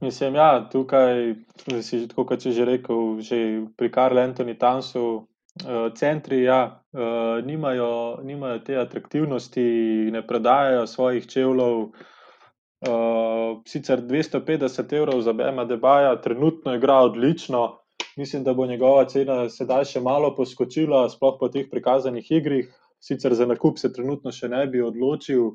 Mislim, 0.00 0.34
ja, 0.34 0.68
tukaj 0.72 1.34
si 1.82 2.02
že, 2.04 2.08
kot 2.14 2.42
si 2.42 2.52
že 2.52 2.64
rekel, 2.68 3.20
že 3.24 3.38
pri 3.76 3.88
Karlu 3.90 4.20
Antoni 4.20 4.54
Tansu, 4.58 5.04
uh, 5.64 5.86
centri, 5.96 6.42
ja, 6.44 6.82
uh, 6.92 7.40
nimajo, 7.44 8.20
nimajo 8.22 8.58
te 8.58 8.76
atraktivnosti, 8.76 9.64
ne 10.12 10.22
predajajo 10.26 10.86
svojih 10.86 11.26
čevljev. 11.26 11.88
Uh, 12.86 13.62
sicer 13.64 14.02
250 14.04 14.92
evrov 14.92 15.22
za 15.24 15.32
Bema 15.32 15.64
Debaja, 15.64 16.20
trenutno 16.20 16.74
igra 16.76 16.98
odlično, 17.08 17.78
Mislim, 18.16 18.44
da 18.44 18.54
bo 18.54 18.66
njegova 18.66 19.04
cena 19.04 19.48
sedaj 19.52 19.84
še 19.84 20.00
malo 20.00 20.30
poskočila, 20.36 21.02
sploh 21.12 21.34
po 21.40 21.48
teh 21.52 21.66
prikazanih 21.70 22.30
igrih. 22.32 22.70
Sicer 23.00 23.34
za 23.36 23.44
nakup 23.46 23.76
se 23.78 23.92
trenutno 23.92 24.32
še 24.32 24.48
ne 24.48 24.62
bi 24.72 24.80
odločil, 24.80 25.50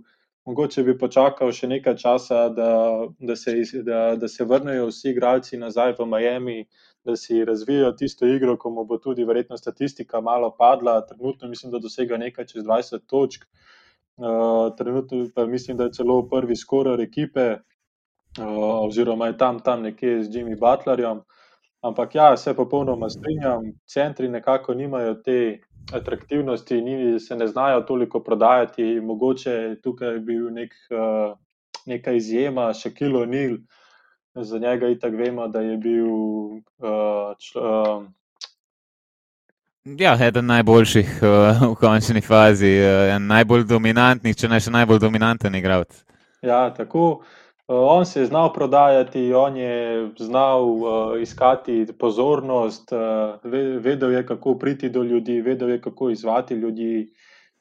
mogoče 0.45 0.83
bi 0.85 0.93
počakal 0.97 1.49
še 1.57 1.67
nekaj 1.71 1.95
časa, 1.97 2.43
da, 2.53 2.69
da, 3.17 3.35
se, 3.35 3.55
da, 3.87 4.03
da 4.15 4.29
se 4.29 4.45
vrnejo 4.45 4.91
vsi 4.91 5.09
igralci 5.09 5.57
nazaj 5.57 5.95
v 5.97 6.07
Miami, 6.13 6.59
da 7.05 7.17
si 7.17 7.41
razvijajo 7.45 7.95
tisto 7.97 8.29
igro, 8.29 8.55
ko 8.61 8.69
mu 8.69 8.85
bo 8.85 9.01
tudi 9.01 9.25
verjetno 9.25 9.57
statistika 9.57 10.21
malo 10.21 10.53
padla. 10.57 10.99
Trenutno 11.09 11.49
mislim, 11.49 11.73
da 11.73 11.81
dosega 11.81 12.21
nekaj 12.21 12.45
čez 12.53 12.63
20 12.63 13.07
točk. 13.09 13.49
Uh, 14.21 14.69
trenutno 14.77 15.25
pa 15.33 15.45
mislim, 15.49 15.77
da 15.77 15.89
je 15.89 15.97
celo 15.97 16.21
prvi 16.29 16.55
skoraj 16.55 17.01
ekipe, 17.03 17.49
uh, 17.57 18.85
oziroma 18.85 19.33
je 19.33 19.37
tam, 19.37 19.59
tam 19.65 19.81
nekje 19.89 20.23
z 20.23 20.29
Jimmy 20.29 20.59
Butlerjem. 20.61 21.25
Ampak 21.81 22.15
ja, 22.15 22.37
se 22.37 22.53
popolnoma 22.53 23.09
strinjam, 23.09 23.63
centri 23.89 24.29
nekako 24.29 24.73
nimajo 24.73 25.15
te 25.25 25.59
atraktivnosti, 25.93 26.81
ni, 26.81 27.19
se 27.19 27.35
ne 27.35 27.47
znajo 27.47 27.81
toliko 27.81 28.19
prodajati. 28.23 28.99
Mogoče 29.01 29.75
tukaj 29.83 30.13
je 30.13 30.19
bil 30.19 30.51
nek, 30.53 30.75
uh, 30.93 31.33
neka 31.85 32.11
izjema, 32.11 32.69
še 32.73 32.93
Kilo 32.93 33.25
Nil, 33.25 33.57
za 34.35 34.59
njega 34.59 34.87
in 34.87 34.99
tako 34.99 35.17
vemo, 35.17 35.47
da 35.47 35.61
je 35.61 35.77
bil. 35.77 36.07
Uh, 36.77 37.33
čl, 37.39 37.59
uh, 37.59 38.03
Ja, 39.97 40.13
eden 40.21 40.45
najboljših 40.45 41.19
uh, 41.25 41.61
v 41.71 41.75
končni 41.81 42.21
fazi, 42.21 42.75
uh, 42.77 43.15
najbolj 43.17 43.65
dominantnih, 43.65 44.37
če 44.37 44.49
ne 44.53 44.59
še 44.61 44.69
najbolj 44.69 44.99
dominanten 45.01 45.57
igralec. 45.57 46.03
Ja, 46.45 46.67
tako. 46.77 47.23
On 47.73 48.05
se 48.05 48.19
je 48.19 48.25
znal 48.25 48.53
prodajati, 48.53 49.33
on 49.33 49.57
je 49.57 50.09
znal 50.19 50.63
uh, 50.63 51.21
iskati 51.21 51.87
pozornost, 51.99 52.91
uh, 52.91 52.99
vedel 53.79 54.11
je, 54.11 54.25
kako 54.25 54.55
priti 54.55 54.89
do 54.89 55.03
ljudi, 55.03 55.41
vedel 55.41 55.69
je, 55.69 55.81
kako 55.81 56.09
izvati 56.09 56.53
ljudi. 56.53 57.13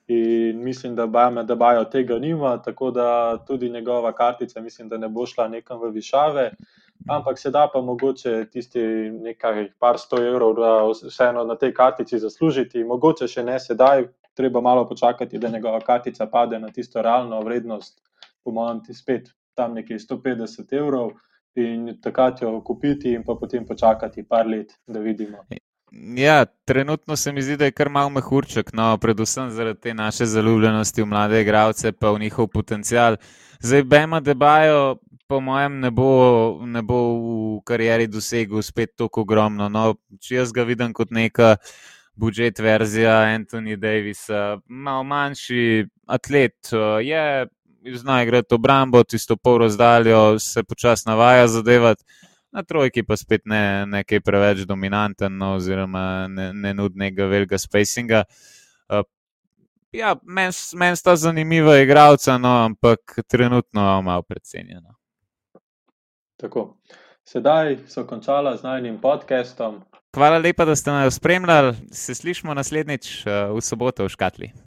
In 0.06 0.64
mislim, 0.64 0.96
da 0.96 1.06
Bajame, 1.06 1.44
da 1.44 1.54
Bajo 1.54 1.84
tega 1.84 2.18
nima, 2.18 2.62
tako 2.62 2.90
da 2.90 3.38
tudi 3.46 3.70
njegova 3.70 4.12
kartica, 4.12 4.60
mislim, 4.60 4.88
da 4.88 4.96
ne 4.96 5.08
bo 5.08 5.26
šla 5.26 5.48
nekam 5.48 5.80
v 5.80 5.90
višave. 5.90 6.50
Ampak 7.08 7.38
se 7.38 7.50
da 7.50 7.68
pa 7.72 7.80
mogoče 7.80 8.50
tisti 8.50 8.80
nekaj 9.10 9.68
par 9.78 9.98
sto 9.98 10.18
evrov, 10.26 10.54
da 10.54 10.84
vseeno 11.06 11.44
na 11.44 11.54
tej 11.54 11.74
kartici 11.74 12.18
zaslužiti. 12.18 12.84
Mogoče 12.84 13.28
še 13.28 13.44
ne 13.44 13.60
sedaj, 13.60 14.08
treba 14.34 14.60
malo 14.60 14.88
počakati, 14.88 15.38
da 15.38 15.48
njegova 15.48 15.80
kartica 15.80 16.26
pade 16.26 16.58
na 16.58 16.68
tisto 16.68 17.02
realno 17.02 17.40
vrednost, 17.40 18.02
po 18.44 18.50
mojem, 18.50 18.82
ti 18.84 18.94
spet 18.94 19.30
tam 19.60 19.76
nekje 19.76 19.98
150 20.00 20.76
evrov 20.80 21.12
in 21.60 21.98
takrat 22.02 22.40
jo 22.42 22.54
kupiti, 22.64 23.12
in 23.12 23.26
pa 23.26 23.36
potem 23.36 23.66
počakati 23.66 24.24
par 24.24 24.48
let, 24.48 24.72
da 24.86 25.00
vidimo. 25.00 25.44
Ja, 26.16 26.44
trenutno 26.64 27.16
se 27.16 27.32
mi 27.32 27.42
zdi, 27.42 27.56
da 27.56 27.66
je 27.66 27.74
kar 27.74 27.88
malo 27.90 28.10
mehurček, 28.14 28.70
no, 28.72 28.94
predvsem 29.02 29.50
zaradi 29.50 29.80
te 29.80 29.94
naše 29.94 30.26
zaljubljenosti 30.26 31.02
v 31.02 31.06
mlade 31.10 31.40
igralce, 31.42 31.92
pa 31.92 32.12
v 32.14 32.22
njihov 32.22 32.46
potencial. 32.54 33.18
Zdaj, 33.60 33.82
Bema 33.82 34.20
Debajo, 34.20 35.00
po 35.28 35.40
mojem, 35.40 35.80
ne 35.80 35.90
bo, 35.90 36.10
ne 36.66 36.82
bo 36.82 37.00
v 37.18 37.62
karieri 37.66 38.06
dosegel 38.06 38.62
spet 38.62 38.94
tako 38.98 39.26
ogromno. 39.26 39.68
No, 39.68 39.94
če 40.22 40.40
jaz 40.40 40.54
ga 40.54 40.62
vidim 40.66 40.94
kot 40.94 41.10
neka 41.10 41.56
budžet 42.14 42.62
verzija 42.62 43.16
Anthony 43.34 43.76
Davisa, 43.76 44.60
malo 44.68 45.04
manjši 45.10 45.88
atlet, 46.06 46.70
je 47.02 47.46
zna 47.96 48.22
igrati 48.22 48.54
obrambo, 48.54 49.04
tisto 49.04 49.36
pol 49.36 49.58
razdaljo, 49.58 50.38
se 50.38 50.62
počasi 50.62 51.08
navaja 51.08 51.48
zadevati. 51.48 52.04
na 52.52 52.62
trojki 52.62 53.02
pa 53.06 53.16
spet 53.16 53.42
ne 53.44 53.86
nekaj 53.86 54.20
preveč 54.20 54.64
dominanten, 54.66 55.36
no, 55.38 55.54
oziroma 55.54 56.26
ne, 56.28 56.52
ne 56.52 56.74
nudi 56.74 56.98
nekega 56.98 57.28
velikega 57.30 57.58
spacinga. 57.58 58.24
Uh, 58.88 59.04
ja, 59.92 60.16
meni 60.22 60.52
men 60.74 60.96
sta 60.96 61.16
zanimiva 61.16 61.76
igralca, 61.78 62.38
no, 62.38 62.56
ampak 62.64 63.20
trenutno 63.28 64.02
malo 64.02 64.22
predcenjena. 64.22 64.96
Tako. 66.40 66.74
Sedaj 67.24 67.76
so 67.86 68.02
končala 68.06 68.56
z 68.56 68.66
najnim 68.66 68.98
podcastom. 69.00 69.82
Hvala 70.14 70.38
lepa, 70.38 70.64
da 70.64 70.74
ste 70.76 70.90
nas 70.90 71.14
spremljali. 71.14 71.76
Se 71.92 72.14
slišmo 72.14 72.54
naslednjič 72.54 73.26
v 73.26 73.60
soboto 73.62 74.04
v 74.04 74.08
Škatli. 74.08 74.50